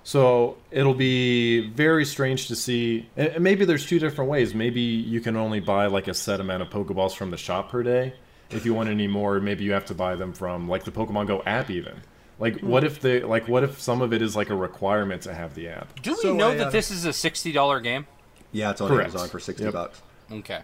So 0.05 0.57
it'll 0.70 0.94
be 0.94 1.68
very 1.70 2.05
strange 2.05 2.46
to 2.48 2.55
see. 2.57 3.09
And 3.16 3.29
and 3.29 3.42
maybe 3.44 3.64
there's 3.64 3.85
two 3.87 3.98
different 3.98 4.31
ways. 4.31 4.55
Maybe 4.55 4.81
you 4.81 5.20
can 5.20 5.37
only 5.37 5.59
buy 5.61 5.87
like 5.87 6.07
a 6.07 6.14
set 6.14 6.38
amount 6.40 6.62
of 6.62 6.70
Pokeballs 6.70 7.14
from 7.16 7.31
the 7.31 7.37
shop 7.37 7.70
per 7.70 7.83
day. 7.83 8.14
If 8.50 8.64
you 8.64 8.72
want 8.74 8.88
any 8.88 9.06
more, 9.06 9.40
maybe 9.40 9.64
you 9.64 9.72
have 9.72 9.84
to 9.87 9.94
buy 9.94 10.14
them 10.16 10.32
from 10.32 10.68
like 10.68 10.84
the 10.84 10.90
Pokemon 10.90 11.26
Go 11.26 11.42
app 11.44 11.70
even. 11.70 12.00
Like 12.38 12.61
what 12.61 12.84
if 12.84 13.00
they 13.00 13.20
like 13.22 13.48
what 13.48 13.64
if 13.64 13.80
some 13.80 14.00
of 14.00 14.12
it 14.12 14.22
is 14.22 14.37
like 14.37 14.48
a 14.50 14.54
requirement 14.56 15.22
to 15.22 15.34
have 15.34 15.54
the 15.54 15.68
app? 15.68 16.00
Do 16.02 16.12
we 16.12 16.16
So 16.18 16.34
know 16.34 16.50
I, 16.52 16.54
that 16.56 16.66
uh, 16.68 16.70
this 16.70 16.90
is 16.90 17.04
a 17.04 17.12
sixty 17.12 17.52
dollar 17.52 17.80
game? 17.80 18.06
Yeah, 18.53 18.70
it's 18.70 18.80
on 18.80 18.88
Correct. 18.88 19.11
Amazon 19.11 19.28
for 19.28 19.40
sixty 19.40 19.64
Yep. 19.64 19.72
bucks. 19.74 20.03
Okay. 20.32 20.61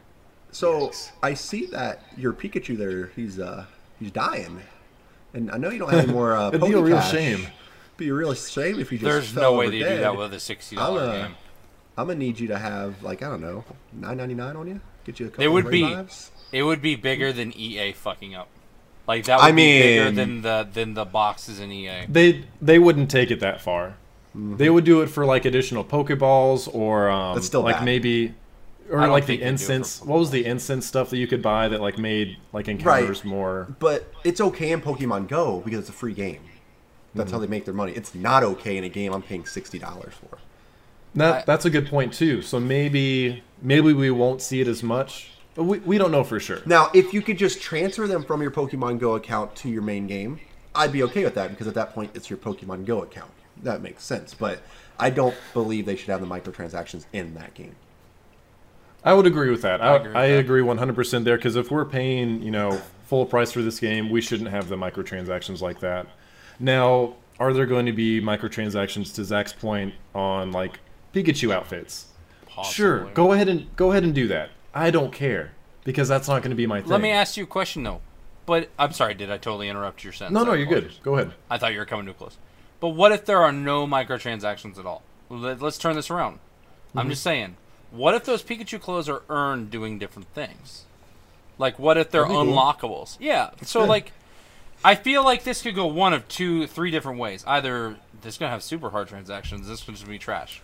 So 0.53 0.93
I 1.23 1.35
see 1.35 1.67
that 1.67 2.03
your 2.17 2.33
Pikachu 2.33 2.77
there, 2.79 3.09
he's 3.17 3.41
uh 3.41 3.67
he's 3.99 4.13
dying, 4.13 4.61
and 5.35 5.51
I 5.51 5.57
know 5.59 5.71
you 5.71 5.79
don't 5.81 5.91
have 5.91 6.05
any 6.05 6.13
more. 6.13 6.35
Uh, 6.37 6.49
It'd 6.55 6.61
be 6.61 6.73
a 6.73 6.79
real 6.81 6.99
Pokecash. 6.99 7.11
shame. 7.11 7.47
Be 7.97 8.09
a 8.09 8.15
real 8.15 8.33
shame 8.35 8.79
if 8.81 8.93
you 8.93 8.99
just. 8.99 9.11
There's 9.11 9.29
fell 9.31 9.53
no 9.53 9.59
way 9.59 9.67
over 9.67 9.73
they 9.73 9.81
dead. 9.81 9.97
do 9.97 10.01
that 10.03 10.17
with 10.17 10.33
a 10.33 10.41
sixty 10.41 10.77
dollar 10.77 11.03
I'm, 11.03 11.11
game. 11.11 11.37
I'm 11.99 12.07
gonna 12.07 12.19
need 12.19 12.39
you 12.39 12.47
to 12.49 12.59
have 12.59 13.03
like 13.03 13.23
I 13.23 13.29
don't 13.29 13.41
know 13.41 13.65
nine 13.93 14.17
ninety 14.17 14.35
nine 14.35 14.55
on 14.57 14.69
you. 14.69 14.81
Get 15.05 15.21
you 15.21 15.27
a 15.27 15.31
couple. 15.31 15.45
It 15.45 15.49
would 15.49 15.67
of 15.67 15.71
be- 15.71 15.83
revives. 15.85 16.31
It 16.53 16.63
would 16.63 16.81
be 16.83 16.95
bigger 16.97 17.33
than 17.33 17.53
EA 17.57 17.93
fucking 17.93 18.35
up. 18.35 18.49
Like 19.07 19.25
that 19.25 19.37
would 19.39 19.45
I 19.45 19.51
be 19.53 19.81
bigger 19.83 20.05
mean- 20.07 20.15
than 20.15 20.43
the 20.43 20.69
than 20.73 20.95
the 20.95 21.05
boxes 21.05 21.61
in 21.61 21.71
EA. 21.73 22.07
They 22.09 22.45
they 22.63 22.79
wouldn't 22.79 23.11
take 23.11 23.31
it 23.31 23.41
that 23.41 23.61
far. 23.61 23.97
Mm-hmm. 24.37 24.57
They 24.57 24.71
would 24.71 24.85
do 24.85 25.03
it 25.03 25.09
for 25.09 25.25
like 25.27 25.45
additional 25.45 25.85
Pokeballs 25.85 26.73
or 26.75 27.09
um, 27.09 27.35
That's 27.35 27.47
still 27.47 27.63
like 27.63 27.77
bad. 27.77 27.85
maybe 27.85 28.35
or 28.91 29.07
like 29.09 29.27
the 29.27 29.39
think 29.39 29.41
they 29.41 29.47
do 29.47 29.55
it 29.55 29.59
for 29.59 29.73
incense. 29.73 30.03
What 30.03 30.19
was 30.19 30.31
the 30.31 30.45
incense 30.45 30.87
stuff 30.87 31.11
that 31.11 31.19
you 31.19 31.27
could 31.27 31.43
buy 31.43 31.69
that 31.69 31.81
like 31.81 31.99
made 31.99 32.39
like 32.53 32.67
encounters 32.69 33.25
more? 33.25 33.69
But 33.79 34.13
it's 34.25 34.41
okay 34.41 34.73
in 34.73 34.81
Pokemon 34.81 35.29
Go 35.29 35.61
because 35.61 35.81
it's 35.81 35.89
a 35.89 35.93
free 35.93 36.15
game. 36.15 36.41
That's 37.15 37.29
Mm-hmm. 37.29 37.35
how 37.37 37.41
they 37.41 37.47
make 37.47 37.65
their 37.65 37.75
money. 37.75 37.93
It's 37.93 38.13
not 38.15 38.43
okay 38.43 38.77
in 38.77 38.83
a 38.85 38.89
game 38.89 39.13
I'm 39.13 39.23
paying 39.23 39.45
sixty 39.47 39.79
dollars 39.79 40.15
for. 40.15 40.39
That 41.15 41.35
I- 41.35 41.45
that's 41.47 41.65
a 41.65 41.71
good 41.71 41.89
point 41.89 42.13
too. 42.13 42.43
So 42.43 42.59
maybe 42.61 43.43
maybe 43.63 43.93
we 43.93 44.11
won't 44.11 44.43
see 44.43 44.61
it 44.61 44.69
as 44.69 44.83
much, 44.83 45.31
but 45.55 45.65
we, 45.65 45.79
we 45.81 45.99
don't 45.99 46.11
know 46.11 46.25
for 46.25 46.41
sure. 46.41 46.61
Now, 46.67 46.91
if 46.95 47.13
you 47.15 47.23
could 47.23 47.39
just 47.39 47.61
transfer 47.63 48.07
them 48.07 48.25
from 48.25 48.43
your 48.43 48.51
Pokemon 48.51 48.99
Go 48.99 49.15
account 49.15 49.55
to 49.57 49.69
your 49.69 49.83
main 49.83 50.07
game, 50.07 50.41
I'd 50.75 50.93
be 50.93 51.03
okay 51.05 51.25
with 51.25 51.35
that 51.35 51.51
because 51.51 51.67
at 51.67 51.75
that 51.75 51.95
point 51.95 52.11
it's 52.15 52.29
your 52.29 52.39
Pokemon 52.39 52.85
Go 52.85 53.03
account. 53.03 53.31
That 53.63 53.81
makes 53.83 54.05
sense. 54.05 54.35
But 54.35 54.61
I 54.99 55.11
don't 55.11 55.37
believe 55.53 55.87
they 55.87 55.97
should 55.97 56.09
have 56.11 56.21
the 56.21 56.27
microtransactions 56.27 57.07
in 57.13 57.35
that 57.35 57.55
game. 57.55 57.77
I 59.05 59.13
would 59.13 59.27
agree 59.27 59.51
with 59.51 59.63
that. 59.63 59.83
I, 59.83 59.97
agree 59.97 60.09
with 60.09 60.17
I 60.17 60.29
that. 60.29 60.39
agree 60.39 60.63
100% 60.63 61.25
there 61.25 61.37
because 61.37 61.57
if 61.57 61.71
we're 61.71 61.85
paying, 61.85 62.43
you 62.43 62.51
know, 62.51 62.81
full 63.07 63.27
price 63.27 63.53
for 63.53 63.61
this 63.61 63.79
game, 63.79 64.09
we 64.11 64.21
shouldn't 64.23 64.49
have 64.49 64.69
the 64.69 64.77
microtransactions 64.77 65.61
like 65.61 65.81
that. 65.81 66.07
Now, 66.59 67.17
are 67.39 67.53
there 67.53 67.67
going 67.67 67.85
to 67.87 67.93
be 67.93 68.21
microtransactions 68.21 69.15
to 69.17 69.25
Zach's 69.25 69.53
point 69.53 69.93
on 70.15 70.53
like 70.53 70.81
Pikachu 71.15 71.53
outfits? 71.53 72.07
Sure, 72.65 73.11
go 73.15 73.33
ahead 73.33 73.49
and 73.49 73.75
go 73.77 73.91
ahead 73.91 74.05
and 74.05 74.15
do 74.15 74.29
that. 74.29 74.51
I 74.73 74.91
don't 74.91 75.13
care 75.13 75.53
because 75.85 76.09
that's 76.09 76.29
not 76.29 76.43
going 76.43 76.51
to 76.51 76.57
be 76.57 76.67
my 76.67 76.81
thing. 76.81 76.91
Let 76.91 77.01
me 77.01 77.11
ask 77.11 77.37
you 77.37 77.45
a 77.45 77.47
question 77.47 77.83
though. 77.83 78.01
But 78.47 78.69
I'm 78.79 78.93
sorry, 78.93 79.15
did 79.15 79.31
I 79.31 79.39
totally 79.39 79.69
interrupt 79.69 80.05
your 80.05 80.13
sentence? 80.13 80.35
No, 80.35 80.45
no, 80.45 80.53
you're 80.53 80.67
good. 80.67 80.93
Go 81.03 81.17
ahead. 81.17 81.33
I 81.49 81.57
thought 81.57 81.73
you 81.73 81.79
were 81.79 81.87
coming 81.87 82.07
too 82.07 82.13
close. 82.13 82.37
But 82.81 82.91
what 82.91 83.13
if 83.13 83.25
there 83.25 83.43
are 83.43 83.53
no 83.53 83.87
microtransactions 83.87 84.79
at 84.79 84.85
all? 84.85 85.03
Let, 85.31 85.63
us 85.63 85.79
turn 85.79 85.97
this 85.97 86.11
around. 86.11 86.35
Mm-hmm. 86.35 86.99
I'm 86.99 87.09
just 87.09 87.23
saying. 87.23 87.57
What 87.91 88.15
if 88.15 88.25
those 88.25 88.43
Pikachu 88.43 88.81
clothes 88.81 89.09
are 89.09 89.23
earned 89.31 89.71
doing 89.71 89.99
different 89.99 90.29
things? 90.35 90.85
Like, 91.57 91.79
what 91.79 91.97
if 91.97 92.11
they're 92.11 92.23
That'd 92.23 92.37
cool. 92.37 92.45
unlockables? 92.45 93.17
Yeah. 93.21 93.51
So, 93.63 93.81
good. 93.81 93.89
like, 93.89 94.13
I 94.85 94.97
feel 94.97 95.25
like 95.25 95.45
this 95.45 95.63
could 95.63 95.75
go 95.75 95.87
one 95.87 96.13
of 96.13 96.29
two, 96.29 96.67
three 96.67 96.91
different 96.91 97.19
ways. 97.19 97.45
Either 97.47 97.97
this 98.21 98.35
is 98.35 98.39
gonna 98.39 98.51
have 98.51 98.63
super 98.63 98.91
hard 98.91 99.09
transactions. 99.09 99.67
This 99.67 99.87
one's 99.89 100.01
gonna 100.01 100.11
be 100.13 100.19
trash. 100.19 100.61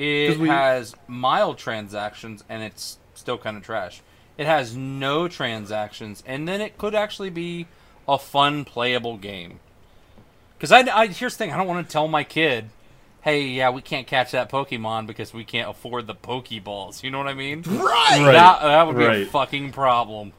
It 0.00 0.28
'Cause 0.28 0.38
we- 0.38 0.48
has 0.48 0.94
mild 1.06 1.58
transactions, 1.58 2.42
and 2.48 2.62
it's 2.62 2.98
still 3.14 3.36
kind 3.38 3.56
of 3.56 3.62
trash. 3.62 4.00
It 4.38 4.46
has 4.46 4.74
no 4.74 5.28
transactions, 5.28 6.22
and 6.26 6.48
then 6.48 6.60
it 6.62 6.78
could 6.78 6.94
actually 6.94 7.28
be 7.30 7.66
a 8.08 8.18
fun, 8.18 8.64
playable 8.64 9.18
game. 9.18 9.60
Because 10.56 10.72
I, 10.72 10.80
I 10.80 11.06
here's 11.08 11.34
the 11.34 11.38
thing: 11.38 11.52
I 11.52 11.56
don't 11.58 11.66
want 11.66 11.86
to 11.86 11.92
tell 11.92 12.08
my 12.08 12.24
kid, 12.24 12.70
"Hey, 13.20 13.42
yeah, 13.48 13.68
we 13.70 13.82
can't 13.82 14.06
catch 14.06 14.30
that 14.30 14.50
Pokemon 14.50 15.06
because 15.06 15.34
we 15.34 15.44
can't 15.44 15.68
afford 15.68 16.06
the 16.06 16.14
Pokeballs." 16.14 17.02
You 17.02 17.10
know 17.10 17.18
what 17.18 17.28
I 17.28 17.34
mean? 17.34 17.62
Right. 17.66 17.96
Right. 18.20 18.32
That, 18.32 18.62
that 18.62 18.86
would 18.86 18.96
be 18.96 19.04
a 19.04 19.26
fucking 19.26 19.72
problem. 19.72 20.32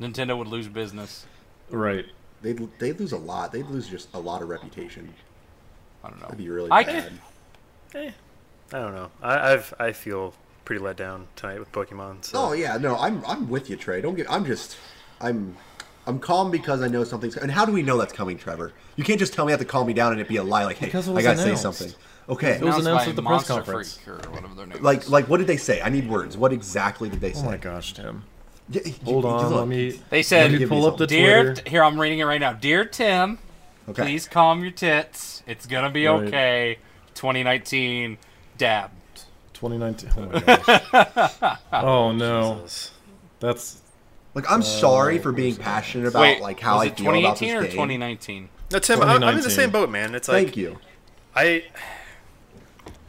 Nintendo 0.00 0.36
would 0.36 0.48
lose 0.48 0.66
business. 0.68 1.26
Right. 1.70 2.06
They'd, 2.42 2.58
they'd 2.78 2.98
lose 2.98 3.12
a 3.12 3.18
lot. 3.18 3.52
They'd 3.52 3.66
lose 3.66 3.88
just 3.88 4.08
a 4.14 4.18
lot 4.18 4.42
of 4.42 4.48
reputation. 4.48 5.12
I 6.02 6.08
don't 6.08 6.18
know. 6.20 6.26
That'd 6.26 6.38
be 6.38 6.48
really 6.48 6.70
I- 6.70 6.82
bad. 6.84 7.12
I 8.72 8.78
don't 8.78 8.94
know. 8.94 9.10
I, 9.22 9.52
I've 9.52 9.74
I 9.78 9.92
feel 9.92 10.34
pretty 10.64 10.82
let 10.82 10.96
down 10.96 11.26
tonight 11.36 11.58
with 11.58 11.72
Pokemon. 11.72 12.24
So. 12.24 12.38
Oh 12.38 12.52
yeah, 12.52 12.76
no, 12.76 12.96
I'm 12.96 13.24
I'm 13.26 13.48
with 13.48 13.68
you, 13.70 13.76
Trey. 13.76 14.00
Don't 14.00 14.14
get. 14.14 14.30
I'm 14.30 14.44
just, 14.44 14.76
I'm, 15.20 15.56
I'm 16.06 16.18
calm 16.20 16.50
because 16.50 16.80
I 16.82 16.88
know 16.88 17.02
something's. 17.04 17.36
And 17.36 17.50
how 17.50 17.64
do 17.64 17.72
we 17.72 17.82
know 17.82 17.98
that's 17.98 18.12
coming, 18.12 18.38
Trevor? 18.38 18.72
You 18.96 19.04
can't 19.04 19.18
just 19.18 19.32
tell 19.34 19.44
me 19.44 19.50
you 19.50 19.54
have 19.54 19.60
to 19.60 19.66
calm 19.66 19.86
me 19.86 19.92
down 19.92 20.12
and 20.12 20.20
it 20.20 20.28
be 20.28 20.36
a 20.36 20.42
lie. 20.44 20.64
Like, 20.64 20.76
hey, 20.78 20.86
I 20.88 21.22
gotta 21.22 21.36
say 21.38 21.54
something. 21.56 21.92
Okay, 22.28 22.52
It 22.52 22.62
was 22.62 22.76
Announced 22.76 22.86
announced 22.86 23.08
at 23.08 23.16
the 23.16 23.22
press 23.22 23.46
conference. 23.48 23.96
Freak 23.98 24.08
or 24.26 24.30
whatever 24.30 24.54
their 24.54 24.66
name 24.66 24.82
like 24.82 25.00
is. 25.02 25.08
like 25.10 25.28
what 25.28 25.38
did 25.38 25.48
they 25.48 25.56
say? 25.56 25.80
I 25.82 25.88
need 25.88 26.08
words. 26.08 26.36
What 26.36 26.52
exactly 26.52 27.08
did 27.08 27.20
they 27.20 27.30
oh 27.30 27.34
say? 27.34 27.40
Oh 27.46 27.50
my 27.50 27.56
gosh, 27.56 27.92
Tim. 27.92 28.22
Y- 28.72 28.80
y- 28.84 28.94
Hold 29.04 29.24
y- 29.24 29.30
on. 29.30 29.52
Let 29.52 29.66
me. 29.66 30.00
They 30.10 30.22
said, 30.22 30.52
let 30.52 30.60
me 30.60 30.66
pull 30.66 30.86
up 30.86 30.96
the 30.96 31.08
"Dear, 31.08 31.54
Twitter. 31.54 31.68
here 31.70 31.82
I'm 31.82 32.00
reading 32.00 32.20
it 32.20 32.24
right 32.24 32.38
now. 32.40 32.52
Dear 32.52 32.84
Tim, 32.84 33.38
Okay. 33.88 34.02
please 34.02 34.28
calm 34.28 34.62
your 34.62 34.70
tits. 34.70 35.42
It's 35.48 35.66
gonna 35.66 35.90
be 35.90 36.06
Right. 36.06 36.22
okay. 36.28 36.78
2019, 37.14 38.16
dab." 38.60 38.90
2019. 39.54 40.10
Oh 40.16 40.26
my 40.26 40.40
gosh. 41.40 41.56
oh 41.72 42.12
no. 42.12 42.60
Jesus. 42.62 42.92
That's 43.40 43.80
Like 44.34 44.50
I'm 44.50 44.62
sorry 44.62 45.18
for 45.18 45.32
being 45.32 45.56
passionate 45.56 46.06
about 46.06 46.22
Wait, 46.22 46.40
like 46.40 46.60
how 46.60 46.76
was 46.76 46.84
I 46.84 46.86
it 46.86 46.96
feel 46.98 47.10
about 47.10 47.36
2018 47.36 47.48
this 47.48 47.56
or 47.56 47.62
game. 47.62 47.70
2019? 47.72 48.48
No, 48.72 48.78
Tim, 48.78 49.02
I, 49.02 49.14
I'm 49.16 49.36
in 49.36 49.42
the 49.42 49.50
same 49.50 49.70
boat, 49.70 49.90
man. 49.90 50.14
It's 50.14 50.28
like 50.28 50.44
Thank 50.46 50.56
you. 50.56 50.78
I. 51.34 51.64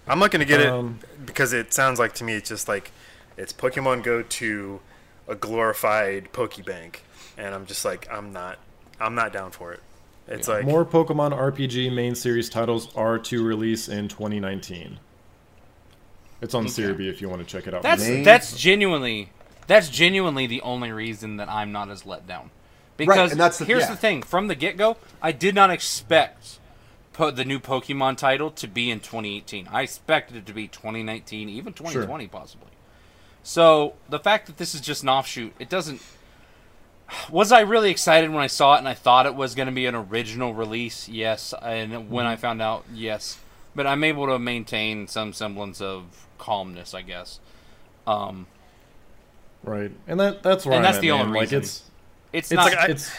I'm 0.08 0.20
not 0.20 0.32
gonna 0.32 0.46
get 0.46 0.66
Um, 0.66 1.00
it 1.04 1.26
because 1.26 1.54
it 1.54 1.74
sounds 1.74 2.00
like 2.00 2.14
to 2.16 2.24
me 2.24 2.34
it's 2.34 2.50
just 2.50 2.68
like 2.68 2.92
it's 3.38 3.54
Pokemon 3.54 4.04
Go 4.04 4.24
to 4.24 4.80
a 5.28 5.36
glorified 5.36 6.34
Pokebank, 6.34 6.98
and 7.38 7.54
I'm 7.56 7.66
just 7.66 7.86
like 7.86 8.08
I'm 8.12 8.34
not 8.34 8.58
I'm 9.00 9.16
not 9.16 9.32
down 9.32 9.52
for 9.52 9.72
it. 9.72 9.80
It's 10.28 10.48
like 10.48 10.66
more 10.66 10.86
Pokemon 10.86 11.32
RPG 11.38 11.94
main 11.94 12.16
series 12.16 12.50
titles 12.50 12.94
are 12.96 13.18
to 13.20 13.44
release 13.44 13.88
in 13.88 14.08
2019. 14.08 15.00
It's 16.42 16.54
on 16.56 16.66
Serebii 16.66 17.08
if 17.10 17.22
you 17.22 17.30
want 17.30 17.42
to 17.42 17.48
check 17.48 17.68
it 17.68 17.74
out. 17.74 17.84
That's 17.84 18.08
Main- 18.08 18.24
that's 18.24 18.58
genuinely 18.58 19.30
that's 19.68 19.90
genuinely 19.90 20.48
the 20.48 20.62
only 20.62 20.92
reason 20.92 21.38
that 21.38 21.48
I'm 21.50 21.72
not 21.72 21.90
as 21.90 22.06
let 22.06 22.28
down. 22.28 22.50
Because 22.98 23.32
and 23.32 23.40
that's 23.40 23.58
the- 23.60 23.66
here's 23.66 23.84
yeah. 23.84 23.92
the 23.92 23.96
thing: 23.96 24.22
from 24.24 24.48
the 24.48 24.56
get 24.56 24.78
go, 24.78 24.98
I 25.22 25.32
did 25.32 25.56
not 25.56 25.70
expect 25.72 26.60
po- 27.14 27.32
the 27.32 27.46
new 27.46 27.60
Pokemon 27.60 28.18
title 28.18 28.52
to 28.52 28.68
be 28.68 28.90
in 28.92 29.00
2018. 29.00 29.68
I 29.72 29.84
expected 29.84 30.36
it 30.38 30.46
to 30.48 30.54
be 30.54 30.68
2019, 30.68 31.48
even 31.50 31.74
2020 31.74 32.28
possibly. 32.28 32.68
So 33.44 33.94
the 34.10 34.20
fact 34.20 34.48
that 34.48 34.58
this 34.58 34.76
is 34.76 34.82
just 34.82 35.04
an 35.04 35.10
offshoot, 35.10 35.54
it 35.60 35.70
doesn't. 35.70 36.02
Was 37.30 37.52
I 37.52 37.60
really 37.62 37.92
excited 37.92 38.30
when 38.30 38.42
I 38.42 38.48
saw 38.48 38.76
it 38.76 38.80
and 38.80 38.88
I 38.88 38.94
thought 38.94 39.26
it 39.26 39.36
was 39.36 39.54
going 39.54 39.66
to 39.68 39.74
be 39.74 39.86
an 39.86 39.96
original 39.96 40.54
release? 40.54 41.10
Yes, 41.10 41.54
and 41.62 42.10
when 42.10 42.26
Mm-hmm. 42.26 42.32
I 42.34 42.36
found 42.38 42.62
out, 42.62 42.86
yes. 42.94 43.38
But 43.74 43.88
I'm 43.88 44.04
able 44.04 44.28
to 44.28 44.38
maintain 44.40 45.08
some 45.08 45.32
semblance 45.34 45.80
of 45.82 46.28
calmness, 46.38 46.94
I 46.94 47.02
guess. 47.04 47.40
Um, 48.06 48.48
right, 49.64 49.92
and 50.08 50.20
that 50.20 50.44
that's 50.44 50.66
where 50.66 50.76
And 50.76 50.86
I'm 50.86 50.92
that's 50.92 50.98
at, 50.98 51.02
the 51.02 51.12
only 51.12 51.26
man. 51.26 51.34
Like 51.34 51.42
reason. 51.44 51.60
it's 51.60 51.84
it's, 52.34 52.52
it's 52.52 52.56
not. 52.56 52.66
like 52.66 52.78
I- 52.78 52.88
it's 52.88 53.12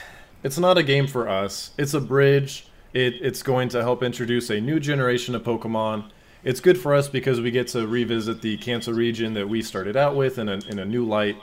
it's 0.43 0.59
not 0.59 0.77
a 0.79 0.83
game 0.83 1.07
for 1.07 1.29
us. 1.29 1.71
It's 1.79 1.95
a 1.95 2.01
bridge. 2.01 2.67
It 2.93 3.15
it's 3.23 3.43
going 3.43 3.69
to 3.71 3.83
help 3.83 4.03
introduce 4.03 4.51
a 4.51 4.61
new 4.61 4.79
generation 4.81 5.35
of 5.35 5.43
Pokemon. 5.43 6.11
It's 6.45 6.61
good 6.61 6.77
for 6.77 6.93
us 6.95 7.09
because 7.09 7.41
we 7.41 7.51
get 7.53 7.69
to 7.69 7.87
revisit 7.87 8.43
the 8.43 8.57
Kanto 8.59 8.93
region 8.93 9.35
that 9.35 9.49
we 9.49 9.63
started 9.63 9.97
out 9.97 10.17
with 10.17 10.39
in 10.39 10.49
a, 10.49 10.55
in 10.69 10.81
a 10.81 10.85
new 10.85 11.07
light. 11.07 11.37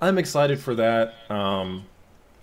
I'm 0.00 0.16
excited 0.16 0.60
for 0.60 0.76
that, 0.76 1.14
um, 1.28 1.86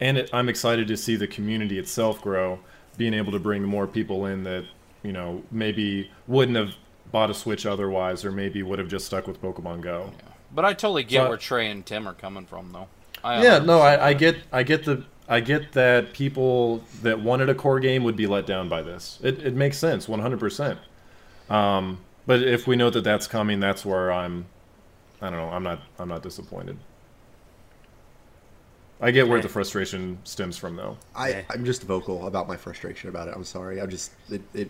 and 0.01 0.17
it, 0.17 0.30
I'm 0.34 0.49
excited 0.49 0.88
to 0.89 0.97
see 0.97 1.15
the 1.15 1.28
community 1.28 1.80
itself 1.80 2.22
grow, 2.22 2.59
being 2.97 3.13
able 3.13 3.32
to 3.32 3.39
bring 3.39 3.63
more 3.63 3.88
people 3.88 4.26
in 4.26 4.43
that 4.43 4.65
you 5.03 5.11
know 5.11 5.43
maybe 5.51 6.09
wouldn't 6.27 6.57
have 6.57 6.75
bought 7.11 7.29
a 7.29 7.33
Switch 7.33 7.65
otherwise, 7.65 8.23
or 8.23 8.31
maybe 8.31 8.63
would 8.63 8.79
have 8.79 8.87
just 8.87 9.05
stuck 9.05 9.27
with 9.27 9.41
Pokemon 9.41 9.81
Go. 9.81 10.11
but 10.53 10.63
I 10.65 10.73
totally 10.73 11.03
get 11.03 11.23
So- 11.23 11.29
where 11.29 11.37
Trey 11.37 11.69
and 11.69 11.85
Tim 11.85 12.07
are 12.07 12.13
coming 12.13 12.45
from, 12.45 12.71
though. 12.71 12.87
I 13.23 13.43
Yeah, 13.43 13.59
no, 13.59 13.79
I, 13.79 14.07
I 14.09 14.13
get, 14.13 14.37
I 14.51 14.63
get 14.63 14.83
the, 14.85 15.03
I 15.29 15.41
get 15.41 15.73
that 15.73 16.11
people 16.13 16.83
that 17.03 17.19
wanted 17.19 17.49
a 17.49 17.53
core 17.55 17.79
game 17.79 18.03
would 18.03 18.15
be 18.15 18.25
let 18.27 18.45
down 18.47 18.67
by 18.69 18.81
this. 18.81 19.19
It, 19.21 19.39
it 19.45 19.53
makes 19.53 19.77
sense, 19.77 20.07
one 20.07 20.19
hundred 20.21 20.39
percent. 20.39 20.79
Um, 21.49 21.99
but 22.25 22.41
if 22.41 22.65
we 22.65 22.75
know 22.75 22.89
that 22.89 23.03
that's 23.03 23.27
coming, 23.27 23.59
that's 23.59 23.85
where 23.85 24.11
I'm. 24.11 24.45
I 25.21 25.29
don't 25.29 25.37
know. 25.37 25.49
I'm 25.49 25.63
not. 25.63 25.81
I'm 25.99 26.07
not 26.09 26.23
disappointed. 26.23 26.77
I 28.99 29.09
get 29.11 29.27
where 29.27 29.37
Okay. 29.39 29.47
the 29.47 29.51
frustration 29.53 30.19
stems 30.23 30.57
from, 30.57 30.75
though. 30.75 30.97
I, 31.15 31.43
I'm 31.49 31.65
just 31.65 31.83
vocal 31.83 32.27
about 32.27 32.47
my 32.47 32.55
frustration 32.55 33.09
about 33.09 33.27
it. 33.27 33.33
I'm 33.35 33.43
sorry. 33.43 33.81
I'm 33.81 33.89
just 33.89 34.11
it, 34.29 34.41
it 34.53 34.69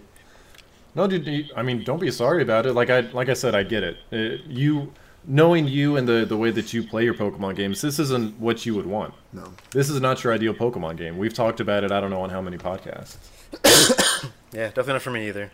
No, 0.93 1.07
dude. 1.07 1.51
I 1.55 1.63
mean, 1.63 1.83
don't 1.83 1.99
be 1.99 2.11
sorry 2.11 2.41
about 2.41 2.65
it. 2.65 2.73
Like 2.73 2.89
I, 2.89 3.01
like 3.01 3.29
I 3.29 3.33
said, 3.33 3.55
I 3.55 3.63
get 3.63 3.83
it. 3.83 3.97
Uh 4.11 4.43
you, 4.47 4.93
knowing 5.25 5.67
you 5.67 5.97
and 5.97 6.07
the 6.07 6.25
the 6.25 6.37
way 6.37 6.51
that 6.51 6.73
you 6.73 6.83
play 6.83 7.03
your 7.03 7.13
Pokemon 7.13 7.55
games, 7.55 7.81
this 7.81 7.99
isn't 7.99 8.39
what 8.39 8.65
you 8.65 8.75
would 8.75 8.85
want. 8.87 9.13
no. 9.33 9.53
This 9.71 9.89
is 9.89 9.99
not 10.01 10.23
your 10.23 10.33
ideal 10.33 10.53
Pokemon 10.53 10.97
game. 10.97 11.17
We've 11.17 11.33
talked 11.33 11.59
about 11.59 11.83
it. 11.83 11.91
I 11.91 11.99
don't 12.01 12.09
know 12.09 12.21
on 12.21 12.29
how 12.29 12.41
many 12.41 12.57
podcasts. 12.57 13.17
yeah, 14.53 14.67
definitely 14.67 14.93
not 14.93 15.01
for 15.01 15.11
me 15.11 15.27
either. 15.27 15.51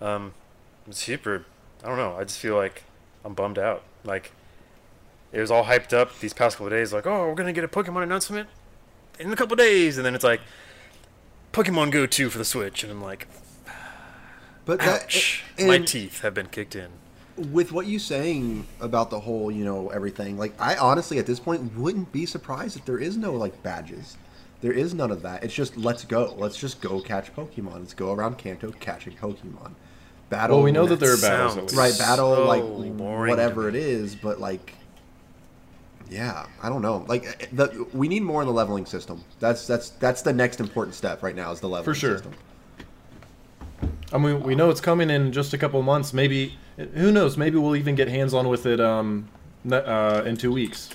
Um, 0.00 0.34
it's 0.86 1.02
super. 1.02 1.44
I 1.84 1.88
don't 1.88 1.96
know. 1.96 2.16
I 2.16 2.24
just 2.24 2.38
feel 2.38 2.56
like 2.56 2.84
I'm 3.24 3.34
bummed 3.34 3.58
out. 3.58 3.82
Like 4.04 4.32
it 5.32 5.40
was 5.40 5.50
all 5.50 5.64
hyped 5.64 5.92
up 5.92 6.18
these 6.20 6.32
past 6.32 6.56
couple 6.56 6.66
of 6.66 6.72
days. 6.72 6.92
Like, 6.92 7.06
oh, 7.06 7.28
we're 7.28 7.34
gonna 7.34 7.52
get 7.52 7.64
a 7.64 7.68
Pokemon 7.68 8.02
announcement 8.02 8.48
in 9.18 9.32
a 9.32 9.36
couple 9.36 9.54
of 9.54 9.58
days, 9.58 9.96
and 9.96 10.04
then 10.04 10.14
it's 10.14 10.24
like 10.24 10.40
Pokemon 11.52 11.90
Go 11.90 12.06
2 12.06 12.30
for 12.30 12.38
the 12.38 12.44
Switch, 12.44 12.82
and 12.82 12.90
I'm 12.92 13.02
like, 13.02 13.26
But 14.64 14.80
ouch, 14.82 15.42
and 15.58 15.68
my 15.68 15.78
teeth 15.78 16.20
have 16.20 16.34
been 16.34 16.46
kicked 16.46 16.76
in. 16.76 16.88
with 17.36 17.72
what 17.72 17.86
you're 17.86 17.98
saying 17.98 18.66
about 18.80 19.10
the 19.10 19.20
whole, 19.20 19.50
you 19.50 19.64
know, 19.64 19.88
everything. 19.88 20.38
Like 20.38 20.54
I 20.60 20.76
honestly 20.76 21.18
at 21.18 21.26
this 21.26 21.40
point 21.40 21.76
wouldn't 21.76 22.12
be 22.12 22.26
surprised 22.26 22.76
if 22.76 22.84
there 22.84 22.98
is 22.98 23.16
no 23.16 23.32
like 23.32 23.60
badges. 23.62 24.16
There 24.60 24.72
is 24.72 24.94
none 24.94 25.10
of 25.10 25.22
that. 25.22 25.42
It's 25.42 25.54
just 25.54 25.76
let's 25.76 26.04
go. 26.04 26.34
Let's 26.38 26.56
just 26.56 26.80
go 26.80 27.00
catch 27.00 27.34
Pokemon. 27.34 27.80
Let's 27.80 27.94
go 27.94 28.12
around 28.12 28.38
Kanto 28.38 28.70
catching 28.78 29.14
Pokemon. 29.16 29.72
Battle. 30.30 30.58
Well, 30.58 30.64
we 30.64 30.72
know 30.72 30.86
that 30.86 31.00
there 31.00 31.12
are 31.12 31.20
battles. 31.20 31.54
sounds- 31.54 31.56
At 31.56 31.62
least. 31.64 31.76
right 31.76 31.98
battle 31.98 32.36
so 32.36 32.46
like 32.46 32.62
whatever 33.28 33.62
to 33.62 33.68
it 33.68 33.74
me. 33.74 33.80
is 33.80 34.14
but 34.14 34.40
like 34.40 34.74
yeah 36.10 36.46
i 36.62 36.68
don't 36.68 36.82
know 36.82 37.04
like 37.08 37.24
eh, 37.24 37.46
the, 37.52 37.86
we 37.92 38.06
need 38.08 38.22
more 38.22 38.40
in 38.42 38.46
the 38.46 38.52
leveling 38.52 38.84
system 38.86 39.22
that's 39.40 39.66
that's 39.66 39.90
that's 39.90 40.22
the 40.22 40.32
next 40.32 40.60
important 40.60 40.94
step 40.94 41.22
right 41.22 41.34
now 41.36 41.50
is 41.52 41.60
the 41.60 41.68
leveling 41.68 41.94
sure. 41.96 42.14
system 42.16 42.32
I 44.12 44.18
mean, 44.18 44.42
we 44.42 44.54
know 44.54 44.70
it's 44.70 44.80
coming 44.80 45.10
in 45.10 45.32
just 45.32 45.54
a 45.54 45.58
couple 45.58 45.80
months. 45.82 46.12
Maybe, 46.12 46.54
who 46.94 47.10
knows? 47.12 47.36
Maybe 47.36 47.56
we'll 47.58 47.76
even 47.76 47.94
get 47.94 48.08
hands 48.08 48.34
on 48.34 48.48
with 48.48 48.66
it 48.66 48.80
um, 48.80 49.28
uh, 49.70 50.22
in 50.26 50.36
two 50.36 50.52
weeks. 50.52 50.90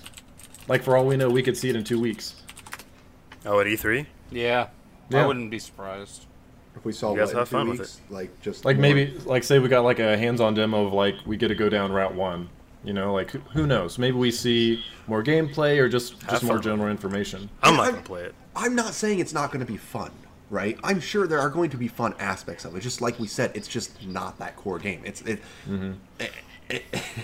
Like 0.67 0.83
for 0.83 0.95
all 0.95 1.05
we 1.05 1.17
know, 1.17 1.29
we 1.29 1.41
could 1.41 1.57
see 1.57 1.69
it 1.69 1.75
in 1.75 1.83
two 1.83 1.99
weeks. 1.99 2.35
Oh, 3.45 3.59
at 3.59 3.67
E3? 3.67 4.05
Yeah, 4.31 4.67
Yeah. 5.09 5.23
I 5.23 5.27
wouldn't 5.27 5.49
be 5.49 5.59
surprised. 5.59 6.25
if 6.75 6.83
we 6.85 6.91
saw 6.91 7.11
You 7.13 7.19
guys 7.19 7.27
what, 7.27 7.31
in 7.33 7.37
have 7.39 7.49
two 7.49 7.55
fun 7.55 7.69
with 7.69 7.79
weeks, 7.79 8.01
like 8.09 8.41
just 8.41 8.65
Like 8.65 8.75
more- 8.75 8.81
maybe, 8.81 9.17
like 9.25 9.43
say 9.43 9.57
we 9.59 9.69
got 9.69 9.83
like 9.83 9.99
a 9.99 10.17
hands-on 10.17 10.53
demo 10.53 10.85
of 10.85 10.93
like 10.93 11.15
we 11.25 11.37
get 11.37 11.47
to 11.47 11.55
go 11.55 11.69
down 11.69 11.91
Route 11.91 12.13
One. 12.13 12.49
You 12.83 12.93
know, 12.93 13.13
like 13.13 13.31
who- 13.31 13.39
who 13.53 13.65
knows? 13.65 13.97
Maybe 13.97 14.17
we 14.17 14.29
see 14.31 14.83
more 15.07 15.23
gameplay 15.23 15.79
or 15.79 15.89
just 15.89 16.19
just 16.29 16.43
more 16.43 16.59
general 16.59 16.89
information. 16.89 17.49
I'm 17.63 17.75
not 17.77 17.91
gonna 17.91 18.03
play 18.03 18.23
it. 18.23 18.35
I'm 18.55 18.75
not 18.75 18.93
saying 18.93 19.19
it's 19.19 19.33
not 19.33 19.51
going 19.51 19.65
to 19.65 19.71
be 19.71 19.77
fun, 19.77 20.11
right? 20.49 20.77
I'm 20.83 20.99
sure 20.99 21.27
there 21.27 21.39
are 21.39 21.49
going 21.49 21.69
to 21.71 21.77
be 21.77 21.87
fun 21.87 22.13
aspects 22.19 22.65
of 22.65 22.75
it. 22.75 22.81
Just 22.81 23.01
like 23.01 23.19
we 23.19 23.27
said, 23.27 23.51
it's 23.55 23.67
just 23.67 24.05
not 24.05 24.39
that 24.39 24.55
core 24.55 24.79
game. 24.79 25.01
It's 25.05 25.21
it. 25.21 25.41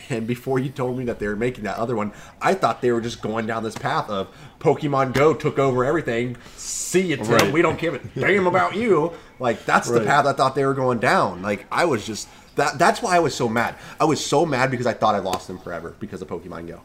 And 0.09 0.26
before 0.26 0.57
you 0.59 0.69
told 0.69 0.97
me 0.97 1.03
that 1.05 1.19
they 1.19 1.28
were 1.28 1.36
making 1.36 1.65
that 1.65 1.78
other 1.78 1.95
one, 1.95 2.13
I 2.41 2.53
thought 2.53 2.82
they 2.82 2.91
were 2.93 3.01
just 3.01 3.21
going 3.21 3.45
down 3.45 3.63
this 3.63 3.78
path 3.78 4.09
of 4.09 4.30
Pokemon 4.59 5.13
Go 5.13 5.34
took 5.34 5.59
over 5.59 5.84
everything. 5.84 6.38
See 6.55 7.07
you, 7.07 7.17
Tim. 7.17 7.28
Right. 7.28 7.51
We 7.51 7.61
don't 7.61 7.78
give 7.78 7.93
a 7.93 7.99
damn 8.19 8.47
about 8.47 8.76
you. 8.76 9.11
Like 9.39 9.65
that's 9.65 9.89
the 9.89 9.99
path 10.01 10.26
I 10.26 10.34
thought 10.34 10.55
they 10.55 10.65
were 10.65 10.74
going 10.74 10.99
down. 10.99 11.41
Like 11.41 11.65
I 11.71 11.86
was 11.86 12.05
just 12.05 12.30
that. 12.55 12.78
That's 12.80 13.01
why 13.01 13.17
I 13.17 13.19
was 13.19 13.36
so 13.36 13.49
mad. 13.49 13.76
I 13.99 14.05
was 14.05 14.26
so 14.26 14.45
mad 14.45 14.71
because 14.71 14.88
I 14.88 14.93
thought 14.93 15.13
I 15.15 15.19
lost 15.19 15.47
them 15.47 15.59
forever 15.59 15.95
because 15.99 16.21
of 16.21 16.30
Pokemon 16.30 16.67
Go. 16.67 16.82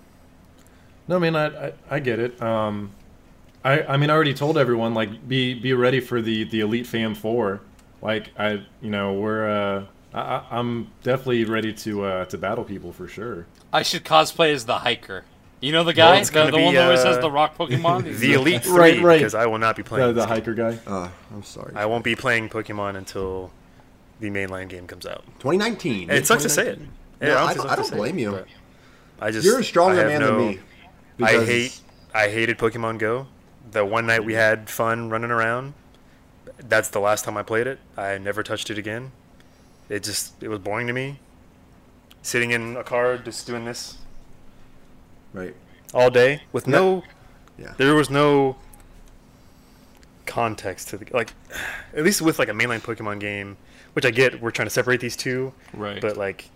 No, 1.07 1.17
I 1.17 1.19
mean 1.21 1.37
I 1.37 1.69
I, 1.69 1.73
I 1.91 2.01
get 2.01 2.19
it. 2.19 2.43
Um, 2.43 2.91
I 3.69 3.95
I 3.95 3.97
mean 3.97 4.11
I 4.11 4.15
already 4.15 4.35
told 4.35 4.57
everyone 4.59 4.95
like 4.95 5.29
be 5.29 5.55
be 5.55 5.73
ready 5.73 6.01
for 6.01 6.21
the 6.23 6.45
the 6.45 6.61
Elite 6.61 6.87
Fam 6.87 7.15
Four. 7.15 7.61
Like 8.03 8.31
I 8.39 8.63
you 8.81 8.91
know 8.91 9.15
we're 9.15 9.49
uh 9.49 9.85
I, 10.15 10.21
I- 10.21 10.45
I'm 10.59 10.91
definitely 11.03 11.45
ready 11.45 11.73
to 11.85 12.05
uh 12.05 12.25
to 12.27 12.39
battle 12.39 12.65
people 12.65 12.93
for 12.93 13.09
sure. 13.09 13.47
I 13.73 13.83
should 13.83 14.05
cosplay 14.05 14.53
as 14.53 14.65
the 14.67 14.79
hiker. 14.79 15.25
You 15.61 15.73
know 15.73 15.83
the 15.83 15.93
guy, 15.93 16.19
it's 16.19 16.31
the, 16.31 16.35
gonna 16.35 16.53
one 16.63 16.73
be, 16.73 16.77
that 16.77 16.85
always 16.85 17.03
has 17.03 17.17
uh, 17.17 17.21
the 17.21 17.31
rock 17.33 17.57
Pokemon. 17.59 18.19
The 18.21 18.33
Elite 18.35 18.63
Three, 18.63 18.79
Right, 18.79 19.03
right. 19.03 19.19
because 19.19 19.35
I 19.35 19.47
will 19.47 19.59
not 19.59 19.75
be 19.75 19.83
playing. 19.83 20.07
The, 20.07 20.13
the 20.21 20.27
hiker 20.27 20.55
guy. 20.55 20.79
Uh, 20.87 21.09
I'm 21.35 21.43
sorry. 21.43 21.73
I 21.75 21.85
won't 21.87 22.05
be 22.05 22.15
playing 22.15 22.49
Pokemon 22.49 22.95
until 22.97 23.51
the 24.21 24.31
mainline 24.31 24.69
game 24.69 24.87
comes 24.87 25.05
out. 25.05 25.25
2019. 25.41 26.11
And 26.11 26.19
it 26.19 26.27
sucks 26.29 26.45
to 26.45 26.49
say 26.49 26.69
it. 26.69 26.79
Yeah, 27.21 27.29
No, 27.29 27.35
I, 27.39 27.43
honestly, 27.43 27.69
I 27.71 27.75
don't 27.77 27.85
say 27.87 27.95
it, 27.97 27.99
blame 27.99 28.19
you. 28.21 28.45
I 29.21 29.33
just 29.33 29.45
You're 29.45 29.59
a 29.59 29.65
stronger 29.65 30.07
man 30.07 30.21
no- 30.21 30.39
than 30.39 30.49
me. 30.49 30.61
I 31.25 31.45
hate. 31.45 31.81
I 32.15 32.29
hated 32.29 32.57
Pokemon 32.57 32.99
Go. 32.99 33.27
The 33.71 33.85
one 33.85 34.07
night 34.07 34.25
we 34.25 34.33
mm-hmm. 34.33 34.41
had 34.41 34.71
fun 34.71 35.11
running 35.11 35.31
around. 35.31 35.75
That's 36.59 36.89
the 36.89 37.01
last 37.01 37.25
time 37.25 37.37
I 37.37 37.43
played 37.43 37.67
it. 37.67 37.79
I 37.97 38.19
never 38.19 38.43
touched 38.43 38.71
it 38.71 38.79
again. 38.79 39.13
It 39.89 40.03
just 40.03 40.43
it 40.43 40.49
was 40.49 40.59
boring 40.59 40.87
to 40.87 40.93
me. 40.93 41.21
Sitting 42.23 42.51
in 42.51 42.77
a 42.77 42.85
car 42.85 43.17
just 43.19 43.47
doing 43.47 43.65
this 43.65 43.99
Right. 45.33 45.55
all 45.95 46.11
day 46.11 46.43
with 46.53 46.67
no 46.67 47.05
Yeah. 47.59 47.75
there 47.77 47.95
was 47.95 48.11
no 48.11 48.57
context 50.27 50.89
to 50.89 50.99
the 50.99 51.07
like 51.13 51.33
at 51.95 52.05
least 52.05 52.21
with 52.21 52.39
like 52.39 52.49
a 52.49 52.53
mainline 52.53 52.81
Pokemon 52.81 53.21
game, 53.21 53.57
which 53.93 54.05
I 54.05 54.11
get 54.11 54.41
we're 54.43 54.51
trying 54.51 54.67
to 54.67 54.71
separate 54.71 55.01
these 55.01 55.17
two, 55.17 55.53
right. 55.73 56.01
but 56.01 56.17
like 56.17 56.51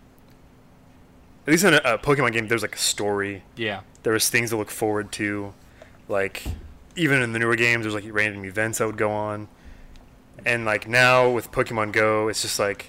at 1.46 1.50
least 1.50 1.64
in 1.64 1.74
a, 1.74 1.78
a 1.84 1.98
Pokemon 1.98 2.32
game 2.32 2.48
there's 2.48 2.62
like 2.62 2.74
a 2.74 2.78
story. 2.78 3.42
yeah. 3.56 3.80
There 4.02 4.12
was 4.14 4.28
things 4.28 4.50
to 4.50 4.56
look 4.56 4.70
forward 4.70 5.12
to. 5.12 5.54
Like 6.08 6.42
even 6.96 7.22
in 7.22 7.32
the 7.32 7.38
newer 7.38 7.56
games 7.56 7.84
there's 7.84 7.94
like 7.94 8.04
random 8.08 8.44
events 8.44 8.78
that 8.78 8.86
would 8.86 8.98
go 8.98 9.10
on. 9.10 9.48
And 10.44 10.64
like 10.64 10.88
now 10.88 11.30
with 11.30 11.52
Pokemon 11.52 11.92
Go, 11.92 12.28
it's 12.28 12.42
just 12.42 12.58
like 12.58 12.86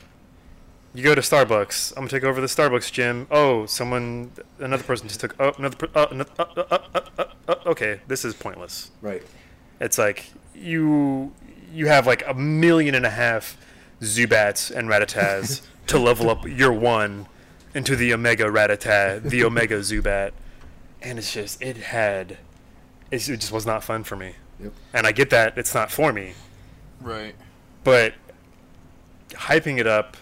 you 0.94 1.04
go 1.04 1.16
to 1.16 1.22
Starbucks. 1.22 1.92
I'm 1.92 2.02
gonna 2.02 2.10
take 2.10 2.24
over 2.24 2.40
the 2.40 2.48
Starbucks 2.48 2.92
gym. 2.92 3.28
Oh, 3.32 3.66
someone, 3.66 4.32
another 4.60 4.84
person 4.84 5.08
just 5.08 5.20
took. 5.20 5.36
Oh, 5.40 5.52
another. 5.58 5.90
Oh, 5.96 6.08
another 6.12 6.30
uh, 6.38 6.44
uh, 6.44 6.64
uh, 6.72 6.78
uh, 6.96 7.00
uh, 7.18 7.26
uh, 7.48 7.56
okay, 7.66 8.02
this 8.08 8.24
is 8.24 8.34
pointless. 8.34 8.92
Right. 9.02 9.24
It's 9.80 9.98
like 9.98 10.32
you 10.54 11.34
you 11.72 11.88
have 11.88 12.06
like 12.06 12.24
a 12.28 12.34
million 12.34 12.94
and 12.96 13.06
a 13.06 13.10
half 13.10 13.58
Zubats 14.02 14.70
and 14.70 14.88
Rattatas 14.88 15.62
to 15.88 15.98
level 15.98 16.30
up 16.30 16.48
your 16.48 16.72
one 16.72 17.28
into 17.74 17.96
the 17.96 18.14
Omega 18.14 18.46
Rattata, 18.46 19.22
the 19.22 19.44
Omega 19.44 19.80
Zubat, 19.80 20.32
and 21.02 21.18
it's 21.18 21.34
just 21.34 21.62
it 21.62 21.78
had 21.78 22.38
it 23.14 23.40
just 23.40 23.52
was 23.52 23.66
not 23.66 23.84
fun 23.84 24.04
for 24.04 24.16
me. 24.16 24.34
Yep. 24.62 24.74
And 24.94 25.08
I 25.08 25.12
get 25.12 25.30
that 25.32 25.58
it's 25.58 25.74
not 25.74 25.92
for 25.92 26.12
me, 26.14 26.34
Right. 27.02 27.36
but 27.84 28.14
hyping 29.32 29.80
it 29.80 29.88
up, 29.88 30.16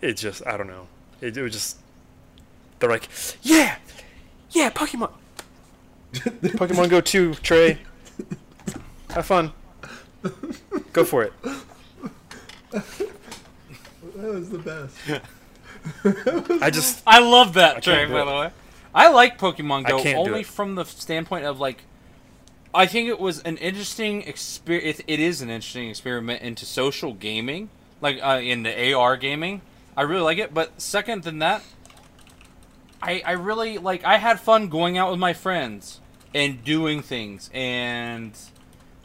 it 0.00 0.14
just 0.16 0.46
I 0.46 0.56
don't 0.56 0.66
know. 0.66 0.86
It, 1.20 1.36
it 1.36 1.42
was 1.42 1.52
just 1.52 1.76
they're 2.78 2.88
like, 2.90 3.08
yeah, 3.42 3.76
yeah, 4.50 4.70
Pokemon, 4.70 5.10
Pokemon 6.12 6.88
Go 6.90 7.00
two, 7.00 7.34
Trey. 7.34 7.78
Have 9.10 9.26
fun. 9.26 9.52
Go 10.92 11.04
for 11.04 11.24
it. 11.24 11.32
That 12.72 12.84
was 14.16 14.50
the 14.50 14.58
best. 14.58 14.96
I 16.62 16.70
just 16.70 17.02
I 17.06 17.18
love 17.20 17.54
that 17.54 17.82
Trey, 17.82 18.06
by 18.06 18.24
the 18.24 18.30
way. 18.30 18.50
I 18.94 19.08
like 19.08 19.38
Pokemon 19.38 19.86
Go 19.88 20.02
only 20.18 20.42
from 20.42 20.74
the 20.74 20.84
standpoint 20.84 21.44
of 21.44 21.60
like 21.60 21.84
I 22.74 22.86
think 22.86 23.08
it 23.08 23.18
was 23.18 23.40
an 23.42 23.56
interesting 23.56 24.22
experience. 24.22 25.00
It, 25.00 25.04
it 25.08 25.20
is 25.20 25.42
an 25.42 25.50
interesting 25.50 25.88
experiment 25.90 26.42
into 26.42 26.64
social 26.64 27.12
gaming, 27.12 27.68
like 28.00 28.18
uh, 28.22 28.40
in 28.42 28.62
the 28.62 28.92
AR 28.92 29.16
gaming. 29.16 29.62
I 29.96 30.02
really 30.02 30.22
like 30.22 30.38
it. 30.38 30.54
But 30.54 30.80
second 30.80 31.24
than 31.24 31.40
that, 31.40 31.62
I 33.02 33.22
I 33.24 33.32
really 33.32 33.78
like. 33.78 34.04
I 34.04 34.18
had 34.18 34.40
fun 34.40 34.68
going 34.68 34.98
out 34.98 35.10
with 35.10 35.18
my 35.18 35.32
friends 35.32 36.00
and 36.34 36.62
doing 36.62 37.02
things 37.02 37.50
and 37.52 38.32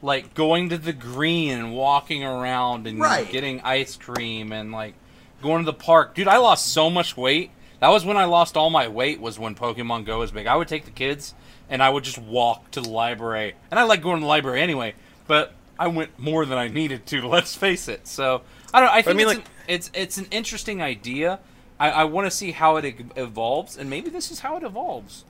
like 0.01 0.36
going 0.36 0.69
to 0.69 0.77
the 0.77 0.93
green 0.93 1.57
and 1.57 1.73
walking 1.73 2.23
around 2.23 2.86
and 2.86 2.99
Right. 2.99 3.29
getting 3.31 3.61
ice 3.61 3.95
cream 3.95 4.51
and 4.51 4.71
like 4.71 4.93
going 5.41 5.65
to 5.65 5.71
the 5.71 5.77
park. 5.77 6.13
Dude, 6.13 6.27
I 6.27 6.38
lost 6.38 6.67
so 6.67 6.89
much 6.91 7.17
weight. 7.17 7.49
That 7.86 7.91
was 7.91 8.03
when 8.03 8.17
I 8.17 8.25
lost 8.25 8.57
all 8.57 8.71
my 8.71 8.88
weight. 8.88 9.21
Was 9.21 9.38
when 9.38 9.53
Pokemon 9.53 10.05
Go 10.05 10.17
was 10.17 10.31
big. 10.31 10.47
I 10.47 10.55
would 10.55 10.67
take 10.67 10.86
the 10.86 10.91
kids 10.91 11.36
and 11.69 11.83
I 11.83 11.89
would 11.91 12.03
just 12.03 12.17
walk 12.17 12.71
to 12.71 12.81
the 12.81 12.89
library. 12.89 13.53
And 13.69 13.79
I 13.79 13.83
like 13.83 14.01
going 14.01 14.15
to 14.15 14.21
the 14.21 14.27
library 14.27 14.59
anyway, 14.59 14.95
but 15.27 15.53
I 15.77 15.86
went 15.89 16.17
more 16.17 16.47
than 16.47 16.57
I 16.57 16.67
needed 16.67 17.05
to. 17.05 17.27
Let's 17.27 17.55
face 17.55 17.88
it. 17.88 18.07
So 18.07 18.41
I 18.73 18.79
don't. 18.79 18.89
I 18.89 19.03
think 19.03 19.17
mean, 19.17 19.27
it's, 19.27 19.38
like- 19.38 19.45
an, 19.45 19.51
it's 19.67 19.91
it's 19.93 20.17
an 20.17 20.25
interesting 20.31 20.81
idea. 20.81 21.38
I, 21.79 21.91
I 21.91 22.03
want 22.05 22.25
to 22.25 22.36
see 22.36 22.53
how 22.53 22.77
it 22.77 22.95
evolves, 23.15 23.77
and 23.77 23.88
maybe 23.88 24.09
this 24.09 24.31
is 24.31 24.39
how 24.39 24.57
it 24.57 24.63
evolves. 24.63 25.23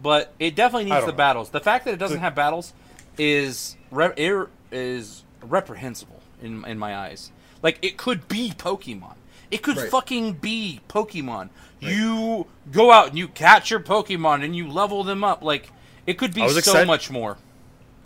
But 0.00 0.32
it 0.38 0.54
definitely 0.54 0.88
needs 0.92 1.06
the 1.06 1.10
know. 1.10 1.16
battles. 1.16 1.50
The 1.50 1.58
fact 1.58 1.86
that 1.86 1.94
it 1.94 1.98
doesn't 1.98 2.20
have 2.20 2.36
battles 2.36 2.72
is 3.18 3.76
re- 3.90 4.46
is 4.70 5.24
reprehensible 5.42 6.20
in 6.40 6.64
in 6.66 6.78
my 6.78 6.96
eyes. 6.96 7.32
Like 7.64 7.80
it 7.82 7.96
could 7.96 8.28
be 8.28 8.50
Pokemon. 8.50 9.16
It 9.50 9.62
could 9.62 9.76
Right. 9.76 9.90
fucking 9.90 10.34
be 10.34 10.80
Pokemon. 10.88 11.50
You 11.80 12.46
go 12.72 12.90
out 12.90 13.08
and 13.08 13.18
you 13.18 13.28
catch 13.28 13.70
your 13.70 13.80
Pokemon 13.80 14.44
and 14.44 14.56
you 14.56 14.68
level 14.68 15.04
them 15.04 15.22
up. 15.22 15.42
Like 15.42 15.70
it 16.06 16.14
could 16.18 16.34
be 16.34 16.46
so 16.48 16.56
excited- 16.56 16.86
much 16.86 17.10
more. 17.10 17.36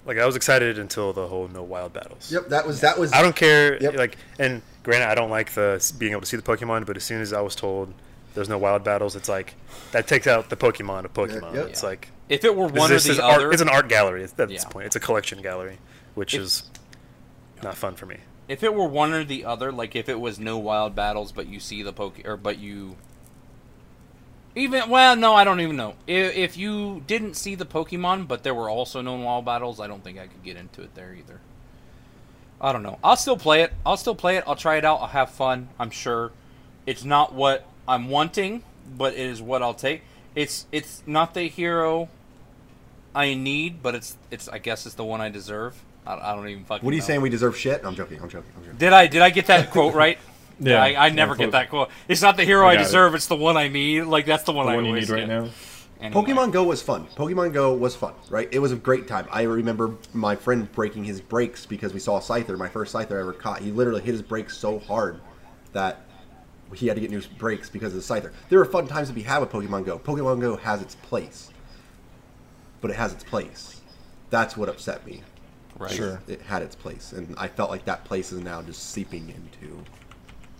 like 0.06 0.18
I 0.18 0.26
was 0.26 0.34
excited 0.36 0.78
until 0.78 1.12
the 1.12 1.26
whole 1.28 1.46
no 1.48 1.62
wild 1.62 1.92
battles. 1.92 2.30
Yep. 2.32 2.48
That 2.48 2.66
was 2.66 2.80
that 2.80 2.98
was. 2.98 3.12
I 3.12 3.22
don't 3.22 3.36
care. 3.36 3.80
Yep. 3.80 3.94
Like, 3.96 4.16
and 4.38 4.62
granted, 4.82 5.08
I 5.08 5.14
don't 5.14 5.30
like 5.30 5.52
the 5.52 5.92
being 5.98 6.12
able 6.12 6.22
to 6.22 6.26
see 6.26 6.36
the 6.36 6.42
Pokemon, 6.42 6.84
but 6.86 6.96
as 6.96 7.04
soon 7.04 7.20
as 7.20 7.32
I 7.32 7.40
was 7.40 7.54
told 7.54 7.92
there's 8.34 8.48
no 8.48 8.58
wild 8.58 8.82
battles, 8.84 9.14
it's 9.16 9.28
like 9.28 9.54
that 9.92 10.06
takes 10.06 10.26
out 10.26 10.50
the 10.50 10.56
Pokemon 10.56 11.04
of 11.04 11.12
Pokemon. 11.14 11.54
yep. 11.54 11.66
It's 11.68 11.82
like 11.82 12.08
If 12.28 12.44
it 12.44 12.54
were 12.56 12.68
this 12.70 12.78
one 12.80 12.90
or 12.90 12.94
this 12.94 13.04
the 13.04 13.12
is 13.12 13.18
art- 13.18 13.34
other, 13.36 13.52
it's 13.52 13.62
an 13.62 13.68
art 13.68 13.88
gallery 13.88 14.22
at 14.24 14.36
this 14.36 14.50
Yeah. 14.50 14.68
point. 14.68 14.86
It's 14.86 14.96
a 14.96 15.00
collection 15.00 15.42
gallery, 15.42 15.78
which 16.14 16.34
If- 16.34 16.40
is 16.42 16.62
not 17.62 17.76
fun 17.76 17.94
for 17.94 18.06
me. 18.06 18.18
If 18.50 18.64
it 18.64 18.74
were 18.74 18.88
one 18.88 19.12
or 19.12 19.22
the 19.22 19.44
other, 19.44 19.70
like 19.70 19.94
if 19.94 20.08
it 20.08 20.18
was 20.18 20.40
no 20.40 20.58
wild 20.58 20.96
battles, 20.96 21.30
but 21.30 21.46
you 21.46 21.60
see 21.60 21.84
the 21.84 21.92
poke, 21.92 22.20
or 22.26 22.36
but 22.36 22.58
you 22.58 22.96
even 24.56 24.90
well, 24.90 25.14
no, 25.14 25.36
I 25.36 25.44
don't 25.44 25.60
even 25.60 25.76
know. 25.76 25.94
If, 26.08 26.34
if 26.34 26.56
you 26.56 27.04
didn't 27.06 27.34
see 27.34 27.54
the 27.54 27.64
Pokemon, 27.64 28.26
but 28.26 28.42
there 28.42 28.52
were 28.52 28.68
also 28.68 29.02
no 29.02 29.14
wild 29.14 29.44
battles, 29.44 29.78
I 29.78 29.86
don't 29.86 30.02
think 30.02 30.18
I 30.18 30.26
could 30.26 30.42
get 30.42 30.56
into 30.56 30.82
it 30.82 30.96
there 30.96 31.14
either. 31.14 31.40
I 32.60 32.72
don't 32.72 32.82
know. 32.82 32.98
I'll 33.04 33.14
still 33.14 33.36
play 33.36 33.62
it. 33.62 33.72
I'll 33.86 33.96
still 33.96 34.16
play 34.16 34.36
it. 34.36 34.42
I'll 34.48 34.56
try 34.56 34.78
it 34.78 34.84
out. 34.84 35.00
I'll 35.00 35.06
have 35.06 35.30
fun. 35.30 35.68
I'm 35.78 35.90
sure. 35.90 36.32
It's 36.86 37.04
not 37.04 37.32
what 37.32 37.64
I'm 37.86 38.08
wanting, 38.08 38.64
but 38.98 39.12
it 39.12 39.20
is 39.20 39.40
what 39.40 39.62
I'll 39.62 39.74
take. 39.74 40.02
It's 40.34 40.66
it's 40.72 41.04
not 41.06 41.34
the 41.34 41.44
hero 41.44 42.08
I 43.14 43.34
need, 43.34 43.80
but 43.80 43.94
it's 43.94 44.16
it's 44.28 44.48
I 44.48 44.58
guess 44.58 44.86
it's 44.86 44.96
the 44.96 45.04
one 45.04 45.20
I 45.20 45.28
deserve. 45.28 45.84
I, 46.06 46.32
I 46.32 46.34
don't 46.34 46.48
even 46.48 46.64
fucking. 46.64 46.84
What 46.84 46.92
are 46.92 46.94
you 46.94 47.00
know. 47.00 47.06
saying? 47.06 47.20
We 47.20 47.30
deserve 47.30 47.56
shit? 47.56 47.82
I'm 47.84 47.94
joking. 47.94 48.20
I'm 48.20 48.28
joking. 48.28 48.50
I'm 48.56 48.62
joking. 48.64 48.78
Did 48.78 48.92
I 48.92 49.06
did 49.06 49.22
I 49.22 49.30
get 49.30 49.46
that 49.46 49.70
quote 49.70 49.94
right? 49.94 50.18
Yeah, 50.62 50.82
I, 50.82 51.06
I 51.06 51.08
never 51.08 51.36
get 51.36 51.52
that 51.52 51.70
quote. 51.70 51.88
It's 52.06 52.20
not 52.20 52.36
the 52.36 52.44
hero 52.44 52.66
I 52.66 52.72
I, 52.72 52.74
got 52.74 52.82
it. 52.82 52.84
deserve. 52.84 53.14
It's 53.14 53.28
the 53.28 53.34
one 53.36 53.56
I 53.56 53.68
need. 53.68 54.02
Like 54.02 54.26
that's 54.26 54.42
the 54.42 54.52
one 54.52 54.66
The 54.66 54.72
I 54.72 54.76
one 54.76 54.84
you 54.84 54.90
always 54.90 55.08
need 55.08 55.14
right 55.14 55.26
now. 55.26 55.48
Anyway. 56.02 56.22
Pokemon 56.22 56.52
Go 56.52 56.64
was 56.64 56.82
fun. 56.82 57.06
Pokemon 57.16 57.54
Go 57.54 57.72
was 57.72 57.96
fun, 57.96 58.12
right? 58.28 58.46
It 58.52 58.58
was 58.58 58.70
a 58.70 58.76
great 58.76 59.08
time. 59.08 59.26
I 59.30 59.42
remember 59.44 59.94
my 60.12 60.36
friend 60.36 60.70
breaking 60.72 61.04
his 61.04 61.18
brakes 61.22 61.64
because 61.64 61.94
we 61.94 61.98
saw 62.00 62.18
a 62.18 62.20
Scyther, 62.20 62.58
my 62.58 62.68
first 62.68 62.94
Scyther 62.94 63.16
I 63.16 63.20
ever 63.20 63.32
caught. 63.32 63.60
He 63.62 63.70
literally 63.70 64.02
hit 64.02 64.12
his 64.12 64.20
brakes 64.20 64.54
so 64.54 64.78
hard 64.80 65.18
that 65.72 66.02
he 66.74 66.86
had 66.86 66.94
to 66.96 67.00
get 67.00 67.10
new 67.10 67.22
brakes 67.38 67.70
because 67.70 67.94
of 67.94 68.06
the 68.06 68.14
Scyther. 68.14 68.30
There 68.50 68.60
are 68.60 68.66
fun 68.66 68.86
times 68.86 69.08
to 69.08 69.14
be 69.14 69.22
had 69.22 69.38
with 69.38 69.50
Pokemon 69.50 69.86
Go. 69.86 69.98
Pokemon 69.98 70.42
Go 70.42 70.56
has 70.56 70.82
its 70.82 70.94
place, 70.94 71.50
but 72.82 72.90
it 72.90 72.98
has 72.98 73.14
its 73.14 73.24
place. 73.24 73.80
That's 74.28 74.58
what 74.58 74.68
upset 74.68 75.06
me. 75.06 75.22
Right. 75.80 75.90
Sure. 75.90 76.20
It 76.28 76.42
had 76.42 76.60
its 76.60 76.76
place, 76.76 77.12
and 77.12 77.34
I 77.38 77.48
felt 77.48 77.70
like 77.70 77.86
that 77.86 78.04
place 78.04 78.32
is 78.32 78.40
now 78.40 78.60
just 78.60 78.90
seeping 78.90 79.30
into 79.30 79.82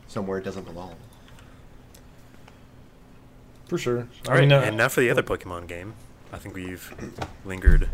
somewhere 0.09 0.39
it 0.39 0.45
doesn't 0.45 0.65
belong. 0.65 0.97
For 3.69 3.77
sure. 3.77 4.09
All 4.27 4.33
right, 4.33 4.41
mean, 4.41 4.53
uh, 4.53 4.63
and 4.63 4.79
now 4.79 4.89
for 4.89 5.03
the 5.03 5.11
other 5.11 5.23
Pokemon 5.23 5.69
game. 5.69 5.93
I 6.33 6.39
think 6.39 6.55
we've 6.55 6.95
lingered 7.45 7.91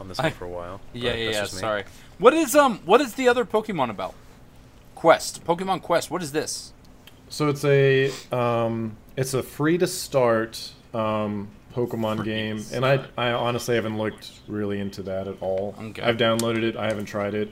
on 0.00 0.08
this 0.08 0.18
one 0.18 0.32
for 0.32 0.46
a 0.46 0.48
while. 0.48 0.80
Yeah, 0.94 1.12
yeah, 1.12 1.24
that's 1.26 1.36
yeah. 1.36 1.42
just 1.42 1.54
me. 1.56 1.60
Sorry. 1.60 1.84
What 2.18 2.32
is 2.32 2.56
um? 2.56 2.78
What 2.86 3.02
is 3.02 3.14
the 3.14 3.28
other 3.28 3.44
Pokemon 3.44 3.90
about? 3.90 4.14
Quest. 4.94 5.44
Pokemon 5.44 5.82
Quest. 5.82 6.10
What 6.10 6.22
is 6.22 6.32
this? 6.32 6.72
So 7.28 7.48
it's 7.50 7.66
a 7.66 8.10
um, 8.32 8.96
it's 9.14 9.34
a 9.34 9.42
free 9.42 9.76
to 9.76 9.86
start 9.86 10.72
um, 10.94 11.50
Pokemon 11.74 12.24
game, 12.24 12.64
and 12.72 12.84
I. 12.84 13.04
I 13.16 13.32
honestly 13.32 13.74
haven't 13.74 13.98
looked 13.98 14.32
really 14.48 14.80
into 14.80 15.02
that 15.04 15.28
at 15.28 15.40
all. 15.40 15.74
Okay. 15.80 16.02
I've 16.02 16.16
downloaded 16.16 16.62
it. 16.62 16.76
I 16.76 16.88
haven't 16.88 17.06
tried 17.06 17.34
it, 17.34 17.48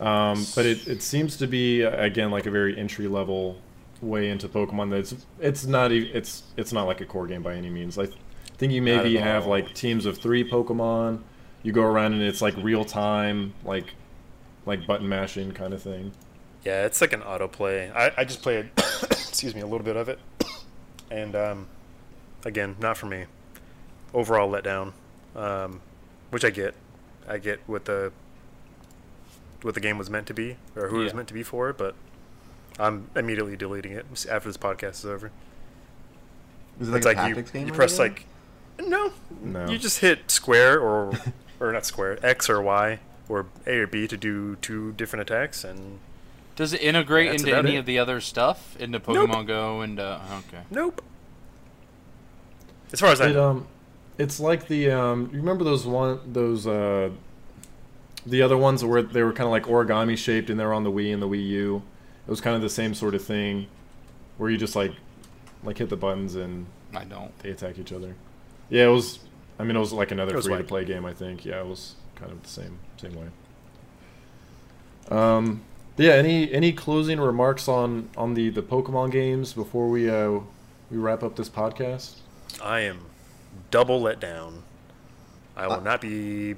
um, 0.00 0.44
but 0.54 0.66
it, 0.66 0.86
it 0.88 1.02
seems 1.02 1.36
to 1.38 1.46
be 1.46 1.82
again 1.82 2.30
like 2.30 2.46
a 2.46 2.50
very 2.50 2.78
entry 2.78 3.06
level 3.06 3.58
way 4.00 4.30
into 4.30 4.48
Pokemon. 4.48 4.90
That's 4.90 5.14
it's 5.40 5.66
not 5.66 5.92
it's 5.92 6.44
it's 6.56 6.72
not 6.72 6.84
like 6.84 7.00
a 7.00 7.06
core 7.06 7.26
game 7.26 7.42
by 7.42 7.54
any 7.54 7.70
means. 7.70 7.98
I 7.98 8.08
think 8.56 8.72
you 8.72 8.82
maybe 8.82 9.16
have 9.16 9.46
like 9.46 9.74
teams 9.74 10.06
of 10.06 10.18
three 10.18 10.48
Pokemon. 10.48 11.20
You 11.62 11.72
go 11.72 11.82
around 11.82 12.12
and 12.12 12.22
it's 12.22 12.42
like 12.42 12.54
real 12.58 12.84
time, 12.84 13.54
like 13.64 13.94
like 14.66 14.86
button 14.86 15.08
mashing 15.08 15.52
kind 15.52 15.72
of 15.72 15.82
thing. 15.82 16.12
Yeah, 16.64 16.86
it's 16.86 17.00
like 17.00 17.12
an 17.12 17.20
autoplay. 17.20 17.94
I, 17.94 18.12
I 18.16 18.24
just 18.24 18.42
played, 18.42 18.70
excuse 18.76 19.54
me, 19.54 19.60
a 19.60 19.66
little 19.66 19.84
bit 19.84 19.96
of 19.96 20.08
it, 20.08 20.18
and 21.10 21.36
um, 21.36 21.66
again, 22.44 22.76
not 22.80 22.96
for 22.96 23.06
me. 23.06 23.26
Overall 24.14 24.50
letdown, 24.50 24.92
um, 25.36 25.80
which 26.30 26.44
I 26.44 26.50
get. 26.50 26.74
I 27.28 27.36
get 27.38 27.60
what 27.66 27.84
the 27.84 28.12
what 29.62 29.74
the 29.74 29.80
game 29.80 29.98
was 29.98 30.08
meant 30.08 30.26
to 30.28 30.34
be, 30.34 30.56
or 30.76 30.88
who 30.88 31.00
it 31.00 31.04
was 31.04 31.14
meant 31.14 31.28
to 31.28 31.34
be 31.34 31.42
for, 31.42 31.72
but 31.72 31.94
I'm 32.78 33.08
immediately 33.16 33.56
deleting 33.56 33.92
it 33.92 34.06
after 34.30 34.48
this 34.48 34.56
podcast 34.56 34.90
is 35.00 35.06
over. 35.06 35.30
Is 36.80 36.88
it 36.88 36.92
like 36.92 36.98
it's 36.98 37.06
a 37.06 37.12
like 37.14 37.28
you, 37.36 37.42
game? 37.42 37.66
you 37.66 37.72
press 37.72 37.98
anything? 37.98 38.24
like 38.78 38.88
no, 38.88 39.12
No. 39.42 39.68
you 39.68 39.78
just 39.78 39.98
hit 40.00 40.30
square 40.30 40.78
or 40.80 41.12
or 41.60 41.72
not 41.72 41.84
square 41.86 42.18
X 42.24 42.48
or 42.50 42.60
Y 42.60 42.98
or 43.28 43.46
A 43.66 43.78
or 43.78 43.86
B 43.86 44.06
to 44.06 44.16
do 44.16 44.56
two 44.56 44.92
different 44.92 45.22
attacks, 45.28 45.64
and 45.64 45.98
Does 46.56 46.72
it 46.72 46.82
integrate 46.82 47.32
into 47.32 47.56
any 47.56 47.76
it. 47.76 47.78
of 47.80 47.86
the 47.86 47.98
other 47.98 48.20
stuff? 48.20 48.76
Into 48.78 49.00
Pokemon 49.00 49.46
Go 49.46 49.80
and 49.80 49.98
uh, 49.98 50.20
okay. 50.48 50.62
nope. 50.70 51.02
As 52.92 53.00
far 53.00 53.10
as 53.10 53.20
I 53.20 53.32
um, 53.34 53.66
it's 54.18 54.38
like 54.40 54.68
the 54.68 54.90
um. 54.90 55.30
You 55.32 55.38
remember 55.38 55.64
those 55.64 55.86
one 55.86 56.20
those 56.32 56.66
uh, 56.66 57.10
the 58.26 58.42
other 58.42 58.56
ones 58.56 58.80
that 58.80 58.86
were 58.86 59.02
they 59.02 59.22
were 59.22 59.32
kind 59.32 59.46
of 59.46 59.50
like 59.50 59.64
origami 59.64 60.16
shaped 60.16 60.50
and 60.50 60.58
they 60.58 60.64
were 60.64 60.72
on 60.74 60.84
the 60.84 60.92
Wii 60.92 61.12
and 61.12 61.20
the 61.22 61.28
Wii 61.28 61.46
U. 61.48 61.82
It 62.26 62.30
was 62.30 62.40
kind 62.40 62.56
of 62.56 62.62
the 62.62 62.70
same 62.70 62.94
sort 62.94 63.14
of 63.14 63.22
thing, 63.24 63.66
where 64.38 64.48
you 64.50 64.56
just 64.56 64.76
like 64.76 64.92
like 65.62 65.78
hit 65.78 65.88
the 65.90 65.96
buttons 65.96 66.34
and 66.36 66.66
I 66.94 67.04
don't. 67.04 67.36
they 67.40 67.50
attack 67.50 67.78
each 67.78 67.92
other. 67.92 68.14
Yeah, 68.70 68.84
it 68.84 68.90
was. 68.92 69.18
I 69.58 69.64
mean, 69.64 69.76
it 69.76 69.80
was 69.80 69.92
like 69.92 70.10
another 70.10 70.34
was 70.34 70.46
free 70.46 70.54
to 70.54 70.58
like- 70.60 70.68
play 70.68 70.84
game. 70.84 71.04
I 71.04 71.12
think. 71.12 71.44
Yeah, 71.44 71.60
it 71.60 71.66
was 71.66 71.94
kind 72.14 72.30
of 72.32 72.42
the 72.42 72.48
same 72.48 72.78
same 72.96 73.14
way. 73.14 73.26
Um. 75.10 75.62
Yeah. 75.96 76.12
Any 76.14 76.52
any 76.52 76.72
closing 76.72 77.20
remarks 77.20 77.68
on 77.68 78.08
on 78.16 78.34
the 78.34 78.50
the 78.50 78.62
Pokemon 78.62 79.10
games 79.10 79.52
before 79.52 79.88
we 79.88 80.08
uh 80.08 80.40
we 80.90 80.96
wrap 80.98 81.22
up 81.22 81.36
this 81.36 81.48
podcast? 81.48 82.16
I 82.62 82.80
am 82.80 83.00
double 83.74 84.00
letdown. 84.00 84.60
I 85.56 85.66
will 85.66 85.74
Uh, 85.74 85.80
not 85.80 86.00
be 86.00 86.54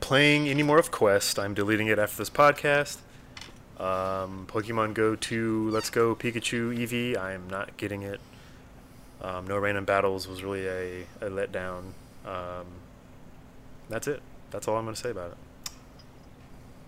playing 0.00 0.48
any 0.48 0.64
more 0.64 0.78
of 0.78 0.90
Quest. 0.90 1.38
I'm 1.38 1.54
deleting 1.54 1.86
it 1.86 1.96
after 1.96 2.16
this 2.16 2.28
podcast. 2.28 2.98
Um, 3.78 4.44
Pokemon 4.48 4.94
Go 4.94 5.14
2, 5.14 5.70
Let's 5.70 5.90
Go 5.90 6.16
Pikachu 6.16 6.76
Eevee. 6.76 7.16
I 7.16 7.34
am 7.34 7.48
not 7.48 7.76
getting 7.76 8.02
it. 8.02 8.18
Um, 9.22 9.46
no 9.46 9.56
Random 9.58 9.84
Battles 9.84 10.26
was 10.26 10.42
really 10.42 10.66
a, 10.66 11.02
a 11.20 11.30
letdown. 11.30 11.92
Um, 12.26 12.66
that's 13.88 14.08
it. 14.08 14.20
That's 14.50 14.66
all 14.66 14.76
I'm 14.76 14.84
going 14.84 14.96
to 14.96 15.00
say 15.00 15.10
about 15.10 15.30
it. 15.30 15.36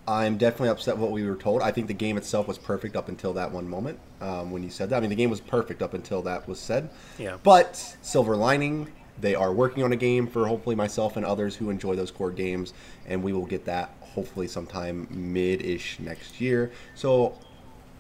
I'm 0.09 0.39
definitely 0.39 0.71
upset 0.71 0.99
what 0.99 1.13
we 1.13 1.25
were 1.25 1.37
told. 1.37 1.63
I 1.63 1.71
think 1.71 1.87
the 1.87 1.95
game 1.95 2.17
itself 2.17 2.49
was 2.49 2.59
perfect 2.59 2.97
up 2.97 3.09
until 3.09 3.33
that 3.35 3.53
one 3.53 3.69
moment 3.69 4.01
um, 4.21 4.51
when 4.51 4.65
you 4.65 4.71
said 4.71 4.91
that. 4.91 4.97
I 4.97 5.01
mean, 5.01 5.11
the 5.11 5.17
game 5.17 5.31
was 5.31 5.41
perfect 5.41 5.83
up 5.83 5.95
until 5.95 6.23
that 6.23 6.49
was 6.49 6.59
said. 6.59 6.91
Yeah. 7.17 7.37
But 7.45 7.77
silver 8.03 8.37
lining, 8.37 8.93
they 9.21 9.35
are 9.35 9.53
working 9.53 9.83
on 9.83 9.93
a 9.93 9.97
game 9.97 10.27
for 10.27 10.47
hopefully 10.47 10.77
myself 10.77 11.17
and 11.17 11.25
others 11.25 11.57
who 11.57 11.71
enjoy 11.71 11.97
those 11.97 12.11
core 12.11 12.31
games, 12.31 12.75
and 13.07 13.23
we 13.23 13.33
will 13.33 13.47
get 13.47 13.65
that 13.65 13.91
hopefully 14.01 14.49
sometime 14.49 15.07
mid-ish 15.11 15.99
next 15.99 16.41
year. 16.41 16.71
So 16.95 17.39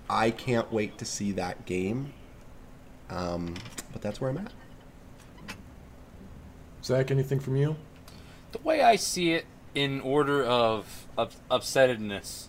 I 0.08 0.30
can't 0.30 0.72
wait 0.72 0.98
to 0.98 1.04
see 1.04 1.32
that 1.32 1.66
game. 1.66 2.12
Um, 3.10 3.54
but 3.92 4.02
that's 4.02 4.20
where 4.20 4.30
I'm 4.30 4.38
at. 4.38 4.52
Zach, 6.82 7.10
anything 7.10 7.40
from 7.40 7.56
you? 7.56 7.76
The 8.52 8.58
way 8.58 8.82
I 8.82 8.96
see 8.96 9.32
it, 9.32 9.46
in 9.74 10.00
order 10.00 10.42
of, 10.42 11.06
of 11.18 11.36
upsettedness, 11.50 12.46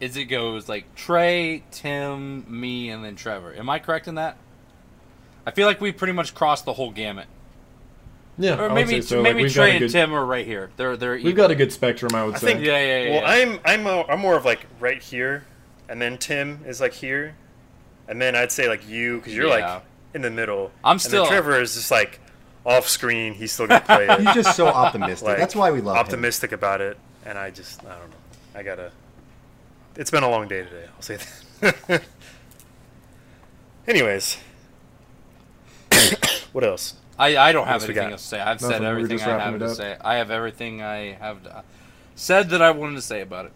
is 0.00 0.16
it 0.16 0.24
goes 0.24 0.68
like 0.68 0.94
Trey, 0.94 1.62
Tim, 1.70 2.44
me, 2.48 2.90
and 2.90 3.04
then 3.04 3.16
Trevor. 3.16 3.54
Am 3.54 3.70
I 3.70 3.78
correct 3.78 4.08
in 4.08 4.16
that? 4.16 4.36
I 5.46 5.52
feel 5.52 5.66
like 5.66 5.80
we 5.80 5.92
pretty 5.92 6.12
much 6.12 6.34
crossed 6.34 6.64
the 6.64 6.72
whole 6.72 6.90
gamut. 6.90 7.26
Yeah, 8.38 8.54
I 8.54 8.58
Or 8.58 8.62
would 8.68 8.74
maybe 8.74 9.00
say 9.00 9.00
so. 9.00 9.22
Maybe 9.22 9.42
we've 9.44 9.52
Trey 9.52 9.68
a 9.70 9.70
and 9.72 9.78
good- 9.80 9.90
Tim 9.90 10.12
are 10.12 10.24
right 10.26 10.44
here. 10.46 10.70
They're 10.76 10.96
they're 10.96 11.14
We've 11.14 11.34
got 11.36 11.50
a 11.50 11.54
good 11.54 11.72
spectrum, 11.72 12.14
I 12.14 12.24
would 12.24 12.36
say. 12.38 12.48
I 12.48 12.50
say. 12.50 12.54
think- 12.56 12.66
Yeah, 12.66 12.78
yeah, 12.78 13.02
yeah. 13.02 13.10
Well, 13.22 13.22
yeah. 13.38 13.44
I'm 13.44 13.60
I'm 13.64 13.82
more, 13.82 14.10
I'm 14.10 14.20
more 14.20 14.36
of 14.36 14.44
like 14.44 14.66
right 14.78 15.02
here, 15.02 15.44
and 15.88 16.00
then 16.02 16.18
Tim 16.18 16.60
is 16.66 16.80
like 16.80 16.92
here, 16.92 17.34
and 18.08 18.20
then 18.20 18.36
I'd 18.36 18.52
say 18.52 18.68
like 18.68 18.86
you 18.88 19.16
because 19.18 19.34
you're 19.34 19.48
Yeah. 19.48 19.74
like 19.76 19.82
in 20.14 20.22
the 20.22 20.30
middle. 20.30 20.70
I'm 20.84 20.92
and 20.92 21.00
still- 21.00 21.24
then 21.24 21.32
Trevor 21.32 21.60
is 21.60 21.74
just 21.74 21.90
like 21.90 22.20
off 22.66 22.88
screen. 22.88 23.32
He's 23.32 23.52
still 23.52 23.66
gonna 23.66 23.80
play 23.80 24.06
it. 24.10 24.20
He's 24.20 24.34
just 24.34 24.54
so 24.56 24.66
optimistic. 24.66 25.28
like, 25.28 25.38
that's 25.38 25.56
why 25.56 25.70
we 25.70 25.80
love 25.80 25.96
him. 25.96 26.00
optimistic 26.00 26.52
about 26.52 26.80
it, 26.82 26.98
and 27.24 27.38
I 27.38 27.50
just 27.50 27.80
I 27.86 27.90
don't 27.98 28.10
know. 28.10 28.16
I 28.54 28.62
gotta. 28.62 28.90
It's 29.96 30.10
been 30.10 30.24
a 30.24 30.28
long 30.28 30.46
day 30.46 30.62
today. 30.62 30.84
I'll 30.94 31.00
say 31.02 31.16
that. 31.62 32.02
Anyways, 33.88 34.36
what 36.52 36.64
else? 36.64 36.94
I, 37.18 37.36
I 37.36 37.52
don't 37.52 37.66
have 37.66 37.82
anything 37.82 37.94
got? 37.94 38.12
else 38.12 38.22
to 38.22 38.28
say. 38.28 38.40
I've 38.40 38.60
Nothing, 38.60 38.76
said 38.76 38.84
everything 38.84 39.18
just 39.18 39.28
I 39.28 39.38
have 39.38 39.58
to 39.58 39.74
say. 39.74 39.96
I 40.00 40.16
have 40.16 40.30
everything 40.30 40.82
I 40.82 41.12
have 41.12 41.42
to, 41.44 41.64
said 42.14 42.50
that 42.50 42.60
I 42.62 42.70
wanted 42.72 42.96
to 42.96 43.02
say 43.02 43.20
about 43.20 43.46
it. 43.46 43.52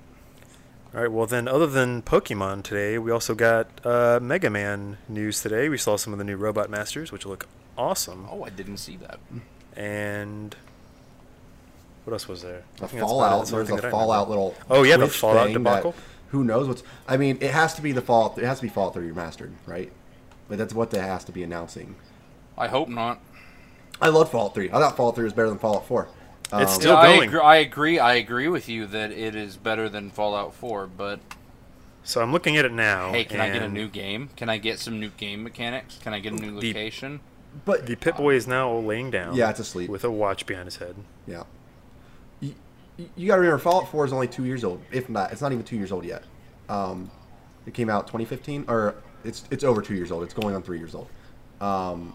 All 0.95 1.01
right. 1.01 1.11
Well, 1.13 1.27
then, 1.27 1.47
other 1.47 1.67
than 1.67 2.03
Pokemon 2.03 2.63
today, 2.65 2.99
we 2.99 3.11
also 3.11 3.35
got 3.35 3.69
uh, 3.85 4.19
Mega 4.21 4.51
Man 4.51 4.99
news 5.09 5.43
today. 5.43 5.69
We 5.69 5.77
saw 5.79 5.97
some 5.97 6.13
of 6.13 6.19
the 6.19 6.25
new 6.25 6.37
Robot 6.37 6.71
Masters, 6.71 7.13
which 7.13 7.27
look 7.27 7.47
awesome. 7.77 8.27
Oh, 8.31 8.45
I 8.45 8.51
didn't 8.51 8.79
see 8.79 8.97
that. 8.97 9.21
And 9.77 10.57
what 12.05 12.15
else 12.15 12.27
was 12.27 12.43
there? 12.43 12.63
I 12.81 12.85
a 12.87 12.89
think 12.89 12.93
that's 12.93 12.93
about 12.93 13.05
it. 13.05 13.09
Fallout. 13.09 13.39
That's 13.39 13.51
the 13.51 13.57
only 13.57 13.67
There's 13.67 13.79
a 13.79 13.83
that 13.83 13.91
Fallout 13.91 14.29
remember. 14.29 14.51
little. 14.51 14.55
Oh, 14.71 14.83
yeah, 14.83 14.97
the 14.97 15.07
Fallout 15.09 15.45
thing 15.47 15.55
debacle. 15.55 15.95
Who 16.31 16.45
knows 16.45 16.67
what's? 16.67 16.83
I 17.09 17.17
mean, 17.17 17.39
it 17.41 17.51
has 17.51 17.75
to 17.75 17.83
be 17.83 17.93
the 17.93 18.03
Fallout. 18.03 18.39
It 18.39 18.45
has 18.45 18.59
to 18.59 18.63
be 18.63 18.69
Fallout 18.69 18.95
3 18.95 19.09
remastered, 19.11 19.51
right? 19.67 19.93
Like 20.49 20.59
that's 20.59 20.75
what 20.75 20.91
they 20.91 20.99
has 20.99 21.25
to 21.25 21.33
be 21.33 21.43
announcing. 21.43 21.95
I 22.59 22.67
hope 22.69 22.89
not. 22.89 23.21
I 24.03 24.09
love 24.09 24.31
Fallout 24.31 24.55
3. 24.55 24.71
I 24.71 24.73
thought 24.73 24.97
Fallout 24.97 25.15
3 25.17 25.25
was 25.25 25.33
better 25.33 25.49
than 25.49 25.59
Fallout 25.59 25.87
4. 25.87 26.09
Um, 26.53 26.63
It's 26.63 26.75
Still 26.75 26.93
Yeah, 26.95 26.99
I 27.01 27.17
going. 27.17 27.29
agree, 27.29 27.41
I 27.41 27.57
agree. 27.57 27.99
I 27.99 28.15
agree 28.15 28.49
with 28.49 28.69
you 28.69 28.87
that 28.87 29.13
it 29.13 29.35
is 29.35 29.57
better 29.57 29.89
than 29.89 30.11
Fallout 30.11 30.55
4. 30.55 30.87
But 30.87 31.21
So 32.03 32.21
I'm 32.23 32.33
looking 32.33 32.57
at 32.57 32.65
it 32.65 32.73
now. 32.73 33.13
hey, 33.13 33.25
can 33.25 33.41
I 33.41 33.51
get 33.51 33.63
a 33.63 33.69
new 33.69 33.89
game? 33.89 34.31
Can 34.37 34.49
I 34.49 34.59
get 34.59 34.79
some 34.79 34.99
new 34.99 35.11
game 35.11 35.43
mechanics? 35.43 35.99
Can 36.03 36.13
I 36.15 36.19
get 36.21 36.33
a 36.33 36.37
new 36.37 36.59
The- 36.61 36.69
location? 36.69 37.21
but 37.65 37.87
The 37.87 37.97
Pip 37.97 38.17
Boy 38.17 38.35
is 38.35 38.47
now 38.47 38.73
laying 38.73 39.11
down. 39.11 39.35
Yeah, 39.35 39.51
it's 39.51 39.59
asleep. 39.61 39.91
with 39.91 40.05
a 40.05 40.11
watch 40.11 40.47
behind 40.47 40.67
his 40.67 40.77
head. 40.77 40.95
yeah, 41.27 41.43
you, 42.41 42.55
you 43.17 43.27
got 43.27 43.35
to 43.37 43.41
remember 43.41 43.59
Fallout 43.59 43.89
4 43.91 44.05
is 44.07 44.13
only 44.13 44.29
two 44.29 44.45
years 44.45 44.63
old. 44.65 44.81
If 44.93 45.09
not, 45.09 45.33
it's 45.33 45.41
not 45.43 45.53
even 45.53 45.65
two 45.65 45.77
years 45.77 45.91
old 45.93 46.05
yet. 46.05 46.23
Um, 46.69 47.11
it 47.67 47.75
came 47.75 47.91
out 47.91 48.07
2015, 48.07 48.65
or 48.69 48.95
it's 49.25 49.45
it's 49.51 49.65
over 49.65 49.83
two 49.83 49.95
years 49.95 50.11
old. 50.13 50.23
It's 50.23 50.33
going 50.35 50.55
on 50.55 50.63
three 50.63 50.79
years 50.79 50.95
old. 50.95 51.09
Um, 51.61 52.15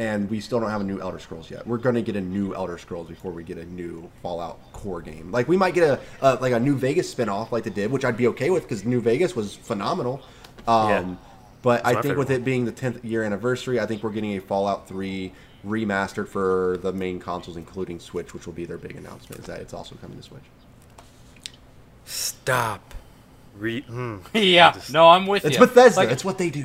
and 0.00 0.30
we 0.30 0.40
still 0.40 0.58
don't 0.58 0.70
have 0.70 0.80
a 0.80 0.84
new 0.84 0.98
Elder 0.98 1.18
Scrolls 1.18 1.50
yet. 1.50 1.66
We're 1.66 1.76
gonna 1.76 2.00
get 2.00 2.16
a 2.16 2.20
new 2.22 2.54
Elder 2.54 2.78
Scrolls 2.78 3.06
before 3.06 3.32
we 3.32 3.44
get 3.44 3.58
a 3.58 3.66
new 3.66 4.10
Fallout 4.22 4.58
core 4.72 5.02
game. 5.02 5.30
Like 5.30 5.46
we 5.46 5.58
might 5.58 5.74
get 5.74 5.84
a, 5.84 6.00
a 6.22 6.36
like 6.36 6.54
a 6.54 6.58
New 6.58 6.74
Vegas 6.74 7.14
spinoff 7.14 7.52
like 7.52 7.64
they 7.64 7.70
did, 7.70 7.90
which 7.92 8.06
I'd 8.06 8.16
be 8.16 8.26
okay 8.28 8.48
with 8.48 8.62
because 8.62 8.86
New 8.86 9.02
Vegas 9.02 9.36
was 9.36 9.54
phenomenal. 9.54 10.22
Um, 10.66 10.88
Yeah. 10.88 11.14
But 11.62 11.84
I 11.84 11.92
my 11.92 12.00
think 12.00 12.16
with 12.16 12.28
favorite 12.28 12.40
it 12.40 12.44
being 12.46 12.64
the 12.64 12.72
10th 12.72 13.04
year 13.04 13.22
anniversary, 13.22 13.78
I 13.78 13.84
think 13.84 14.02
we're 14.02 14.12
getting 14.12 14.34
a 14.34 14.40
Fallout 14.40 14.88
3 14.88 15.30
remastered 15.66 16.26
for 16.28 16.78
the 16.80 16.90
main 16.90 17.20
consoles, 17.20 17.58
including 17.58 18.00
Switch, 18.00 18.32
which 18.32 18.46
will 18.46 18.54
be 18.54 18.64
their 18.64 18.78
big 18.78 18.96
announcement. 18.96 19.40
Is 19.40 19.46
that 19.48 19.60
it's 19.60 19.74
also 19.74 19.94
coming 19.96 20.16
to 20.16 20.22
Switch. 20.22 20.40
Stop. 22.06 22.94
Re- 23.58 23.82
hmm. 23.82 24.16
yeah, 24.34 24.72
just- 24.72 24.90
no, 24.90 25.10
I'm 25.10 25.26
with 25.26 25.44
It's 25.44 25.58
you. 25.58 25.66
Bethesda. 25.66 26.00
Like, 26.00 26.10
it's 26.10 26.24
what 26.24 26.38
they 26.38 26.48
do. 26.48 26.64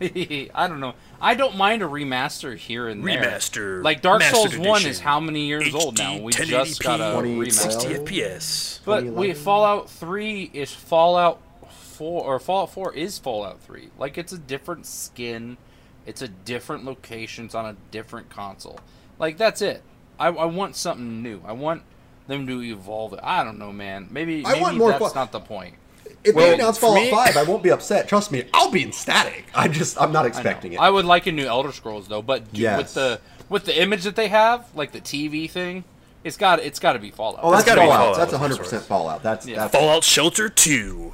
I 0.02 0.66
don't 0.68 0.80
know. 0.80 0.94
I 1.20 1.34
don't 1.34 1.56
mind 1.56 1.82
a 1.82 1.86
remaster 1.86 2.56
here 2.56 2.88
and 2.88 3.06
there. 3.06 3.22
Remaster. 3.22 3.84
Like 3.84 4.00
Dark 4.02 4.20
Mastered 4.20 4.52
Souls 4.52 4.66
One 4.66 4.86
is 4.86 5.00
how 5.00 5.20
many 5.20 5.46
years 5.46 5.74
old 5.74 5.98
now? 5.98 6.18
We 6.18 6.32
just 6.32 6.80
1080p, 6.80 6.82
got 6.82 7.00
a 7.00 7.20
20, 7.20 7.50
60 7.50 7.88
remaster. 7.88 8.04
FPS. 8.06 8.80
But 8.84 9.00
2011. 9.00 9.14
wait, 9.14 9.36
Fallout 9.36 9.90
Three 9.90 10.50
is 10.54 10.72
Fallout 10.72 11.40
Four, 11.70 12.24
or 12.24 12.38
Fallout 12.40 12.72
Four 12.72 12.94
is 12.94 13.18
Fallout 13.18 13.60
Three. 13.60 13.90
Like 13.98 14.16
it's 14.16 14.32
a 14.32 14.38
different 14.38 14.86
skin, 14.86 15.58
It's 16.06 16.22
a 16.22 16.28
different 16.28 16.84
locations 16.84 17.54
on 17.54 17.66
a 17.66 17.76
different 17.90 18.30
console. 18.30 18.80
Like 19.18 19.36
that's 19.36 19.60
it. 19.60 19.82
I, 20.18 20.28
I 20.28 20.46
want 20.46 20.76
something 20.76 21.22
new. 21.22 21.40
I 21.44 21.52
want 21.52 21.82
them 22.26 22.46
to 22.46 22.62
evolve 22.62 23.12
it. 23.12 23.20
I 23.22 23.44
don't 23.44 23.58
know, 23.58 23.72
man. 23.72 24.08
Maybe 24.10 24.44
I 24.46 24.52
maybe 24.52 24.62
want 24.62 24.76
more 24.78 24.90
that's 24.90 25.04
fun- 25.04 25.14
not 25.14 25.32
the 25.32 25.40
point. 25.40 25.74
If 26.22 26.34
Well, 26.34 26.46
they 26.48 26.54
announce 26.54 26.76
Fallout 26.78 27.02
me- 27.04 27.10
5, 27.10 27.36
I 27.36 27.42
won't 27.44 27.62
be 27.62 27.70
upset. 27.70 28.06
Trust 28.08 28.30
me, 28.30 28.44
I'll 28.52 28.70
be 28.70 28.82
ecstatic. 28.86 29.46
I 29.54 29.68
just, 29.68 29.98
I'm 30.00 30.12
not 30.12 30.24
I 30.26 30.28
expecting 30.28 30.74
it. 30.74 30.80
I 30.80 30.90
would 30.90 31.06
like 31.06 31.26
a 31.26 31.32
new 31.32 31.46
Elder 31.46 31.72
Scrolls 31.72 32.08
though, 32.08 32.20
but 32.22 32.52
dude, 32.52 32.60
Yes. 32.62 32.78
with 32.78 32.94
the 32.94 33.20
with 33.48 33.64
the 33.64 33.80
image 33.82 34.04
that 34.04 34.16
they 34.16 34.28
have, 34.28 34.66
like 34.74 34.92
the 34.92 35.00
TV 35.00 35.48
thing, 35.50 35.84
it's 36.22 36.36
got 36.36 36.60
it's 36.60 36.78
got 36.78 36.92
to 36.92 36.98
be 36.98 37.10
Fallout. 37.10 37.40
oh, 37.42 37.50
that's 37.50 37.64
gotta 37.64 37.80
be 37.80 37.86
Fallout. 37.86 38.00
Fallout, 38.00 38.16
That's 38.18 38.32
of 38.34 38.40
100 38.40 38.58
percent. 38.62 38.82
Fallout. 38.84 39.22
That's 39.22 39.46
Yeah. 39.46 39.56
that's 39.60 39.72
Fallout 39.74 40.04
Shelter 40.04 40.48
2. 40.50 41.12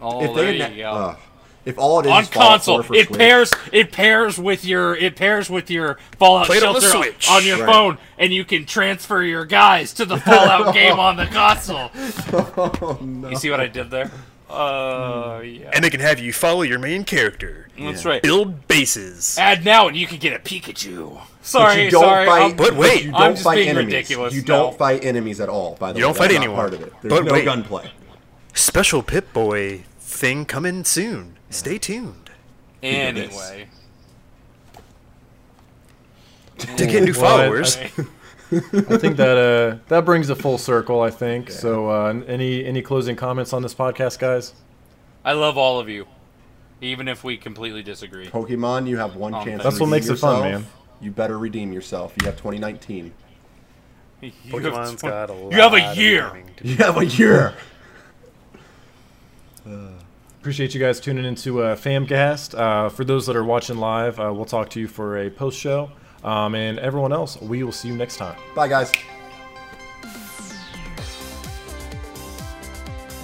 oh, 0.00 0.22
if 0.24 0.34
there 0.34 0.44
they 0.56 0.70
you 0.76 0.82
go. 0.82 0.90
uh, 0.90 1.16
if 1.64 1.76
all 1.80 1.98
it 1.98 2.06
is 2.06 2.12
on 2.12 2.22
is 2.22 2.28
console, 2.30 2.82
for 2.84 2.94
it 2.94 3.08
Switch, 3.08 3.18
pairs 3.18 3.52
it 3.72 3.90
pairs 3.90 4.38
with 4.38 4.64
your 4.64 4.94
it 4.94 5.16
pairs 5.16 5.50
with 5.50 5.68
your 5.68 5.98
Fallout 6.20 6.46
Play 6.46 6.58
it 6.58 6.62
on 6.62 6.80
Shelter 6.80 6.88
Switch. 6.96 7.28
on 7.28 7.44
your 7.44 7.58
Right. 7.66 7.66
phone, 7.74 7.98
and 8.16 8.32
you 8.32 8.44
can 8.44 8.64
transfer 8.64 9.20
your 9.22 9.44
guys 9.44 9.92
to 9.94 10.04
the 10.04 10.16
Fallout 10.18 10.72
game 10.80 11.00
on 11.00 11.16
the 11.16 11.26
console. 11.26 11.90
Oh, 12.58 12.98
no. 13.02 13.30
You 13.30 13.36
see 13.36 13.50
what 13.50 13.58
I 13.60 13.66
did 13.66 13.90
there? 13.90 14.10
Uh, 14.48 15.40
yeah. 15.44 15.70
And 15.74 15.82
they 15.84 15.90
can 15.90 16.00
have 16.00 16.18
you 16.20 16.32
follow 16.32 16.62
your 16.62 16.78
main 16.78 17.02
character. 17.04 17.68
That's 17.78 18.04
Yeah. 18.04 18.10
right. 18.12 18.22
Build 18.22 18.68
bases. 18.68 19.36
Add 19.38 19.64
now, 19.64 19.88
and 19.88 19.96
you 19.96 20.06
can 20.06 20.18
get 20.18 20.32
a 20.34 20.38
Pikachu. 20.38 21.14
But 21.16 21.26
Sorry, 21.42 21.84
you 21.84 21.90
don't 21.90 22.02
sorry. 22.04 22.26
fight. 22.26 22.40
I'm- 22.42 22.56
But 22.56 22.74
wait, 22.76 23.04
you 23.04 23.12
I'm 23.12 23.20
don't 23.20 23.32
just 23.34 23.44
fight 23.44 23.56
being 23.56 23.68
enemies. 23.70 23.86
ridiculous 23.94 24.34
You 24.34 24.40
now. 24.42 24.46
don't 24.46 24.78
fight 24.78 25.04
enemies 25.04 25.40
at 25.40 25.48
all. 25.48 25.76
By 25.80 25.92
the 25.92 25.98
You 25.98 26.04
way, 26.04 26.08
you 26.08 26.14
don't 26.14 26.16
fight 26.18 26.28
That's 26.28 26.38
anyone. 26.38 26.56
Part 26.56 26.74
of 26.74 26.80
it. 26.82 26.92
There's 27.02 27.12
But 27.14 27.24
no 27.24 27.32
wait. 27.32 27.44
gunplay. 27.44 27.90
Special 28.54 29.02
Pip 29.02 29.32
Boy 29.32 29.82
thing 30.00 30.44
coming 30.44 30.84
soon. 30.84 31.36
Stay 31.50 31.78
tuned. 31.78 32.30
Anyway, 32.82 33.68
To 36.58 36.86
get 36.86 37.02
new 37.02 37.12
Well, 37.12 37.24
I- 37.24 37.44
followers. 37.46 37.78
I 38.52 38.96
think 38.98 39.16
that 39.16 39.36
uh, 39.36 39.78
that 39.88 40.04
brings 40.04 40.30
a 40.30 40.36
full 40.36 40.58
circle. 40.58 41.00
I 41.00 41.10
think 41.10 41.50
so. 41.50 41.88
Uh, 41.90 42.22
any 42.28 42.64
any 42.64 42.80
closing 42.82 43.16
comments 43.16 43.52
on 43.52 43.62
this 43.62 43.74
podcast, 43.74 44.18
guys? 44.18 44.52
I 45.24 45.32
love 45.32 45.58
all 45.58 45.80
of 45.80 45.88
you, 45.88 46.06
even 46.80 47.08
if 47.08 47.24
we 47.24 47.36
completely 47.36 47.82
disagree. 47.82 48.28
Pokemon, 48.28 48.86
you 48.88 48.96
have 48.98 49.16
one 49.16 49.34
Oh, 49.34 49.44
chance. 49.44 49.62
That's 49.64 49.76
to 49.78 49.82
what 49.82 49.86
redeem 49.86 49.90
makes 49.90 50.08
it 50.08 50.16
fun, 50.18 50.40
man. 50.42 50.66
You 51.00 51.10
better 51.10 51.38
redeem 51.38 51.72
yourself. 51.72 52.14
You 52.20 52.26
have 52.26 52.36
2019. 52.36 53.12
You 54.22 54.30
have 54.30 54.50
Pokemon's 54.62 55.00
tw- 55.00 55.02
got 55.04 55.30
a 55.30 55.32
lot 55.32 55.52
You 55.52 55.60
have 55.60 55.74
a 55.74 55.94
year. 55.94 56.26
redeeming 56.30 56.54
to 56.54 56.62
do. 56.64 56.68
You 56.70 56.76
have 56.76 56.96
a 56.98 57.04
year. 57.06 57.54
Appreciate 60.40 60.74
you 60.74 60.80
guys 60.80 61.00
tuning 61.00 61.24
into 61.24 61.60
uh, 61.62 61.74
Famcast. 61.76 62.56
Uh, 62.56 62.88
for 62.88 63.04
those 63.04 63.26
that 63.26 63.34
are 63.34 63.42
watching 63.44 63.78
live, 63.78 64.20
uh, 64.20 64.32
we'll 64.32 64.44
talk 64.44 64.70
to 64.70 64.80
you 64.80 64.86
for 64.86 65.18
a 65.18 65.28
post 65.28 65.58
show. 65.58 65.90
Um, 66.24 66.54
and 66.54 66.78
everyone 66.78 67.12
else, 67.12 67.40
we 67.40 67.62
will 67.62 67.72
see 67.72 67.88
you 67.88 67.96
next 67.96 68.16
time. 68.16 68.36
Bye, 68.54 68.68
guys. 68.68 68.92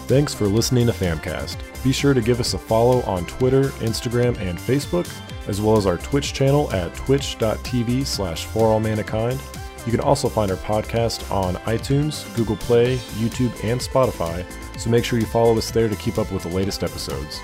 Thanks 0.07 0.35
for 0.35 0.47
listening 0.47 0.87
to 0.87 0.93
Famcast. 0.93 1.57
Be 1.83 1.93
sure 1.93 2.13
to 2.13 2.21
give 2.21 2.39
us 2.39 2.55
a 2.55 2.59
follow 2.59 3.01
on 3.03 3.25
Twitter, 3.27 3.65
Instagram, 3.81 4.39
and 4.39 4.59
Facebook, 4.59 5.11
as 5.49 5.61
well 5.61 5.77
as 5.77 5.87
our 5.87 5.97
Twitch 5.97 6.33
channel 6.35 6.71
at 6.73 6.95
twitch.tv 6.95 8.07
slash 8.07 8.45
for 8.45 8.67
all 8.67 8.81
mankind. 8.81 9.41
You 9.87 9.91
can 9.91 10.01
also 10.01 10.29
find 10.29 10.51
our 10.51 10.57
podcast 10.59 11.29
on 11.33 11.55
iTunes, 11.65 12.33
Google 12.37 12.57
Play, 12.57 12.99
YouTube, 13.19 13.53
and 13.65 13.81
Spotify, 13.81 14.45
so 14.79 14.91
make 14.91 15.05
sure 15.05 15.19
you 15.19 15.27
follow 15.27 15.57
us 15.59 15.71
there 15.71 15.89
to 15.89 15.97
keep 15.97 16.19
up 16.19 16.31
with 16.31 16.43
the 16.45 16.51
latest 16.51 16.85
episodes. 16.85 17.41